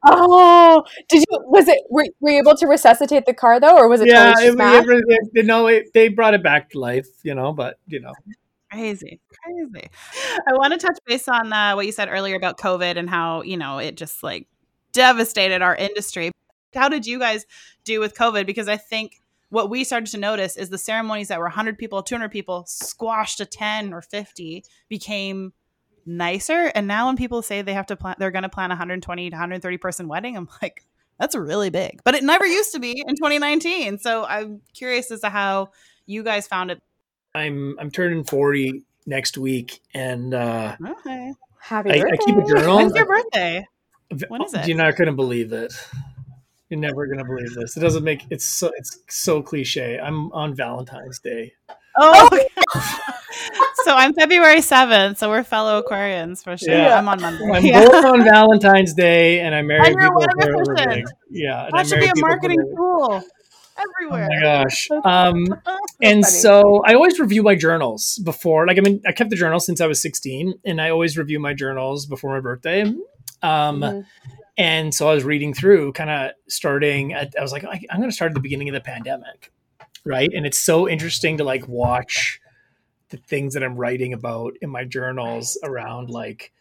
oh 0.06 0.84
did 1.10 1.24
you 1.28 1.39
was 1.48 1.67
it 1.67 1.80
were, 1.89 2.06
were 2.19 2.30
you 2.30 2.38
able 2.38 2.56
to 2.56 2.67
resuscitate 2.67 3.26
the 3.26 3.34
car 3.34 3.60
though 3.60 3.76
or 3.78 3.89
was 3.89 4.00
it 4.02 4.10
Yeah, 4.10 4.28
totally 4.32 4.48
it, 4.50 4.54
smashed? 4.54 4.88
it, 4.89 5.04
it, 5.08 5.30
it- 5.39 5.46
no, 5.48 5.65
it, 5.67 5.91
they 5.96 6.08
brought 6.10 6.36
it 6.36 6.43
back 6.43 6.69
to 6.72 6.80
life, 6.80 7.08
you 7.24 7.34
know. 7.34 7.52
But 7.52 7.80
you 7.88 8.00
know, 8.00 8.13
Crazy, 8.74 9.22
crazy. 9.44 9.88
I 10.48 10.54
want 10.54 10.74
to 10.74 10.80
touch 10.80 10.98
base 11.06 11.28
on 11.28 11.54
uh, 11.54 11.74
what 11.76 11.86
you 11.86 11.92
said 11.92 12.10
earlier 12.10 12.36
about 12.36 12.58
COVID 12.58 12.98
and 12.98 13.10
how 13.10 13.44
you 13.44 13.56
know 13.56 13.78
it 13.78 13.96
just 13.96 14.24
like 14.24 14.48
devastated 14.94 15.62
our 15.62 15.76
industry. 15.76 16.32
How 16.74 16.90
did 16.90 17.06
you 17.06 17.20
guys 17.20 17.46
do 17.84 18.00
with 18.00 18.16
COVID? 18.16 18.46
Because 18.46 18.68
I 18.68 18.78
think 18.78 19.22
what 19.50 19.70
we 19.70 19.84
started 19.84 20.10
to 20.10 20.18
notice 20.18 20.58
is 20.58 20.70
the 20.70 20.80
ceremonies 20.80 21.28
that 21.28 21.38
were 21.38 21.46
100 21.46 21.78
people, 21.78 22.02
200 22.02 22.30
people, 22.30 22.66
squashed 22.68 23.38
to 23.38 23.46
10 23.46 23.94
or 23.94 24.02
50 24.02 24.66
became 24.90 25.54
nicer. 26.08 26.72
And 26.74 26.88
now 26.88 27.06
when 27.06 27.16
people 27.16 27.44
say 27.44 27.62
they 27.62 27.76
have 27.76 27.86
to 27.88 27.96
plan, 27.96 28.16
they're 28.18 28.32
going 28.32 28.44
to 28.44 28.50
plan 28.50 28.72
a 28.72 28.74
120 28.74 29.30
to 29.30 29.36
130 29.36 29.78
person 29.78 30.08
wedding, 30.08 30.36
I'm 30.36 30.50
like, 30.62 30.84
that's 31.20 31.36
really 31.36 31.70
big. 31.70 32.02
But 32.04 32.16
it 32.16 32.24
never 32.24 32.46
used 32.46 32.72
to 32.74 32.80
be 32.80 33.04
in 33.08 33.16
2019. 33.16 34.00
So 34.00 34.26
I'm 34.26 34.62
curious 34.74 35.12
as 35.12 35.22
to 35.22 35.30
how 35.30 35.70
you 36.06 36.24
guys 36.24 36.48
found 36.48 36.72
it. 36.72 36.82
I'm 37.36 37.78
I'm 37.80 37.89
turning 37.91 38.24
forty 38.24 38.84
next 39.06 39.38
week, 39.38 39.82
and 39.93 40.34
uh, 40.34 40.76
Okay. 40.86 41.34
happy 41.60 41.89
I, 41.91 41.93
I 41.96 42.00
birthday 42.02 42.17
keep 42.26 42.38
a 42.38 42.46
journal. 42.46 42.78
When's 42.78 42.96
your 42.96 43.06
birthday? 43.08 43.65
When 44.28 44.43
is 44.43 44.54
it? 44.54 44.67
You're 44.67 44.78
not 44.78 44.96
gonna 44.96 45.13
believe 45.13 45.52
it. 45.54 45.74
You're 46.69 46.80
never 46.80 47.08
gonna 47.08 47.26
believe 47.26 47.54
this. 47.56 47.76
It 47.76 47.80
doesn't 47.80 48.04
make 48.04 48.24
it's 48.30 48.46
so 48.46 48.72
it's 48.78 49.00
so 49.10 49.41
cliche. 49.41 50.00
I'm 50.00 50.32
on 50.32 50.56
Valentine's 50.56 51.19
Day. 51.19 51.54
Oh, 51.98 52.30
so 53.84 53.96
I'm 53.96 54.13
February 54.13 54.62
7th. 54.62 55.17
So 55.17 55.30
we're 55.30 55.43
fellow 55.43 55.82
Aquarians 55.84 56.43
for 56.43 56.58
sure. 56.58 56.74
Yeah. 56.74 56.98
I'm 56.98 57.08
on 57.08 57.22
Monday. 57.22 57.46
I'm 57.54 57.63
Yeah. 57.65 57.86
born 57.88 58.06
on 58.06 58.24
Valentine's 58.24 58.93
Day, 58.96 59.41
and 59.41 59.54
I 59.54 59.62
marry 59.62 59.88
And 59.88 59.96
you're 59.96 60.06
a 60.06 60.10
people 60.10 60.22
for 60.22 60.54
a 60.54 60.58
living. 60.58 60.72
officiant. 60.88 61.10
Yeah, 61.30 61.69
That 61.72 61.88
should 61.88 62.00
be 62.00 62.08
a 62.08 62.12
marketing 62.17 62.58
living. 62.60 63.24
Tool 63.76 63.86
Oh 63.86 64.16
everywhere. 64.16 64.28
my 64.30 64.42
gosh. 64.42 64.88
Um, 65.04 65.46
and 66.02 66.24
funny. 66.24 66.24
so 66.24 66.82
I 66.86 66.94
always 66.94 67.20
review 67.20 67.44
my 67.44 67.56
journals 67.56 68.20
before. 68.20 68.68
Like 68.68 68.78
I 68.78 68.82
mean, 68.82 69.02
I 69.08 69.12
kept 69.12 69.30
the 69.30 69.36
journal 69.36 69.60
since 69.60 69.82
I 69.82 69.88
was 69.88 70.02
16, 70.02 70.54
and 70.66 70.82
I 70.82 70.90
always 70.90 71.18
review 71.18 71.40
my 71.40 71.54
journals 71.54 72.06
before 72.06 72.32
my 72.34 72.40
birthday. 72.40 72.82
Um, 73.42 73.82
Mhm. 73.82 74.06
And 74.56 74.94
so 74.94 75.10
I 75.10 75.16
was 75.16 75.24
reading 75.24 75.52
through, 75.54 75.94
kind 75.94 76.12
of 76.12 76.32
starting. 76.48 77.14
At, 77.14 77.34
I 77.40 77.42
was 77.42 77.52
like, 77.52 77.64
I, 77.64 77.82
I'm 77.90 77.98
going 77.98 78.10
to 78.10 78.16
start 78.16 78.30
at 78.30 78.36
the 78.36 78.40
beginning 78.40 78.70
of 78.70 78.74
the 78.76 78.82
pandemic, 78.82 79.52
right? 80.06 80.30
And 80.32 80.46
it's 80.46 80.60
so 80.60 80.88
interesting 80.88 81.38
to 81.38 81.44
like 81.44 81.68
watch 81.68 82.40
the 83.10 83.18
things 83.18 83.56
that 83.56 83.64
I'm 83.64 83.76
writing 83.76 84.14
about 84.14 84.54
in 84.62 84.70
my 84.70 84.84
journals 84.84 85.58
around 85.64 86.12
like, 86.12 86.52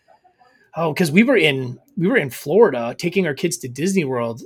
oh, 0.75 0.95
because 0.95 1.11
we 1.13 1.23
were 1.23 1.37
in 1.37 1.79
we 1.99 2.07
were 2.09 2.17
in 2.17 2.31
Florida 2.31 2.95
taking 2.97 3.27
our 3.27 3.35
kids 3.35 3.59
to 3.59 3.69
Disney 3.69 4.05
World 4.05 4.41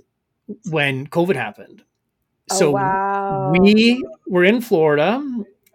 when 0.68 1.06
COVID 1.06 1.36
happened. 1.36 1.84
Oh, 2.50 2.56
So 2.56 2.70
wow. 2.72 3.52
we 3.58 4.04
were 4.26 4.44
in 4.44 4.60
Florida 4.60 5.22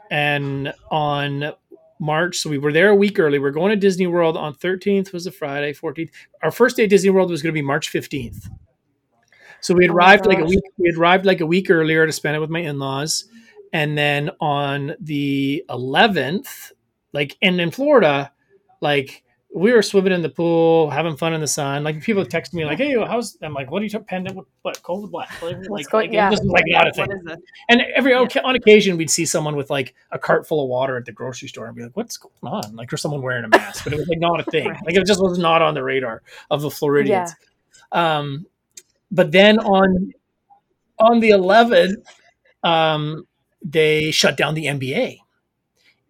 and 0.09 0.73
on 0.89 1.53
March, 1.99 2.37
so 2.37 2.49
we 2.49 2.57
were 2.57 2.73
there 2.73 2.89
a 2.89 2.95
week 2.95 3.19
early. 3.19 3.39
We 3.39 3.47
are 3.47 3.51
going 3.51 3.69
to 3.69 3.75
Disney 3.75 4.07
World 4.07 4.35
on 4.37 4.55
13th 4.55 5.13
was 5.13 5.27
a 5.27 5.31
Friday, 5.31 5.73
14th. 5.73 6.09
Our 6.41 6.51
first 6.51 6.77
day 6.77 6.85
at 6.85 6.89
Disney 6.89 7.09
World 7.11 7.29
was 7.29 7.41
going 7.41 7.53
to 7.53 7.57
be 7.57 7.61
March 7.61 7.91
15th. 7.91 8.49
So 9.59 9.75
we 9.75 9.87
Oh 9.87 9.93
arrived 9.93 10.25
like 10.25 10.39
a 10.39 10.45
week. 10.45 10.63
We 10.77 10.91
arrived 10.97 11.25
like 11.25 11.41
a 11.41 11.45
week 11.45 11.69
earlier 11.69 12.05
to 12.05 12.11
spend 12.11 12.35
it 12.35 12.39
with 12.39 12.49
my 12.49 12.61
in-laws, 12.61 13.25
and 13.71 13.97
then 13.97 14.31
on 14.39 14.95
the 14.99 15.63
11th, 15.69 16.71
like 17.13 17.37
and 17.41 17.61
in 17.61 17.69
Florida, 17.69 18.31
like 18.81 19.23
we 19.53 19.73
were 19.73 19.81
swimming 19.81 20.13
in 20.13 20.21
the 20.21 20.29
pool, 20.29 20.89
having 20.89 21.17
fun 21.17 21.33
in 21.33 21.41
the 21.41 21.47
sun. 21.47 21.83
Like 21.83 22.01
people 22.01 22.25
text 22.25 22.53
me 22.53 22.63
like, 22.65 22.77
"Hey, 22.77 22.95
how's?" 23.05 23.37
I'm 23.41 23.53
like, 23.53 23.69
"What 23.69 23.81
are 23.81 23.83
you 23.85 23.89
talking? 23.89 24.07
Pandemic? 24.07 24.45
What? 24.61 24.81
cold? 24.81 25.11
What?" 25.11 25.27
Like, 25.41 25.57
like, 25.69 25.89
going- 25.89 26.05
like, 26.07 26.11
yeah. 26.13 26.27
it 26.27 26.31
was 26.31 26.43
like 26.45 26.63
not 26.67 26.87
a 26.87 26.93
thing. 26.93 27.07
What 27.07 27.17
is 27.17 27.25
it? 27.33 27.39
And 27.67 27.81
every 27.93 28.11
Yeah. 28.11 28.25
on 28.45 28.55
occasion, 28.55 28.95
we'd 28.97 29.09
see 29.09 29.25
someone 29.25 29.55
with 29.57 29.69
like 29.69 29.93
a 30.11 30.17
cart 30.19 30.47
full 30.47 30.63
of 30.63 30.69
water 30.69 30.95
at 30.95 31.05
the 31.05 31.11
grocery 31.11 31.49
store 31.49 31.65
and 31.67 31.75
be 31.75 31.83
like, 31.83 31.95
"What's 31.97 32.15
going 32.17 32.33
on?" 32.43 32.75
Like, 32.77 32.93
or 32.93 32.97
someone 32.97 33.21
wearing 33.21 33.43
a 33.43 33.47
mask, 33.57 33.83
but 33.83 33.91
it 33.93 33.97
was 33.99 34.07
like 34.07 34.19
not 34.19 34.39
a 34.39 34.43
thing. 34.51 34.69
Right. 34.69 34.85
Like, 34.85 34.95
it 34.95 35.05
just 35.05 35.21
was 35.21 35.37
not 35.37 35.61
on 35.61 35.73
the 35.73 35.83
radar 35.83 36.21
of 36.49 36.61
the 36.61 36.71
Floridians. 36.71 37.35
Um, 37.91 38.45
but 39.11 39.31
then 39.33 39.59
on 39.59 40.13
on 40.99 41.19
the 41.19 41.31
11th, 41.31 41.95
um, 42.63 43.27
they 43.63 44.11
shut 44.11 44.37
down 44.37 44.53
the 44.53 44.67
NBA, 44.67 45.17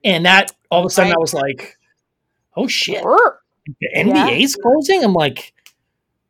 and 0.03 0.25
that 0.27 0.51
all 0.69 0.81
of 0.81 0.85
a 0.85 0.89
sudden 0.91 1.11
I 1.13 1.17
was 1.17 1.33
like, 1.33 1.77
"Oh 2.55 2.67
shit!" 2.67 3.01
Brr. 3.03 3.39
the 3.79 3.89
NBA's 3.95 4.55
closing. 4.55 5.03
I'm 5.03 5.13
like, 5.13 5.53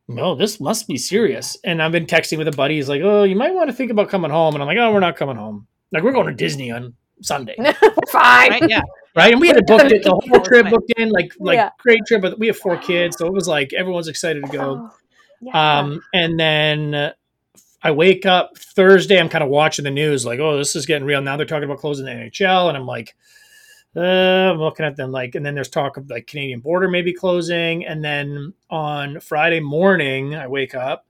no, 0.07 0.36
this 0.36 0.60
must 0.60 0.88
be 0.88 0.97
serious. 0.97 1.57
And 1.63 1.81
I've 1.81 1.91
been 1.91 2.05
texting 2.05 2.38
with 2.38 2.47
a 2.47 2.51
buddy. 2.51 2.75
He's 2.75 2.89
like, 2.89 3.01
oh, 3.01 3.23
you 3.23 3.36
might 3.36 3.53
want 3.53 3.69
to 3.69 3.75
think 3.75 3.91
about 3.91 4.10
coming 4.10 4.31
home. 4.31 4.53
And 4.55 4.62
I'm 4.62 4.67
like, 4.67 4.77
oh, 4.77 4.91
we're 4.91 4.99
not 4.99 5.15
coming 5.15 5.38
home. 5.38 5.67
Like, 5.91 6.03
we're 6.03 6.12
going 6.12 6.27
to 6.27 6.34
Disney 6.34 6.71
on 6.71 6.93
Sunday, 7.21 7.55
fine. 8.10 8.51
Right? 8.51 8.69
Yeah. 8.69 8.81
right? 9.15 9.31
And 9.31 9.39
we 9.39 9.47
had 9.47 9.57
to 9.57 9.63
book 9.63 9.81
it, 9.84 10.03
the 10.03 10.10
whole 10.10 10.41
trip 10.41 10.69
booked 10.69 10.91
in, 10.97 11.10
like, 11.10 11.31
like 11.39 11.55
Yeah. 11.55 11.69
great 11.79 11.99
trip. 12.07 12.21
But 12.21 12.39
we 12.39 12.47
have 12.47 12.57
four 12.57 12.77
kids, 12.77 13.17
so 13.17 13.25
it 13.27 13.34
was 13.34 13.47
like 13.47 13.73
everyone's 13.73 14.07
excited 14.07 14.43
to 14.45 14.51
go. 14.51 14.89
Oh, 14.89 14.95
yeah. 15.41 15.79
Um, 15.79 16.01
and 16.13 16.39
then 16.39 16.93
uh, 16.93 17.13
I 17.84 17.91
wake 17.91 18.26
up 18.26 18.57
Thursday. 18.57 19.19
I'm 19.19 19.30
kind 19.30 19.43
of 19.43 19.49
watching 19.49 19.84
the 19.84 19.91
news, 19.91 20.26
like, 20.26 20.39
oh, 20.39 20.57
this 20.57 20.76
is 20.76 20.86
getting 20.86 21.05
real. 21.05 21.22
Now 21.22 21.38
they're 21.38 21.45
talking 21.45 21.63
about 21.63 21.78
closing 21.80 22.05
the 22.05 22.11
NHL, 22.11 22.67
and 22.67 22.78
I'm 22.78 22.86
like, 22.86 23.15
uh, 23.96 24.00
I'm 24.00 24.58
looking 24.58 24.86
at 24.86 24.96
them 24.96 25.12
like, 25.12 25.36
and 25.36 25.46
then 25.46 25.56
there's 25.56 25.70
talk 25.70 25.98
of 25.98 26.10
like 26.10 26.28
Canadian 26.28 26.60
border 26.62 26.88
maybe 26.88 27.14
closing, 27.14 27.86
and 27.86 28.04
then 28.04 28.54
on 28.70 29.20
Friday 29.20 29.60
morning 29.60 30.36
I 30.36 30.48
wake 30.48 30.76
up 30.76 31.06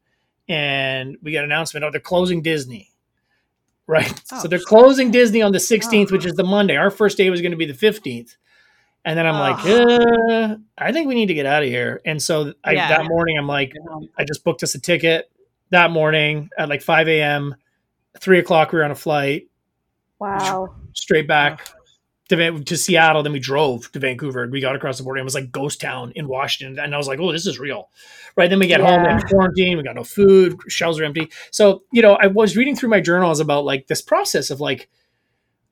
and 0.50 1.18
we 1.22 1.32
get 1.32 1.44
an 1.44 1.52
announcement, 1.52 1.84
oh, 1.84 1.92
they're 1.92 2.00
closing 2.00 2.42
Disney. 2.42 2.90
Right, 3.88 4.22
Oh, 4.32 4.42
so 4.42 4.48
they're 4.48 4.60
closing 4.60 5.12
Disney 5.12 5.42
on 5.42 5.52
the 5.52 5.58
16th, 5.58 6.08
Oh. 6.10 6.14
which 6.14 6.26
is 6.26 6.34
the 6.34 6.44
Monday. 6.44 6.78
Our 6.78 6.92
first 6.92 7.18
day 7.18 7.30
was 7.30 7.42
going 7.42 7.52
to 7.52 7.58
be 7.58 7.66
the 7.66 7.74
15th, 7.74 8.36
and 9.04 9.18
then 9.18 9.28
I'm 9.28 9.38
like, 9.40 9.66
Oh. 9.66 10.32
uh, 10.34 10.56
I 10.78 10.92
think 10.92 11.08
we 11.08 11.16
need 11.16 11.26
to 11.28 11.34
get 11.34 11.46
out 11.46 11.64
of 11.64 11.70
here. 11.70 12.02
And 12.06 12.22
so 12.22 12.54
I, 12.64 12.72
Yeah. 12.74 12.88
that 12.88 13.06
morning, 13.06 13.38
I'm 13.38 13.48
like, 13.48 13.74
I 14.18 14.24
just 14.24 14.44
booked 14.44 14.64
us 14.64 14.76
a 14.76 14.80
ticket 14.80 15.30
that 15.72 15.92
morning 15.92 16.50
at 16.58 16.70
like 16.70 16.82
5 16.82 17.08
a.m. 17.10 17.56
Three 18.20 18.40
o'clock, 18.40 18.72
we 18.72 18.80
were 18.80 18.86
on 18.86 18.92
a 18.92 18.96
flight 18.96 19.48
wow. 20.20 20.74
straight 20.94 21.28
back 21.28 21.70
to, 22.32 22.64
to 22.64 22.78
Seattle. 22.78 23.24
Then 23.24 23.32
we 23.34 23.40
drove 23.40 23.92
to 23.92 24.00
Vancouver. 24.00 24.48
We 24.48 24.60
got 24.62 24.76
across 24.76 24.98
the 24.98 25.04
border. 25.04 25.20
It 25.22 25.24
was 25.24 25.36
like 25.36 25.52
ghost 25.52 25.80
town 25.80 26.12
in 26.16 26.28
Washington, 26.28 26.84
and 26.84 26.94
I 26.94 26.98
was 26.98 27.08
like, 27.08 27.20
"Oh, 27.20 27.32
this 27.32 27.46
is 27.46 27.60
real." 27.60 27.90
Right. 28.36 28.50
Then 28.50 28.60
we 28.60 28.68
get 28.68 28.80
home 28.80 29.04
Yeah. 29.04 29.12
and 29.20 29.26
quarantine. 29.28 29.78
We 29.78 29.84
got 29.84 29.96
no 29.96 30.04
food. 30.04 30.58
Shelves 30.68 31.00
are 31.00 31.04
empty. 31.04 31.30
So 31.52 31.84
you 31.92 32.02
know, 32.02 32.14
I 32.20 32.28
was 32.28 32.58
reading 32.58 32.76
through 32.76 32.90
my 32.90 33.02
journals 33.02 33.40
about 33.40 33.66
like 33.66 33.88
this 33.88 34.02
process 34.02 34.50
of 34.50 34.60
like, 34.60 34.90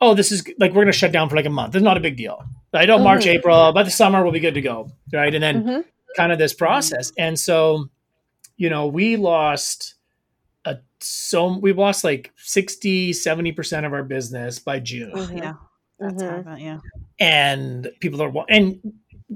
oh, 0.01 0.13
this 0.13 0.31
is 0.31 0.45
like 0.59 0.71
we're 0.71 0.83
going 0.83 0.87
to 0.87 0.91
shut 0.93 1.11
down 1.11 1.29
for 1.29 1.35
like 1.35 1.45
a 1.45 1.49
month. 1.49 1.75
It's 1.75 1.83
not 1.83 1.97
a 1.97 2.01
big 2.01 2.15
deal. 2.17 2.43
I 2.73 2.85
know 2.85 2.99
March, 2.99 3.23
Mhm. 3.25 3.35
April, 3.35 3.71
by 3.73 3.83
the 3.83 3.89
summer 3.91 4.21
we'll 4.21 4.31
be 4.31 4.39
good 4.39 4.53
to 4.53 4.61
go. 4.61 4.91
Right. 5.11 5.33
And 5.33 5.41
then 5.43 5.63
Mhm. 5.63 5.83
kind 6.15 6.31
of 6.31 6.37
this 6.37 6.53
process. 6.53 7.11
And 7.17 7.39
so, 7.39 7.89
you 8.57 8.69
know, 8.69 8.85
we 8.87 9.15
lost 9.15 9.95
a 10.65 10.77
so 10.99 11.57
we 11.57 11.71
lost 11.73 12.03
like 12.03 12.31
60, 12.37 13.13
70% 13.13 13.85
of 13.85 13.93
our 13.93 14.03
business 14.03 14.59
by 14.59 14.79
June. 14.79 15.11
Mhm. 15.13 15.37
Yeah. 15.37 15.53
That's 15.99 16.21
Mhm. 16.23 16.29
hard, 16.29 16.45
but 16.45 16.61
yeah. 16.61 16.79
And 17.19 17.91
people 17.99 18.21
are 18.21 18.29
wa- 18.29 18.45
and 18.49 18.79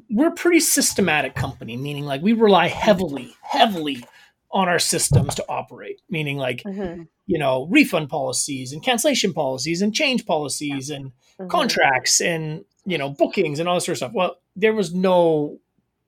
we're 0.10 0.30
a 0.30 0.36
pretty 0.36 0.60
systematic 0.60 1.36
company, 1.36 1.78
meaning 1.78 2.06
like 2.06 2.22
we 2.22 2.34
rely 2.34 2.68
heavily, 2.68 3.34
heavily 3.42 4.04
on 4.52 4.70
our 4.70 4.80
systems 4.80 5.36
to 5.36 5.46
operate, 5.50 6.02
meaning 6.10 6.38
like, 6.38 6.64
Mhm. 6.64 7.08
you 7.26 7.38
know, 7.38 7.66
refund 7.70 8.10
policies 8.10 8.72
and 8.74 8.84
cancellation 8.84 9.34
policies 9.34 9.82
and 9.82 9.94
change 9.94 10.26
policies 10.26 10.90
and 10.90 11.12
Mhm. 11.40 11.50
contracts 11.50 12.22
and 12.22 12.64
you 12.86 12.98
know 12.98 13.10
bookings 13.10 13.60
and 13.60 13.68
all 13.70 13.76
this 13.76 13.86
sort 13.86 13.94
of 13.94 13.98
stuff. 13.98 14.14
Well, 14.14 14.36
there 14.56 14.74
was 14.74 14.94
no, 14.94 15.58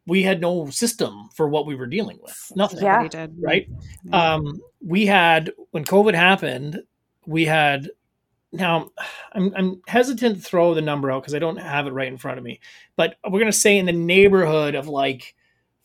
we 0.07 0.23
had 0.23 0.41
no 0.41 0.69
system 0.69 1.29
for 1.33 1.47
what 1.47 1.65
we 1.65 1.73
were 1.75 1.87
dealing 1.87 2.19
with. 2.21 2.51
Nothing. 2.55 2.83
Yeah. 2.83 3.27
Right. 3.39 3.67
Um, 4.11 4.61
we 4.85 5.05
had 5.07 5.51
when 5.71 5.83
COVID 5.85 6.13
happened, 6.15 6.81
we 7.25 7.45
had. 7.45 7.89
Now, 8.55 8.89
I'm, 9.33 9.53
I'm 9.55 9.81
hesitant 9.87 10.35
to 10.37 10.41
throw 10.41 10.73
the 10.73 10.81
number 10.81 11.11
out 11.11 11.21
because 11.23 11.33
I 11.35 11.39
don't 11.39 11.57
have 11.57 11.87
it 11.87 11.91
right 11.91 12.07
in 12.07 12.17
front 12.17 12.37
of 12.37 12.43
me, 12.43 12.59
but 12.95 13.15
we're 13.23 13.39
going 13.39 13.45
to 13.45 13.57
say 13.57 13.77
in 13.77 13.85
the 13.85 13.91
neighborhood 13.93 14.75
of 14.75 14.87
like 14.87 15.35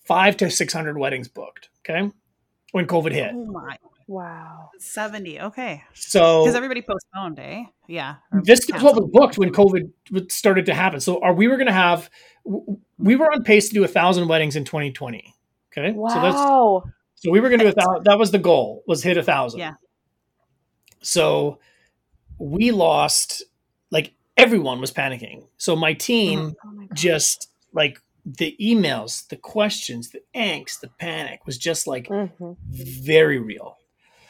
five 0.05 0.37
to 0.39 0.51
six 0.51 0.73
hundred 0.73 0.99
weddings 0.99 1.29
booked. 1.29 1.69
Okay, 1.81 2.11
when 2.73 2.87
COVID 2.87 3.13
hit. 3.13 3.33
oh 3.35 3.47
my. 3.47 3.77
Wow. 4.07 4.71
70. 4.81 5.41
Okay. 5.41 5.85
So 5.95 6.43
Because 6.43 6.57
everybody 6.57 6.83
postponed, 6.83 7.39
eh? 7.39 7.63
Yeah. 7.87 8.17
or 8.33 8.43
this 8.43 8.59
is 8.69 8.83
what 8.83 8.97
was 8.97 9.09
booked 9.13 9.39
when 9.39 9.53
COVID 9.53 10.33
started 10.33 10.67
to 10.67 10.75
happen. 10.75 10.99
So 10.99 11.21
are 11.23 11.33
we 11.33 11.47
were 11.47 11.57
going 11.57 11.69
to 11.69 11.73
have 11.73 12.11
we 12.99 13.15
were 13.15 13.33
on 13.33 13.45
pace 13.45 13.69
to 13.69 13.75
do 13.75 13.85
a 13.85 13.89
thousand 13.89 14.27
weddings 14.27 14.57
in 14.57 14.65
2020. 14.65 15.33
Okay, 15.73 15.93
so 15.95 16.03
that's 16.21 16.35
Wow. 16.35 16.83
so 17.15 17.31
we 17.31 17.39
were 17.39 17.51
going 17.51 17.61
to 17.61 17.67
do 17.67 17.71
a 17.71 17.73
thousand. 17.73 18.03
That 18.05 18.19
was 18.19 18.33
the 18.33 18.41
goal 18.41 18.83
was 18.89 19.01
hit 19.05 19.17
a 19.17 19.23
thousand. 19.23 19.61
Yeah. 19.61 19.75
So 21.03 21.61
we 22.41 22.73
lost 22.73 23.43
like 23.91 24.15
everyone 24.37 24.81
was 24.81 24.91
panicking. 24.93 25.47
So 25.59 25.77
my 25.77 25.93
team 25.93 26.55
Oh 26.65 26.71
my 26.73 26.87
just 26.95 27.49
like 27.73 28.01
the 28.25 28.57
emails, 28.61 29.29
the 29.29 29.37
questions, 29.37 30.11
the 30.11 30.23
angst, 30.35 30.81
the 30.81 30.89
panic 30.89 31.47
was 31.47 31.59
just 31.59 31.87
like 31.87 32.09
Mhm. 32.09 32.57
very 32.69 33.39
real. 33.39 33.77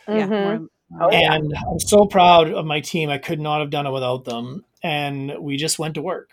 Yeah. 0.09 0.27
Mhm. 0.27 0.67
Oh, 1.01 1.11
yeah. 1.13 1.35
And 1.35 1.53
I'm 1.71 1.79
so 1.79 2.05
proud 2.07 2.53
of 2.53 2.67
my 2.67 2.81
team. 2.81 3.11
I 3.11 3.19
could 3.19 3.41
not 3.41 3.61
have 3.61 3.71
done 3.71 3.87
it 3.87 3.93
without 3.93 4.25
them. 4.25 4.65
And 4.83 5.39
we 5.39 5.57
just 5.57 5.79
went 5.79 5.95
to 5.95 6.03
work 6.03 6.31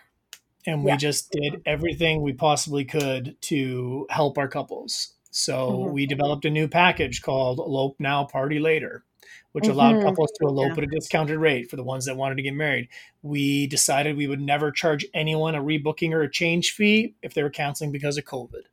and 0.66 0.84
we 0.84 0.92
Yeah. 0.92 0.98
just 0.98 1.32
did 1.32 1.62
everything 1.66 2.22
we 2.22 2.34
possibly 2.34 2.86
could 2.86 3.36
to 3.42 4.08
help 4.10 4.38
our 4.38 4.48
couples. 4.48 5.14
So 5.30 5.70
Mhm. 5.70 5.92
we 5.92 6.06
developed 6.08 6.46
a 6.46 6.50
new 6.50 6.68
package 6.68 7.22
called 7.22 7.60
Elope 7.60 8.00
Now, 8.00 8.24
Party 8.24 8.58
Later, 8.60 9.04
which 9.52 9.68
allowed 9.68 9.96
Mhm. 9.96 10.04
couples 10.04 10.32
to 10.40 10.48
elope 10.48 10.68
Yeah. 10.70 10.78
at 10.78 10.84
a 10.84 10.88
discounted 10.88 11.38
rate 11.38 11.70
for 11.70 11.76
the 11.76 11.84
ones 11.84 12.06
that 12.06 12.16
wanted 12.18 12.36
to 12.36 12.42
get 12.44 12.54
married. 12.54 12.88
We 13.22 13.68
decided 13.68 14.16
we 14.18 14.28
would 14.28 14.42
never 14.42 14.72
charge 14.72 15.06
anyone 15.14 15.56
a 15.56 15.62
rebooking 15.62 16.12
or 16.14 16.22
a 16.22 16.32
change 16.32 16.72
fee 16.72 17.16
if 17.22 17.34
they 17.34 17.44
were 17.44 17.50
canceling 17.50 17.92
because 17.92 18.18
of 18.18 18.26
COVID. 18.26 18.64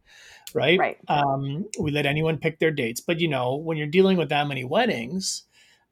Right. 0.55 0.79
Right. 0.79 0.99
Um, 1.09 1.67
we 1.81 1.91
let 1.91 2.07
anyone 2.07 2.39
pick 2.39 2.59
their 2.61 2.71
dates. 2.71 3.01
But, 3.01 3.19
you 3.21 3.27
know, 3.29 3.57
when 3.57 3.77
you're 3.77 3.87
dealing 3.89 4.17
with 4.17 4.29
that 4.29 4.47
many 4.47 4.63
weddings, 4.65 5.45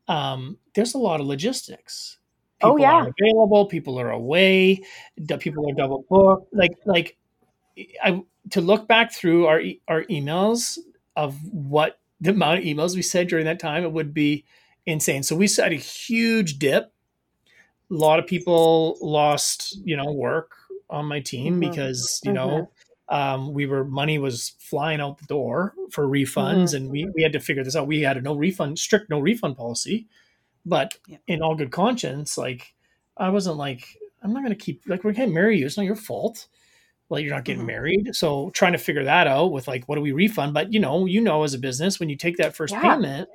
um, 0.09 0.59
there's 0.75 0.95
a 0.95 0.99
lot 0.99 1.21
of 1.21 1.27
logistics. 1.27 2.19
Oh, 2.61 2.75
People 2.75 2.81
yeah. 2.81 2.93
aren't 2.93 3.15
available. 3.21 3.67
People 3.67 3.99
are 3.99 4.11
away. 4.11 4.81
People 5.41 5.69
are 5.69 5.75
double 5.75 6.05
booked. 6.09 6.55
Like, 6.55 6.73
like, 6.87 7.17
I 8.05 8.23
to 8.51 8.61
look 8.61 8.87
back 8.87 9.13
through 9.13 9.47
our 9.47 9.61
e- 9.61 9.81
our 9.89 10.05
emails 10.05 10.79
of 11.17 11.35
what 11.53 11.99
the 12.23 12.31
amount 12.31 12.61
of 12.61 12.65
emails 12.65 12.95
we 12.95 13.03
sent 13.03 13.29
during 13.29 13.45
that 13.45 13.59
time, 13.61 13.85
it 13.85 13.93
would 13.93 14.15
be 14.15 14.45
insane. 14.87 15.23
So 15.23 15.37
we 15.37 15.49
had 15.49 15.73
a 15.73 15.77
huge 15.77 16.59
dip. 16.59 16.93
A 17.91 17.95
lot 17.95 18.19
of 18.19 18.27
people 18.27 18.97
lost, 19.03 19.77
you 19.85 19.97
know, 19.97 20.11
work 20.13 20.53
on 20.89 21.05
my 21.07 21.21
team 21.21 21.57
Mhm. 21.57 21.61
because 21.61 22.21
you 22.25 22.33
know 22.33 22.71
um, 23.09 23.53
we 23.53 23.67
were 23.67 23.85
money 23.85 24.19
was 24.19 24.51
flying 24.59 25.01
out 25.01 25.19
the 25.19 25.27
door 25.27 25.75
for 25.91 26.07
refunds, 26.07 26.73
and 26.75 26.89
we 26.91 27.07
we 27.15 27.23
had 27.23 27.33
to 27.35 27.41
figure 27.41 27.65
this 27.65 27.77
out. 27.77 27.87
We 27.87 28.01
had 28.01 28.17
a 28.17 28.23
no 28.23 28.35
refund, 28.35 28.79
strict 28.79 29.11
no 29.11 29.19
refund 29.21 29.57
policy, 29.57 30.07
but 30.65 30.97
Yeah. 31.07 31.19
in 31.27 31.43
all 31.43 31.55
good 31.55 31.73
conscience, 31.73 32.39
like 32.39 32.75
I 33.17 33.29
wasn't 33.31 33.57
like 33.57 33.85
I'm 34.23 34.33
not 34.33 34.41
going 34.45 34.57
to 34.57 34.65
keep 34.65 34.83
like 34.87 35.05
we 35.05 35.13
can't 35.15 35.33
marry 35.33 35.59
you. 35.59 35.67
It's 35.67 35.77
not 35.77 35.85
your 35.87 35.97
fault. 35.97 36.47
Like 37.13 37.25
you're 37.25 37.35
not 37.35 37.45
getting 37.45 37.63
Mhm. 37.63 37.67
married. 37.67 38.15
So 38.17 38.51
trying 38.51 38.73
to 38.73 38.79
figure 38.79 39.05
that 39.05 39.27
out 39.27 39.53
with 39.53 39.69
like 39.69 39.85
what 39.89 39.97
do 39.97 40.01
we 40.01 40.13
refund? 40.13 40.55
But 40.55 40.73
you 40.73 40.81
know, 40.81 41.07
you 41.07 41.21
know, 41.21 41.43
as 41.45 41.55
a 41.55 41.59
business, 41.59 42.01
when 42.01 42.09
you 42.09 42.17
take 42.17 42.37
that 42.39 42.57
first 42.57 42.73
Yeah. 42.75 42.81
payment, 42.81 43.29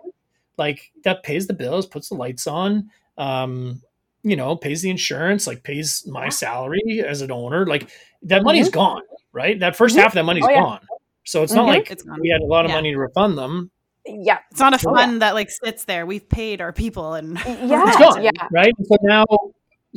like 0.57 0.91
that 1.03 1.23
pays 1.23 1.47
the 1.47 1.53
bills, 1.53 1.85
puts 1.85 2.09
the 2.09 2.15
lights 2.15 2.47
on, 2.47 2.89
um, 3.17 3.81
you 4.23 4.35
know, 4.35 4.55
pays 4.55 4.81
the 4.81 4.89
insurance, 4.89 5.47
like 5.47 5.63
pays 5.63 6.05
my 6.07 6.25
Yeah. 6.25 6.29
salary 6.29 7.03
as 7.05 7.21
an 7.21 7.31
owner. 7.31 7.65
Like 7.65 7.89
that 8.23 8.43
money's 8.43 8.69
gone, 8.69 9.03
right? 9.31 9.59
That 9.59 9.75
1st 9.75 9.95
Mhm. 9.95 9.99
half 9.99 10.07
of 10.11 10.15
that 10.15 10.23
money's 10.25 10.43
Oh, 10.45 10.49
yeah. 10.49 10.59
gone. 10.59 10.79
So 11.23 11.43
it's 11.43 11.53
not 11.53 11.65
Mhm. 11.65 11.67
like 11.67 11.91
It's 11.91 12.03
gone. 12.03 12.19
we 12.19 12.29
had 12.29 12.41
a 12.41 12.45
lot 12.45 12.65
of 12.65 12.71
Yeah. 12.71 12.77
money 12.77 12.91
to 12.91 12.97
refund 12.97 13.37
them. 13.37 13.69
Yeah. 14.05 14.39
It's 14.51 14.59
not 14.59 14.73
a 14.73 14.87
Oh, 14.87 14.91
yeah. 14.95 15.05
fund 15.05 15.21
that 15.21 15.33
like 15.35 15.49
sits 15.51 15.83
there. 15.83 16.05
We've 16.05 16.27
paid 16.27 16.61
our 16.61 16.71
people 16.73 17.13
and 17.13 17.35
Yeah. 17.45 17.87
It's 17.87 17.97
gone, 17.97 18.23
Yeah. 18.23 18.31
right? 18.51 18.73
So 18.85 18.95
now, 19.03 19.25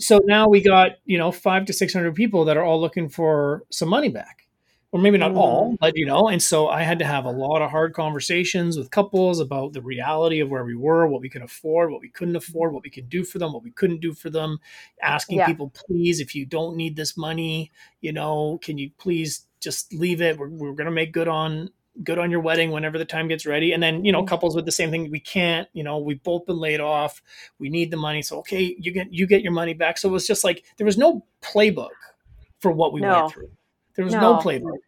so 0.01 0.21
now 0.25 0.49
we 0.49 0.61
got 0.61 0.93
you 1.05 1.19
know 1.19 1.33
five 1.33 1.67
to 1.67 1.73
six 1.73 1.93
hundred 1.93 2.15
people 2.15 2.45
that 2.47 2.57
are 2.57 2.65
all 2.65 2.81
looking 2.81 3.09
for 3.09 3.65
some 3.71 3.89
money 3.89 4.09
back, 4.09 4.47
or 4.93 5.01
maybe 5.01 5.19
not 5.19 5.35
all, 5.35 5.73
mm. 5.73 5.77
but 5.81 5.93
you 5.97 6.07
know. 6.07 6.29
And 6.29 6.43
so 6.43 6.69
I 6.69 6.83
had 6.83 6.99
to 6.99 7.05
have 7.05 7.25
a 7.25 7.31
lot 7.31 7.63
of 7.63 7.71
hard 7.71 7.95
conversations 7.95 8.77
with 8.77 8.91
couples 8.91 9.41
about 9.41 9.73
the 9.73 9.83
reality 9.83 10.41
of 10.41 10.49
where 10.49 10.65
we 10.65 10.75
were, 10.75 11.07
what 11.07 11.21
we 11.21 11.29
could 11.29 11.43
afford, 11.43 11.91
what 11.91 12.01
we 12.01 12.09
couldn't 12.09 12.37
afford, 12.37 12.73
what 12.73 12.83
we 12.83 12.91
could 12.91 13.09
do 13.09 13.25
for 13.25 13.39
them, 13.39 13.53
what 13.53 13.63
we 13.63 13.71
couldn't 13.71 14.01
do 14.01 14.13
for 14.13 14.31
them. 14.31 14.59
Asking 15.03 15.39
Yeah. 15.39 15.47
people, 15.47 15.71
please, 15.71 16.21
if 16.21 16.35
you 16.35 16.47
don't 16.47 16.77
need 16.77 16.97
this 16.97 17.17
money, 17.17 17.71
you 18.01 18.13
know, 18.13 18.59
can 18.63 18.79
you 18.79 18.91
please 18.99 19.47
just 19.61 19.93
leave 19.93 20.21
it? 20.21 20.39
We're, 20.39 20.49
we're 20.49 20.73
going 20.73 20.87
to 20.87 20.91
make 20.91 21.13
good 21.13 21.29
on 21.29 21.71
good 22.03 22.19
on 22.19 22.31
your 22.31 22.41
wedding 22.41 22.71
whenever 22.71 22.99
the 22.99 23.05
time 23.05 23.29
gets 23.29 23.45
ready. 23.47 23.73
And 23.73 23.83
then, 23.83 24.05
you 24.05 24.13
know, 24.13 24.23
Mhm. 24.23 24.29
couples 24.29 24.55
with 24.57 24.65
the 24.65 24.73
same 24.73 24.91
thing, 24.91 25.11
we 25.11 25.21
can't, 25.21 25.69
you 25.73 25.83
know, 25.83 25.99
we've 25.99 26.23
both 26.23 26.47
been 26.47 26.59
laid 26.59 26.81
off. 26.81 27.21
We 27.59 27.69
need 27.69 27.91
the 27.91 27.97
money. 27.97 28.23
So, 28.23 28.39
okay, 28.39 28.77
you 28.79 28.93
get, 28.93 29.13
you 29.13 29.27
get 29.27 29.43
your 29.43 29.53
money 29.53 29.75
back. 29.75 29.99
So 29.99 30.09
it 30.09 30.13
was 30.13 30.27
just 30.27 30.45
like, 30.45 30.65
there 30.77 30.85
was 30.85 30.97
no 30.97 31.27
playbook 31.43 31.91
for 32.61 32.71
what 32.73 32.93
we 32.93 33.01
No. 33.01 33.21
went 33.23 33.33
through. 33.33 33.51
There 33.97 34.05
was 34.05 34.15
no, 34.15 34.35
No. 34.35 34.39
playbook. 34.39 34.79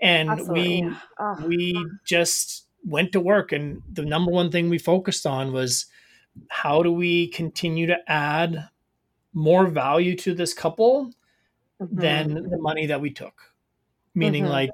And 0.00 0.30
Absolutely. 0.30 0.82
we, 0.84 0.96
Oh. 1.18 1.46
we 1.46 1.86
just 2.04 2.66
went 2.84 3.12
to 3.12 3.20
work 3.20 3.52
and 3.52 3.82
the 3.92 4.04
number 4.04 4.30
one 4.30 4.50
thing 4.50 4.68
we 4.70 4.78
focused 4.78 5.26
on 5.26 5.52
was 5.52 5.86
how 6.48 6.82
do 6.82 6.90
we 6.92 7.28
continue 7.28 7.86
to 7.86 7.98
add 8.10 8.68
more 9.32 9.66
value 9.66 10.16
to 10.16 10.34
this 10.34 10.52
couple 10.54 11.12
Mhm. 11.80 12.00
than 12.00 12.34
the 12.50 12.58
money 12.58 12.86
that 12.86 13.00
we 13.00 13.10
took 13.10 13.52
meaning 14.14 14.44
Mhm. 14.44 14.50
like 14.50 14.70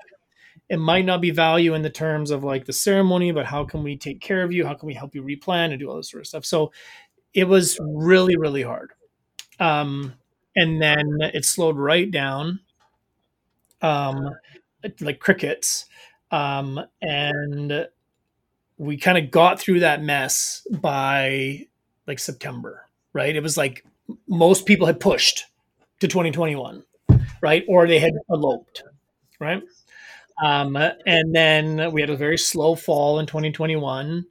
it 0.68 0.78
might 0.78 1.04
not 1.04 1.20
be 1.20 1.30
value 1.30 1.74
in 1.74 1.82
the 1.82 1.90
terms 1.90 2.30
of 2.30 2.42
like 2.42 2.64
the 2.64 2.72
ceremony 2.72 3.30
but 3.30 3.46
how 3.46 3.64
can 3.64 3.82
we 3.82 3.96
take 3.96 4.20
care 4.20 4.42
of 4.42 4.52
you? 4.52 4.66
How 4.66 4.74
can 4.74 4.86
we 4.86 4.94
help 4.94 5.14
you 5.14 5.22
replan 5.22 5.70
and 5.70 5.78
do 5.78 5.88
all 5.88 5.96
this 5.96 6.10
sort 6.10 6.22
of 6.22 6.26
stuff? 6.26 6.44
So 6.44 6.72
it 7.34 7.44
was 7.44 7.78
really 7.80 8.36
really 8.36 8.62
hard. 8.62 8.92
Um 9.60 10.14
and 10.54 10.80
then 10.80 11.18
it 11.20 11.44
slowed 11.44 11.76
right 11.76 12.10
down 12.10 12.60
um 13.82 14.30
like 15.00 15.20
crickets 15.20 15.86
um 16.30 16.80
and 17.02 17.88
we 18.78 18.96
kind 18.96 19.18
of 19.18 19.30
got 19.30 19.60
through 19.60 19.80
that 19.80 20.02
mess 20.02 20.66
by 20.70 21.66
like 22.06 22.18
september 22.18 22.82
right? 23.12 23.34
It 23.34 23.42
was 23.42 23.56
like 23.56 23.84
most 24.28 24.66
people 24.66 24.86
had 24.86 25.00
pushed 25.00 25.46
to 26.00 26.08
2021 26.08 26.82
right? 27.40 27.64
Or 27.68 27.86
they 27.86 27.98
had 27.98 28.12
eloped 28.30 28.82
right 29.40 29.62
um 30.42 30.76
and 30.76 31.34
then 31.34 31.92
we 31.92 32.00
had 32.00 32.10
a 32.10 32.16
very 32.16 32.38
slow 32.38 32.74
fall 32.74 33.18
in 33.18 33.26
2021 33.26 34.26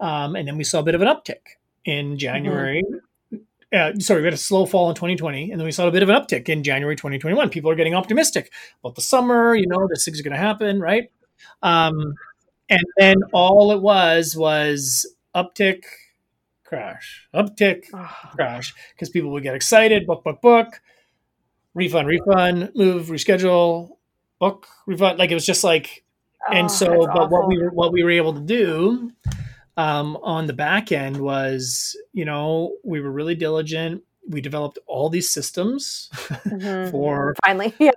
um 0.00 0.36
and 0.36 0.46
then 0.48 0.56
we 0.56 0.64
saw 0.64 0.80
a 0.80 0.82
bit 0.82 0.94
of 0.94 1.02
an 1.02 1.08
uptick 1.08 1.56
in 1.84 2.18
january 2.18 2.82
uh, 3.74 3.92
sorry, 3.98 4.22
we 4.22 4.26
had 4.26 4.32
a 4.34 4.38
slow 4.38 4.64
fall 4.64 4.88
in 4.88 4.94
2020, 4.94 5.50
and 5.50 5.60
then 5.60 5.66
we 5.66 5.72
saw 5.72 5.86
a 5.86 5.90
bit 5.90 6.02
of 6.02 6.08
an 6.08 6.14
uptick 6.16 6.48
in 6.48 6.62
January 6.62 6.96
2021. 6.96 7.50
People 7.50 7.70
are 7.70 7.74
getting 7.74 7.94
optimistic 7.94 8.50
about 8.82 8.94
the 8.94 9.02
summer. 9.02 9.54
You 9.54 9.66
know, 9.66 9.86
this 9.90 10.06
thing's 10.06 10.22
going 10.22 10.32
to 10.32 10.38
happen, 10.38 10.80
right? 10.80 11.10
Um, 11.62 12.14
and 12.70 12.82
then 12.96 13.16
all 13.32 13.72
it 13.72 13.82
was 13.82 14.34
was 14.36 15.06
uptick, 15.34 15.82
crash, 16.64 17.28
uptick, 17.34 17.84
Oh. 17.92 18.10
crash, 18.32 18.74
because 18.94 19.10
people 19.10 19.30
would 19.32 19.42
get 19.42 19.54
excited, 19.54 20.06
book, 20.06 20.24
book, 20.24 20.40
book. 20.40 20.80
refund, 21.74 22.08
refund, 22.08 22.72
move, 22.74 23.08
reschedule, 23.08 23.97
book, 24.38 24.66
refund. 24.86 25.18
Like 25.18 25.30
it 25.30 25.34
was 25.34 25.46
just 25.46 25.64
like, 25.64 26.04
Oh, 26.48 26.52
and 26.54 26.70
so, 26.70 27.06
but 27.12 27.30
what 27.30 27.48
we 27.48 27.58
were 27.58 27.70
what 27.70 27.92
we 27.92 28.04
were 28.04 28.10
able 28.10 28.32
to 28.32 28.40
do 28.40 29.10
um, 29.76 30.16
on 30.22 30.46
the 30.46 30.52
back 30.52 30.92
end 30.92 31.16
was, 31.18 31.96
you 32.12 32.24
know, 32.24 32.76
we 32.84 33.00
were 33.00 33.10
really 33.10 33.34
diligent. 33.34 34.02
We 34.28 34.40
developed 34.40 34.78
all 34.86 35.08
these 35.08 35.30
systems 35.30 36.10
Mhm. 36.50 36.90
for 36.90 37.34
finally, 37.44 37.74
yeah, 37.80 37.90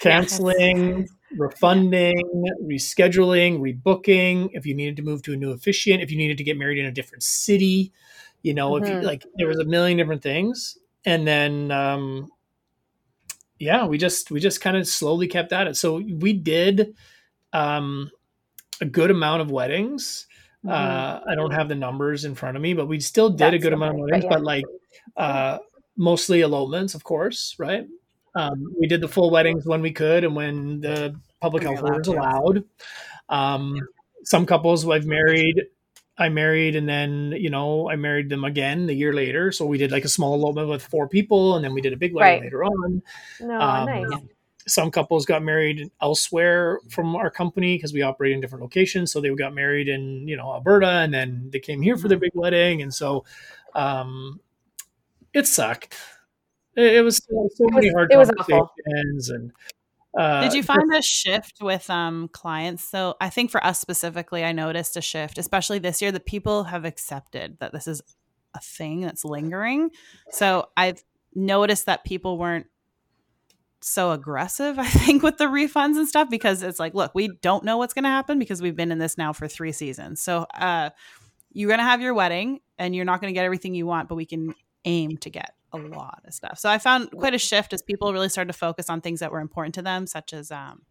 canceling, 0.00 1.08
refunding, 1.36 2.44
rescheduling, 2.64 3.60
rebooking. 3.60 4.50
If 4.52 4.66
you 4.66 4.74
needed 4.74 4.96
to 4.96 5.02
move 5.02 5.22
to 5.22 5.32
a 5.32 5.36
new 5.36 5.50
officiant, 5.52 6.02
if 6.02 6.10
you 6.10 6.16
needed 6.18 6.38
to 6.38 6.44
get 6.44 6.58
married 6.58 6.78
in 6.78 6.86
a 6.86 6.92
different 6.92 7.22
city, 7.22 7.92
you 8.42 8.54
know, 8.54 8.76
if 8.76 8.88
you 8.88 8.96
Mhm. 8.96 9.02
like, 9.02 9.24
there 9.36 9.48
was 9.48 9.58
a 9.58 9.64
million 9.64 9.98
different 9.98 10.22
things. 10.22 10.78
And 11.04 11.26
then, 11.26 11.70
um, 11.70 12.30
yeah, 13.62 13.86
we 13.86 13.96
just 13.96 14.32
we 14.32 14.40
just 14.40 14.60
kind 14.60 14.76
of 14.76 14.88
slowly 14.88 15.28
kept 15.28 15.52
at 15.52 15.68
it. 15.68 15.76
So 15.76 15.98
we 15.98 16.32
did 16.32 16.96
um, 17.52 18.10
a 18.80 18.84
good 18.84 19.12
amount 19.12 19.42
of 19.42 19.52
weddings. 19.52 20.26
Mhm. 20.64 20.72
Uh, 20.72 21.20
I 21.28 21.36
don't 21.36 21.52
have 21.52 21.68
the 21.68 21.76
numbers 21.76 22.24
in 22.24 22.34
front 22.34 22.56
of 22.56 22.62
me, 22.62 22.74
but 22.74 22.88
we 22.88 22.98
still 22.98 23.30
did 23.30 23.54
a 23.54 23.58
good 23.60 23.72
amount 23.72 23.94
of 23.94 24.00
weddings. 24.00 24.24
yeah. 24.24 24.30
But 24.30 24.42
like 24.42 24.64
uh, 25.16 25.58
mostly 25.96 26.40
elopements, 26.40 26.96
of 26.96 27.04
course, 27.04 27.54
right? 27.56 27.86
Um, 28.34 28.74
we 28.80 28.88
did 28.88 29.00
the 29.00 29.08
full 29.08 29.30
weddings 29.30 29.64
when 29.64 29.80
we 29.80 29.92
could 29.92 30.24
and 30.24 30.34
when 30.34 30.80
the 30.80 31.14
public 31.40 31.62
health 31.62 31.82
orders 31.82 32.08
allowed 32.08 32.56
allowed. 32.56 32.64
Um, 33.28 33.78
some 34.24 34.44
couples 34.44 34.88
I've 34.88 35.06
married, 35.06 35.62
I 36.18 36.28
married 36.28 36.76
and 36.76 36.88
then 36.88 37.32
you 37.38 37.48
know 37.50 37.88
I 37.90 37.96
married 37.96 38.28
them 38.28 38.44
again 38.44 38.86
the 38.86 38.94
year 38.94 39.12
later. 39.12 39.50
So 39.50 39.64
we 39.66 39.78
did 39.78 39.90
like 39.90 40.04
a 40.04 40.08
small 40.08 40.34
elopement 40.34 40.68
with 40.68 40.82
four 40.82 41.08
people, 41.08 41.56
and 41.56 41.64
then 41.64 41.72
we 41.74 41.80
did 41.80 41.92
a 41.92 41.96
big 41.96 42.14
wedding 42.14 42.34
Right. 42.34 42.42
later 42.42 42.64
on. 42.64 43.02
no, 43.40 43.60
Um, 43.60 43.86
nice. 43.86 44.20
Some 44.64 44.92
couples 44.92 45.26
got 45.26 45.42
married 45.42 45.90
elsewhere 46.00 46.78
from 46.88 47.16
our 47.16 47.30
company 47.30 47.76
because 47.76 47.92
we 47.92 48.02
operate 48.02 48.32
in 48.32 48.40
different 48.40 48.62
locations. 48.62 49.10
So 49.10 49.20
they 49.20 49.34
got 49.34 49.54
married 49.54 49.88
in 49.88 50.28
you 50.28 50.36
know 50.36 50.52
Alberta, 50.52 50.86
and 50.86 51.12
then 51.12 51.48
they 51.52 51.58
came 51.58 51.82
here 51.82 51.96
for 51.96 52.06
their 52.08 52.18
big 52.18 52.30
wedding, 52.34 52.82
and 52.82 52.92
so 52.94 53.24
um, 53.74 54.38
it 55.32 55.46
sucked. 55.48 55.96
It, 56.76 56.94
it 56.96 57.00
was 57.02 57.16
so, 57.16 57.48
so 57.54 57.64
It 57.68 57.74
many 57.74 57.90
hard 57.90 58.10
was 58.14 58.30
conversations, 58.30 59.30
and 59.30 59.50
uh, 60.18 60.42
Did 60.42 60.52
you 60.52 60.62
find 60.62 60.94
a 60.94 61.02
shift 61.02 61.58
with 61.60 61.88
um, 61.88 62.28
clients? 62.28 62.84
So 62.84 63.16
I 63.20 63.30
think 63.30 63.50
for 63.50 63.64
us 63.64 63.80
specifically, 63.80 64.44
I 64.44 64.52
noticed 64.52 64.96
a 64.96 65.00
shift, 65.00 65.38
especially 65.38 65.78
this 65.78 66.02
year, 66.02 66.12
that 66.12 66.26
people 66.26 66.64
have 66.64 66.84
accepted 66.84 67.58
that 67.60 67.72
this 67.72 67.86
is 67.86 68.02
a 68.54 68.60
thing 68.60 69.00
that's 69.00 69.24
lingering. 69.24 69.90
So 70.30 70.68
I've 70.76 71.02
noticed 71.34 71.86
that 71.86 72.04
people 72.04 72.36
weren't 72.36 72.66
so 73.80 74.12
aggressive, 74.12 74.78
I 74.78 74.86
think, 74.86 75.22
with 75.22 75.38
the 75.38 75.46
refunds 75.46 75.96
and 75.96 76.06
stuff 76.06 76.28
because 76.28 76.62
it's 76.62 76.78
like, 76.78 76.94
look, 76.94 77.12
we 77.14 77.28
don't 77.28 77.64
know 77.64 77.78
what's 77.78 77.94
going 77.94 78.04
to 78.04 78.10
happen 78.10 78.38
because 78.38 78.60
we've 78.60 78.76
been 78.76 78.92
in 78.92 78.98
this 78.98 79.16
now 79.16 79.32
for 79.32 79.48
three 79.48 79.72
seasons. 79.72 80.20
So 80.20 80.46
uh, 80.54 80.90
you're 81.52 81.68
going 81.68 81.78
to 81.78 81.84
have 81.84 82.02
your 82.02 82.12
wedding 82.12 82.60
and 82.78 82.94
you're 82.94 83.06
not 83.06 83.20
going 83.20 83.32
to 83.32 83.34
get 83.34 83.44
everything 83.44 83.74
you 83.74 83.86
want, 83.86 84.08
but 84.08 84.16
we 84.16 84.26
can 84.26 84.54
aim 84.84 85.16
to 85.18 85.30
get 85.30 85.54
a 85.72 85.78
lot 85.78 86.22
of 86.26 86.34
stuff. 86.34 86.58
So 86.58 86.68
I 86.68 86.78
found 86.78 87.10
quite 87.12 87.34
a 87.34 87.38
shift 87.38 87.72
as 87.72 87.82
people 87.82 88.12
really 88.12 88.28
started 88.28 88.52
to 88.52 88.58
focus 88.58 88.88
on 88.90 89.00
things 89.00 89.20
that 89.20 89.32
were 89.32 89.40
important 89.40 89.74
to 89.76 89.82
them, 89.82 90.06
such 90.06 90.32
as 90.32 90.50
um, 90.50 90.82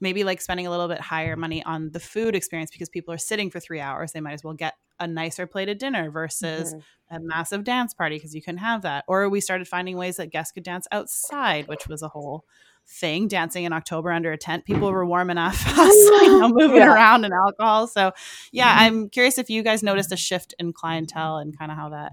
maybe 0.00 0.24
like 0.24 0.40
spending 0.40 0.66
a 0.66 0.70
little 0.70 0.88
bit 0.88 1.00
higher 1.00 1.36
money 1.36 1.62
on 1.64 1.90
the 1.92 2.00
food 2.00 2.34
experience 2.34 2.70
because 2.70 2.88
people 2.88 3.12
are 3.14 3.18
sitting 3.18 3.50
for 3.50 3.60
three 3.60 3.80
hours. 3.80 4.12
They 4.12 4.20
might 4.20 4.32
as 4.34 4.44
well 4.44 4.54
get 4.54 4.74
a 5.00 5.06
nicer 5.06 5.46
plated 5.46 5.78
dinner 5.78 6.10
versus 6.10 6.74
Mhm. 6.74 6.82
a 7.10 7.20
massive 7.20 7.64
dance 7.64 7.92
party 7.94 8.16
because 8.16 8.34
you 8.34 8.42
couldn't 8.42 8.58
have 8.58 8.82
that. 8.82 9.04
Or 9.08 9.28
we 9.28 9.40
started 9.40 9.66
finding 9.68 9.96
ways 9.96 10.16
that 10.16 10.30
guests 10.30 10.52
could 10.52 10.62
dance 10.64 10.86
outside, 10.92 11.66
which 11.68 11.88
was 11.88 12.02
a 12.02 12.08
whole 12.08 12.44
thing. 12.86 13.28
Dancing 13.28 13.64
in 13.64 13.72
October 13.72 14.10
under 14.10 14.32
a 14.32 14.36
tent, 14.38 14.64
people 14.64 14.90
were 14.90 15.06
warm 15.06 15.30
enough, 15.30 15.54
us, 15.78 15.94
you 16.22 16.38
know, 16.40 16.48
moving 16.48 16.76
Yeah. 16.78 16.92
around 16.94 17.24
and 17.24 17.32
alcohol. 17.34 17.86
So, 17.88 18.12
yeah, 18.52 18.74
I'm 18.76 19.08
curious 19.08 19.38
if 19.38 19.50
you 19.50 19.62
guys 19.62 19.82
noticed 19.82 20.12
a 20.12 20.16
shift 20.16 20.54
in 20.58 20.72
clientele 20.72 21.36
and 21.38 21.56
kind 21.56 21.70
of 21.70 21.76
how 21.78 21.90
that. 21.90 22.12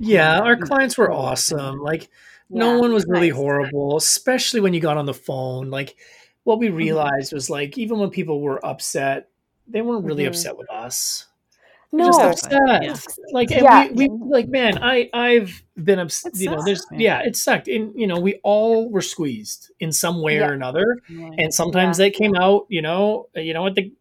Yeah, 0.00 0.40
our 0.40 0.56
clients 0.56 0.98
were 0.98 1.10
awesome. 1.12 1.78
Like 1.80 2.08
no 2.48 2.78
one 2.80 2.92
was 2.92 3.04
really 3.06 3.30
nice. 3.30 3.36
horrible, 3.38 3.96
especially 3.96 4.60
when 4.60 4.74
you 4.74 4.80
got 4.80 4.96
on 4.96 5.06
the 5.06 5.14
phone. 5.14 5.70
Like 5.70 5.96
what 6.44 6.56
Mm-hmm. 6.56 6.60
we 6.60 6.70
realized 6.70 7.32
was 7.32 7.50
like 7.50 7.78
even 7.78 7.98
when 8.00 8.10
people 8.10 8.40
were 8.40 8.64
upset, 8.64 9.28
they 9.68 9.82
weren't 9.82 10.04
really 10.04 10.24
Mhm. 10.24 10.28
upset 10.28 10.56
with 10.58 10.70
us. 10.70 11.26
No, 11.92 12.06
just 12.06 12.46
upset. 12.46 12.82
Yeah. 12.84 12.96
Like 13.32 13.50
Yeah. 13.50 13.88
we, 13.92 14.08
we 14.08 14.18
like 14.28 14.48
man, 14.48 14.78
I 14.82 15.10
I've 15.12 15.62
been 15.82 15.98
upset. 15.98 16.36
You 16.36 16.50
know, 16.50 16.62
there's 16.64 16.86
yeah, 16.92 17.20
it 17.24 17.36
sucked. 17.36 17.68
And 17.68 17.92
you 17.94 18.06
know, 18.06 18.18
we 18.20 18.40
all 18.44 18.88
were 18.90 19.02
squeezed 19.02 19.70
in 19.80 19.92
some 19.92 20.22
way 20.22 20.36
Yeah. 20.36 20.48
or 20.48 20.52
another. 20.52 20.98
And 21.08 21.52
sometimes 21.52 21.98
they 21.98 22.10
came 22.10 22.34
out, 22.36 22.66
you 22.68 22.82
know, 22.82 23.28
you 23.34 23.52
know, 23.54 23.64
with 23.64 23.74
the 23.74 23.92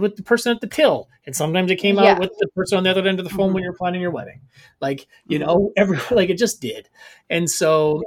with 0.00 0.16
the 0.16 0.22
person 0.22 0.52
at 0.52 0.60
the 0.60 0.66
till, 0.66 1.08
and 1.26 1.34
sometimes 1.34 1.70
it 1.70 1.76
came 1.76 1.96
Yeah. 1.96 2.12
out 2.12 2.20
with 2.20 2.32
the 2.38 2.48
person 2.48 2.78
on 2.78 2.84
the 2.84 2.90
other 2.90 3.06
end 3.06 3.18
of 3.18 3.24
the 3.24 3.30
phone 3.34 3.50
Mhm. 3.50 3.54
when 3.54 3.62
you're 3.62 3.72
planning 3.72 4.00
your 4.00 4.10
wedding. 4.10 4.40
Like 4.80 5.06
you 5.26 5.38
Mhm. 5.38 5.46
know, 5.46 5.72
every 5.76 5.98
like 6.10 6.30
it 6.30 6.38
just 6.38 6.60
did. 6.60 6.88
And 7.30 7.50
so 7.50 8.02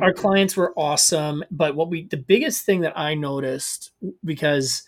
our 0.00 0.12
clients 0.12 0.56
were 0.56 0.72
awesome 0.76 1.44
but 1.52 1.76
what 1.76 1.88
we 1.88 2.02
the 2.06 2.16
biggest 2.16 2.66
thing 2.66 2.80
that 2.80 2.98
i 2.98 3.14
noticed 3.14 3.92
because 4.24 4.82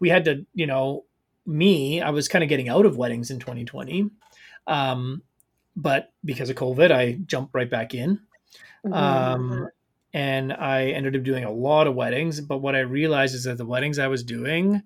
we 0.00 0.08
had 0.08 0.24
to 0.24 0.44
you 0.52 0.66
know 0.66 1.04
me 1.46 2.02
i 2.02 2.10
was 2.10 2.26
kind 2.26 2.42
of 2.42 2.48
getting 2.48 2.68
out 2.68 2.84
of 2.84 2.96
weddings 2.96 3.30
in 3.30 3.38
2020 3.38 4.10
um, 4.66 5.22
but 5.76 6.12
because 6.24 6.50
of 6.50 6.56
covid 6.56 6.90
i 6.90 7.12
jumped 7.24 7.54
right 7.54 7.70
back 7.70 7.94
in 7.94 8.18
Mhm. 8.84 8.92
um, 8.92 9.68
and 10.12 10.52
i 10.52 10.86
ended 10.86 11.14
up 11.14 11.22
doing 11.22 11.44
a 11.44 11.52
lot 11.52 11.86
of 11.86 11.94
weddings 11.94 12.40
but 12.40 12.58
what 12.58 12.74
i 12.74 12.80
realized 12.80 13.32
is 13.32 13.44
that 13.44 13.58
the 13.58 13.64
weddings 13.66 13.96
i 14.00 14.08
was 14.08 14.24
doing 14.24 14.82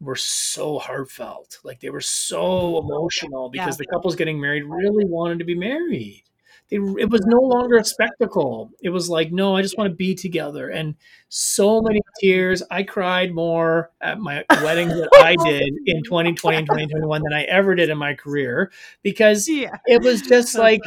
were 0.00 0.16
so 0.16 0.78
heartfelt 0.78 1.58
like 1.62 1.80
they 1.80 1.90
were 1.90 2.00
so 2.00 2.78
emotional 2.78 3.50
because 3.50 3.76
the 3.76 3.86
couples 3.86 4.16
getting 4.16 4.40
married 4.40 4.64
really 4.64 5.04
wanted 5.04 5.38
to 5.38 5.44
be 5.44 5.54
married 5.54 6.24
they, 6.70 6.76
it 6.76 7.10
was 7.10 7.22
no 7.26 7.40
longer 7.40 7.76
a 7.76 7.84
spectacle. 7.84 8.70
It 8.82 8.90
was 8.90 9.08
like 9.10 9.32
no 9.32 9.56
i 9.56 9.62
just 9.62 9.76
want 9.78 9.90
to 9.90 9.96
be 9.96 10.14
together. 10.14 10.68
And 10.70 10.94
so 11.28 11.80
many 11.80 12.00
tears. 12.20 12.62
I 12.70 12.82
cried 12.82 13.32
more 13.32 13.90
at 14.00 14.18
my 14.18 14.44
weddings 14.62 14.94
that 14.94 15.10
i 15.22 15.36
did 15.36 15.72
in 15.86 16.02
2020 16.04 16.56
and 16.58 16.66
2021 16.66 17.22
than 17.22 17.32
i 17.32 17.42
ever 17.44 17.74
did 17.74 17.88
in 17.90 17.98
my 17.98 18.14
career 18.14 18.72
because 19.02 19.48
yeah. 19.48 19.76
it 19.86 20.02
was 20.02 20.22
just 20.22 20.56
like 20.58 20.80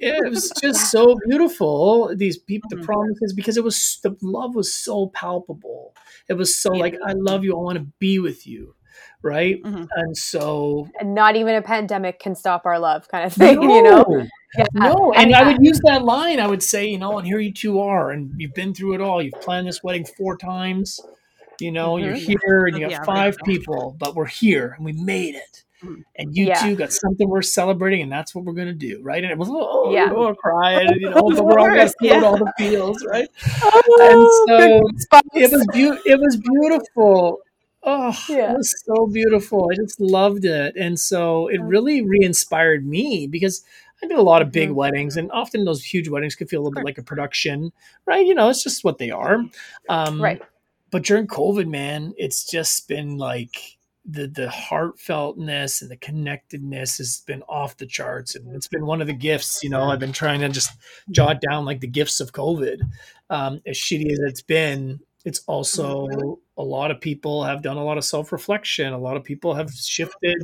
it 0.00 0.30
was 0.30 0.50
just 0.62 0.90
so 0.90 1.16
beautiful 1.26 2.14
these 2.16 2.38
people 2.38 2.68
the 2.70 2.76
Mhm. 2.76 2.84
promises 2.84 3.32
because 3.34 3.56
it 3.56 3.64
was 3.64 3.98
the 4.02 4.16
love 4.22 4.54
was 4.54 4.72
so 4.72 5.08
palpable. 5.08 5.94
It 6.28 6.34
was 6.34 6.56
so 6.56 6.72
Yeah. 6.74 6.80
like 6.80 6.96
i 7.06 7.12
love 7.12 7.44
you. 7.44 7.54
I 7.56 7.62
want 7.62 7.78
to 7.78 7.86
be 7.98 8.18
with 8.18 8.46
you 8.46 8.74
right 9.24 9.60
Mhm. 9.62 9.88
and 9.96 10.16
so 10.16 10.86
and 11.00 11.14
not 11.14 11.34
even 11.34 11.54
a 11.56 11.62
pandemic 11.62 12.20
can 12.20 12.34
stop 12.34 12.66
our 12.66 12.78
love, 12.78 13.08
kind 13.08 13.24
of 13.24 13.32
thing. 13.42 13.60
You 13.62 13.82
know, 13.82 14.02
no, 14.08 14.26
yeah. 14.58 14.64
no 14.74 15.12
and 15.14 15.34
I- 15.34 15.40
i 15.40 15.46
would 15.52 15.64
use 15.64 15.80
that 15.84 16.04
line 16.04 16.38
i 16.38 16.46
would 16.46 16.62
say 16.62 16.86
you 16.86 16.98
know 16.98 17.18
and 17.18 17.26
here 17.26 17.40
you 17.40 17.52
two 17.52 17.80
are 17.80 18.10
and 18.12 18.30
you've 18.36 18.54
been 18.54 18.72
through 18.74 18.94
it 18.94 19.00
all 19.00 19.20
you've 19.22 19.40
planned 19.40 19.66
this 19.66 19.82
wedding 19.82 20.04
four 20.16 20.36
times 20.36 21.00
you 21.60 21.72
know 21.72 21.96
you're 21.96 22.14
Mhm. 22.14 22.38
here 22.44 22.66
and 22.66 22.76
you 22.76 22.82
have 22.84 22.90
Yeah, 22.92 22.98
right. 22.98 23.06
five 23.06 23.36
people 23.44 23.96
but 23.98 24.14
we're 24.14 24.26
here 24.26 24.74
and 24.76 24.84
we 24.84 24.92
made 24.92 25.34
it 25.34 25.64
Mhm. 25.84 26.02
and 26.16 26.36
you 26.36 26.46
Yeah. 26.46 26.54
two 26.62 26.76
got 26.76 26.92
something 26.92 27.28
worth 27.28 27.46
celebrating 27.46 28.02
and 28.02 28.12
that's 28.12 28.34
what 28.34 28.44
we're 28.44 28.52
going 28.52 28.68
to 28.68 28.72
do 28.90 29.00
right 29.02 29.22
and 29.24 29.32
it 29.32 29.38
was 29.38 29.48
oh 29.50 29.90
Yeah. 29.92 30.12
oh 30.14 30.34
crying 30.34 30.88
you 31.00 31.10
know 31.10 31.22
but 31.34 31.44
we're 31.44 31.58
all 31.58 31.68
to 31.68 31.92
Yeah. 32.00 32.20
all 32.22 32.36
the 32.36 32.52
feels 32.58 33.04
right 33.06 33.28
Oh, 33.64 34.44
so 34.48 34.56
it 35.34 35.50
was 35.52 35.66
beau- 35.72 35.98
it 36.04 36.20
was 36.20 36.36
beautiful 36.36 37.38
oh 37.84 38.16
Yeah. 38.28 38.52
it 38.52 38.56
was 38.56 38.74
so 38.86 39.06
beautiful. 39.06 39.68
I 39.72 39.76
just 39.76 40.00
loved 40.00 40.44
it. 40.44 40.74
And 40.76 40.98
so 40.98 41.48
it 41.48 41.60
really 41.62 42.02
re-inspired 42.02 42.86
me 42.86 43.26
because 43.26 43.62
i 44.02 44.06
did 44.06 44.18
a 44.18 44.22
lot 44.22 44.42
of 44.42 44.50
big 44.52 44.70
Mhm. 44.70 44.74
weddings 44.74 45.16
and 45.16 45.30
often 45.32 45.64
those 45.64 45.82
huge 45.84 46.08
weddings 46.08 46.34
could 46.34 46.50
feel 46.50 46.60
a 46.60 46.64
little 46.64 46.74
bit 46.74 46.84
like 46.84 46.98
a 46.98 47.02
production 47.02 47.72
right? 48.06 48.26
You 48.26 48.34
know 48.34 48.48
it's 48.50 48.62
just 48.62 48.84
what 48.84 48.98
they 48.98 49.10
are. 49.10 49.44
Um 49.88 50.20
right. 50.20 50.42
but 50.90 51.04
during 51.04 51.26
covid 51.26 51.68
man 51.68 52.12
it's 52.18 52.44
just 52.50 52.88
been 52.88 53.16
like 53.18 53.56
the 54.04 54.26
the 54.26 54.46
heartfeltness 54.48 55.80
and 55.80 55.90
the 55.90 55.96
connectedness 55.96 56.98
has 56.98 57.22
been 57.26 57.42
off 57.48 57.76
the 57.76 57.86
charts 57.86 58.34
and 58.34 58.54
it's 58.54 58.68
been 58.68 58.84
one 58.84 59.00
of 59.00 59.06
the 59.06 59.12
gifts 59.14 59.62
you 59.62 59.70
know 59.70 59.84
i've 59.84 59.98
been 60.00 60.12
trying 60.12 60.40
to 60.40 60.48
just 60.48 60.70
jot 61.10 61.40
down 61.40 61.64
like 61.64 61.80
the 61.80 61.86
gifts 61.86 62.20
of 62.20 62.32
covid 62.32 62.80
um 63.30 63.60
as 63.66 63.76
shitty 63.76 64.10
as 64.12 64.18
it's 64.26 64.42
been 64.42 65.00
It's 65.24 65.40
also 65.46 66.38
a 66.56 66.62
lot 66.62 66.90
of 66.90 67.00
people 67.00 67.44
have 67.44 67.62
done 67.62 67.76
a 67.76 67.84
lot 67.84 67.96
of 67.96 68.04
self 68.04 68.30
reflection. 68.30 68.92
A 68.92 68.98
lot 68.98 69.16
of 69.16 69.24
people 69.24 69.54
have 69.54 69.72
shifted 69.72 70.36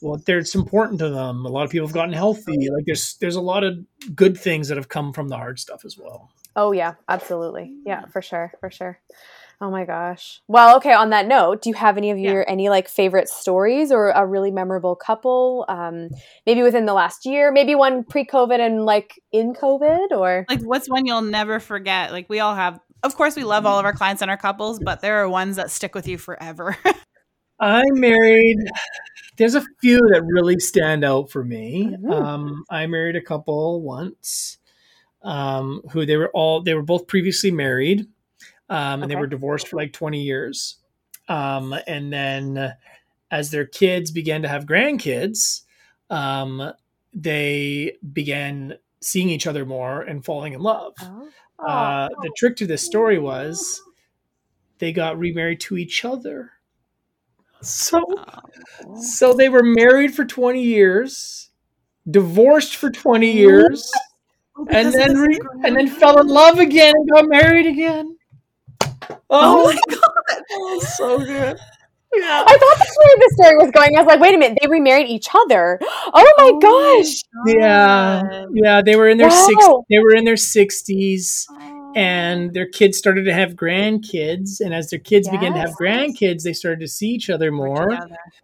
what 0.00 0.24
there's 0.24 0.54
important 0.54 0.98
to 1.00 1.10
them. 1.10 1.44
A 1.44 1.48
lot 1.48 1.64
of 1.64 1.70
people 1.70 1.86
have 1.86 1.94
gotten 1.94 2.14
healthy. 2.14 2.70
Like 2.70 2.86
there's 2.86 3.16
there's 3.20 3.36
a 3.36 3.40
lot 3.40 3.64
of 3.64 3.78
good 4.14 4.38
things 4.38 4.68
that 4.68 4.76
have 4.76 4.88
come 4.88 5.12
from 5.12 5.28
the 5.28 5.36
hard 5.36 5.58
stuff 5.58 5.84
as 5.84 5.98
well. 5.98 6.30
Oh 6.56 6.72
yeah, 6.72 6.94
absolutely. 7.08 7.74
Yeah, 7.84 8.06
for 8.06 8.22
sure, 8.22 8.52
for 8.60 8.70
sure. 8.70 9.00
Oh 9.60 9.70
my 9.70 9.84
gosh. 9.84 10.42
Well, 10.48 10.76
okay. 10.76 10.92
On 10.92 11.10
that 11.10 11.26
note, 11.26 11.62
do 11.62 11.70
you 11.70 11.74
have 11.74 11.96
any 11.96 12.10
of 12.10 12.18
your 12.18 12.40
yeah. 12.40 12.48
any 12.48 12.68
like 12.68 12.88
favorite 12.88 13.28
stories 13.28 13.92
or 13.92 14.10
a 14.10 14.26
really 14.26 14.50
memorable 14.50 14.96
couple? 14.96 15.64
Um, 15.68 16.08
maybe 16.44 16.62
within 16.62 16.86
the 16.86 16.92
last 16.92 17.24
year, 17.24 17.52
maybe 17.52 17.74
one 17.74 18.04
pre-COVID 18.04 18.58
and 18.58 18.84
like 18.84 19.20
in 19.32 19.54
COVID, 19.54 20.10
or 20.10 20.44
like 20.48 20.60
what's 20.62 20.88
one 20.88 21.06
you'll 21.06 21.22
never 21.22 21.60
forget? 21.60 22.12
Like 22.12 22.28
we 22.28 22.40
all 22.40 22.54
have. 22.54 22.80
Of 23.04 23.16
course, 23.16 23.36
we 23.36 23.44
love 23.44 23.66
all 23.66 23.78
of 23.78 23.84
our 23.84 23.92
clients 23.92 24.22
and 24.22 24.30
our 24.30 24.36
couples, 24.38 24.80
but 24.80 25.02
there 25.02 25.22
are 25.22 25.28
ones 25.28 25.56
that 25.56 25.70
stick 25.70 25.94
with 25.94 26.08
you 26.08 26.16
forever. 26.16 26.76
I 27.60 27.84
married. 27.90 28.56
There's 29.36 29.54
a 29.54 29.62
few 29.80 29.98
that 30.12 30.22
really 30.24 30.58
stand 30.58 31.04
out 31.04 31.30
for 31.30 31.44
me. 31.44 31.90
Mm-hmm. 31.92 32.10
Um, 32.10 32.64
I 32.70 32.86
married 32.86 33.14
a 33.14 33.20
couple 33.20 33.82
once, 33.82 34.56
um, 35.22 35.82
who 35.92 36.06
they 36.06 36.16
were 36.16 36.30
all 36.30 36.62
they 36.62 36.72
were 36.72 36.82
both 36.82 37.06
previously 37.06 37.50
married 37.50 38.06
um, 38.70 39.02
and 39.02 39.04
okay. 39.04 39.14
they 39.14 39.20
were 39.20 39.26
divorced 39.26 39.68
for 39.68 39.76
like 39.76 39.92
20 39.92 40.22
years. 40.22 40.76
Um, 41.28 41.74
and 41.86 42.12
then 42.12 42.74
as 43.30 43.50
their 43.50 43.66
kids 43.66 44.10
began 44.10 44.42
to 44.42 44.48
have 44.48 44.64
grandkids, 44.64 45.62
um, 46.08 46.72
they 47.12 47.96
began 48.12 48.78
seeing 49.02 49.28
each 49.28 49.46
other 49.46 49.66
more 49.66 50.00
and 50.00 50.24
falling 50.24 50.54
in 50.54 50.60
love. 50.60 50.94
Oh. 51.02 51.28
Uh, 51.58 52.08
the 52.22 52.30
trick 52.36 52.56
to 52.56 52.66
this 52.66 52.84
story 52.84 53.18
was 53.18 53.80
they 54.78 54.92
got 54.92 55.18
remarried 55.18 55.60
to 55.60 55.76
each 55.76 56.04
other. 56.04 56.52
So, 57.60 58.04
oh. 58.06 59.00
so 59.00 59.32
they 59.32 59.48
were 59.48 59.62
married 59.62 60.14
for 60.14 60.24
20 60.24 60.62
years, 60.62 61.50
divorced 62.10 62.76
for 62.76 62.90
20 62.90 63.30
years, 63.30 63.90
and 64.68 64.92
then 64.92 65.16
re- 65.16 65.40
and 65.64 65.76
then 65.76 65.88
fell 65.88 66.20
in 66.20 66.26
love 66.26 66.58
again 66.58 66.92
and 66.94 67.10
got 67.10 67.28
married 67.28 67.66
again. 67.66 68.16
Oh, 69.02 69.18
oh 69.30 69.72
my 69.72 69.96
god, 69.96 70.82
so 70.96 71.18
good. 71.18 71.58
Yeah. 72.16 72.44
I 72.46 72.56
thought 72.58 72.78
that's 72.78 72.96
where 72.98 73.16
the 73.16 73.34
story 73.34 73.56
was 73.56 73.70
going. 73.70 73.96
I 73.96 74.00
was 74.00 74.06
like, 74.06 74.20
wait 74.20 74.34
a 74.34 74.38
minute, 74.38 74.58
they 74.60 74.68
remarried 74.68 75.08
each 75.08 75.28
other. 75.34 75.78
Oh 75.82 76.34
my 76.38 76.52
oh 76.54 76.58
gosh. 76.58 77.22
My 77.44 77.52
yeah. 77.58 78.46
Yeah, 78.52 78.82
they 78.82 78.96
were 78.96 79.08
in 79.08 79.18
their 79.18 79.28
wow. 79.28 79.46
six 79.46 79.66
they 79.90 79.98
were 79.98 80.14
in 80.14 80.24
their 80.24 80.36
sixties. 80.36 81.46
And 81.94 82.52
their 82.52 82.66
kids 82.66 82.98
started 82.98 83.24
to 83.24 83.32
have 83.32 83.52
grandkids 83.52 84.60
and 84.60 84.74
as 84.74 84.90
their 84.90 84.98
kids 84.98 85.26
yes. 85.26 85.36
began 85.36 85.52
to 85.54 85.60
have 85.60 85.70
grandkids 85.70 86.42
they 86.42 86.52
started 86.52 86.80
to 86.80 86.88
see 86.88 87.08
each 87.08 87.30
other 87.30 87.52
more 87.52 87.88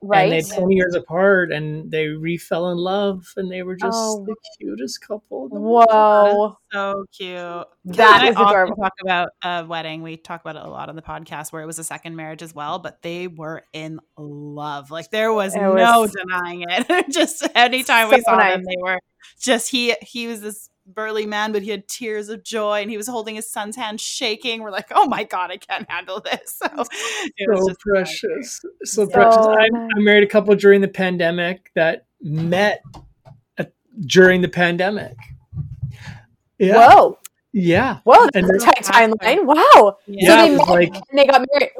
right 0.02 0.32
and 0.32 0.50
they're 0.50 0.58
20 0.58 0.74
years 0.74 0.94
apart 0.94 1.52
and 1.52 1.90
they 1.90 2.06
refell 2.06 2.70
in 2.70 2.78
love 2.78 3.32
and 3.36 3.50
they 3.50 3.62
were 3.62 3.76
just 3.76 3.96
oh. 3.96 4.24
the 4.26 4.36
cutest 4.58 5.00
couple 5.06 5.48
whoa. 5.48 6.56
So 6.72 7.04
cute. 7.16 7.66
That 7.84 8.24
is 8.24 8.36
adorable. 8.36 8.76
talk 8.76 8.92
about 9.02 9.30
a 9.42 9.64
wedding. 9.64 10.02
We 10.02 10.16
talk 10.16 10.40
about 10.40 10.56
it 10.56 10.62
a 10.62 10.70
lot 10.70 10.88
on 10.88 10.94
the 10.94 11.02
podcast 11.02 11.52
where 11.52 11.62
it 11.62 11.66
was 11.66 11.78
a 11.78 11.84
second 11.84 12.14
marriage 12.16 12.42
as 12.42 12.54
well 12.54 12.78
but 12.78 13.02
they 13.02 13.26
were 13.26 13.64
in 13.72 14.00
love. 14.16 14.90
Like 14.90 15.10
there 15.10 15.32
was 15.32 15.54
it 15.54 15.60
no 15.60 16.00
was 16.00 16.12
denying 16.12 16.64
it. 16.68 17.10
Just 17.10 17.48
anytime 17.54 18.08
so 18.10 18.16
we 18.16 18.22
saw 18.22 18.36
nice. 18.36 18.54
them 18.54 18.64
they 18.64 18.76
were 18.80 19.00
just 19.38 19.70
he 19.70 19.94
he 20.02 20.26
was 20.26 20.40
this 20.40 20.69
burly 20.86 21.26
man, 21.26 21.52
but 21.52 21.62
he 21.62 21.70
had 21.70 21.88
tears 21.88 22.28
of 22.28 22.42
joy 22.42 22.80
and 22.82 22.90
he 22.90 22.96
was 22.96 23.06
holding 23.06 23.34
his 23.34 23.50
son's 23.50 23.76
hand 23.76 24.00
shaking. 24.00 24.62
We're 24.62 24.70
like, 24.70 24.90
oh 24.94 25.06
my 25.06 25.24
God, 25.24 25.50
I 25.50 25.56
can't 25.56 25.88
handle 25.90 26.20
this. 26.20 26.60
So, 26.70 26.84
so 27.54 27.74
precious. 27.80 28.60
So, 28.60 28.68
so, 28.84 29.06
precious. 29.06 29.38
I, 29.38 29.68
I, 29.74 30.00
married 30.00 30.24
a 30.24 30.26
couple 30.26 30.54
during 30.56 30.80
the 30.80 30.88
pandemic 30.88 31.70
that 31.74 32.06
met 32.20 32.82
at, 33.56 33.72
during 34.00 34.42
the 34.42 34.48
pandemic. 34.48 35.16
Yeah. 36.58 36.88
Whoa. 36.88 37.18
Yeah. 37.52 38.00
Whoa, 38.04 38.28
and 38.34 38.46
a 38.46 38.58
tight 38.58 38.82
timeline. 38.82 39.44
Wow. 39.46 39.98
Yeah, 40.06 40.28
so 40.28 40.42
they, 40.42 40.56
met 40.56 40.68
like, 40.68 40.94
and 40.94 41.18
they 41.18 41.26
got 41.26 41.46
married. 41.52 41.70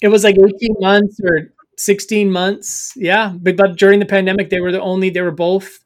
It 0.00 0.08
was 0.08 0.24
like 0.24 0.36
18 0.36 0.52
months 0.80 1.20
or 1.24 1.52
16 1.76 2.30
months. 2.30 2.92
Yeah. 2.96 3.34
But, 3.40 3.56
but 3.56 3.76
during 3.76 4.00
the 4.00 4.06
pandemic, 4.06 4.50
they 4.50 4.60
were 4.60 4.72
the 4.72 4.80
only, 4.80 5.10
they 5.10 5.22
were 5.22 5.30
both 5.30 5.78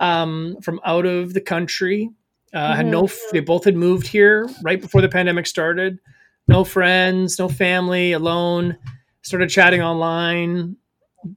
um, 0.00 0.56
from 0.62 0.80
out 0.84 1.06
of 1.06 1.34
the 1.34 1.40
country. 1.40 2.10
Uh, 2.52 2.58
mm-hmm. 2.58 2.76
Had 2.76 2.86
no, 2.86 3.08
they 3.32 3.40
both 3.40 3.64
had 3.64 3.76
moved 3.76 4.06
here 4.06 4.48
right 4.62 4.80
before 4.80 5.00
the 5.00 5.08
pandemic 5.08 5.46
started. 5.46 5.98
No 6.46 6.62
friends, 6.62 7.38
no 7.38 7.48
family, 7.48 8.12
alone. 8.12 8.76
Started 9.22 9.48
chatting 9.48 9.80
online, 9.80 10.76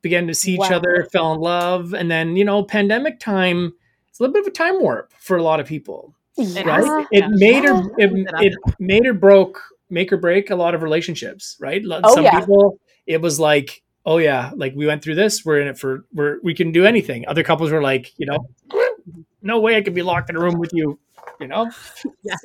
began 0.01 0.27
to 0.27 0.33
see 0.33 0.57
wow. 0.57 0.65
each 0.65 0.71
other, 0.71 1.07
fell 1.11 1.33
in 1.33 1.39
love, 1.39 1.93
and 1.93 2.11
then 2.11 2.35
you 2.35 2.43
know, 2.43 2.63
pandemic 2.63 3.19
time. 3.19 3.73
It's 4.09 4.19
a 4.19 4.23
little 4.23 4.33
bit 4.33 4.43
of 4.43 4.47
a 4.47 4.51
time 4.51 4.81
warp 4.81 5.13
for 5.13 5.37
a 5.37 5.43
lot 5.43 5.59
of 5.59 5.67
people. 5.67 6.13
Yeah. 6.37 6.63
Right? 6.63 7.07
It 7.11 7.25
made 7.29 7.65
or 7.65 7.89
it, 7.97 8.11
it 8.39 8.55
made 8.79 9.07
or 9.07 9.13
broke, 9.13 9.61
make 9.89 10.11
or 10.11 10.17
break 10.17 10.49
a 10.51 10.55
lot 10.55 10.75
of 10.75 10.83
relationships. 10.83 11.55
Right? 11.59 11.81
Oh, 11.89 12.13
Some 12.13 12.25
yeah. 12.25 12.39
people, 12.39 12.79
it 13.05 13.21
was 13.21 13.39
like 13.39 13.81
oh 14.07 14.17
yeah, 14.17 14.51
like 14.55 14.73
we 14.75 14.87
went 14.87 15.03
through 15.03 15.15
this. 15.15 15.45
We're 15.45 15.59
in 15.59 15.67
it 15.67 15.77
for 15.77 16.05
we're 16.13 16.39
we 16.41 16.55
can 16.55 16.71
do 16.71 16.85
anything. 16.85 17.27
Other 17.27 17.43
couples 17.43 17.69
were 17.69 17.81
like, 17.81 18.13
you 18.17 18.25
know, 18.25 18.39
no 19.43 19.59
way 19.59 19.75
I 19.75 19.81
could 19.81 19.93
be 19.93 20.01
locked 20.01 20.31
in 20.31 20.35
a 20.35 20.39
room 20.39 20.57
with 20.57 20.71
you. 20.73 20.97
You 21.39 21.47
know. 21.47 21.69
Yes. 22.23 22.39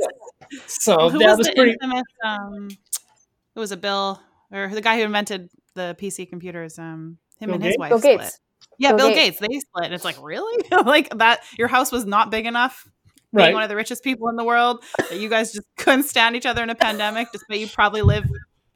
So 0.67 1.09
Who 1.09 1.19
that 1.21 1.39
was, 1.39 1.39
was 1.39 1.51
pretty. 1.55 1.73
Infamous, 1.73 2.03
um, 2.23 2.69
it 3.55 3.59
was 3.59 3.73
a 3.73 3.77
Bill 3.77 4.21
or 4.51 4.69
the 4.69 4.83
guy 4.83 4.99
who 4.99 5.05
invented 5.05 5.49
the 5.75 5.97
PC 5.99 6.29
computers. 6.29 6.79
Um, 6.79 7.17
him 7.39 7.49
Bill 7.49 7.55
and 7.55 7.65
his 7.65 7.71
Gates? 7.71 7.79
wife 7.79 7.89
Bill 7.91 7.99
split. 7.99 8.21
Gates. 8.21 8.39
Yeah, 8.79 8.89
Bill, 8.91 8.99
Bill 8.99 9.15
Gates. 9.15 9.41
Gates. 9.41 9.53
They 9.53 9.61
split. 9.61 9.85
And 9.87 9.95
it's 9.95 10.05
like 10.05 10.23
really 10.23 10.65
like 10.85 11.17
that. 11.17 11.41
Your 11.57 11.69
house 11.69 11.93
was 11.93 12.05
not 12.05 12.31
big 12.31 12.45
enough. 12.45 12.87
Being 13.35 13.47
right. 13.47 13.55
one 13.55 13.63
of 13.63 13.71
the 13.71 13.77
richest 13.77 14.05
people 14.05 14.29
in 14.29 14.37
the 14.37 14.45
world, 14.45 14.85
that 14.99 15.19
you 15.19 15.31
guys 15.31 15.55
just 15.55 15.67
couldn't 15.79 16.03
stand 16.03 16.37
each 16.37 16.45
other 16.45 16.63
in 16.63 16.69
a 16.69 16.75
pandemic, 16.75 17.33
despite 17.33 17.61
you 17.61 17.67
probably 17.67 18.03
live 18.03 18.27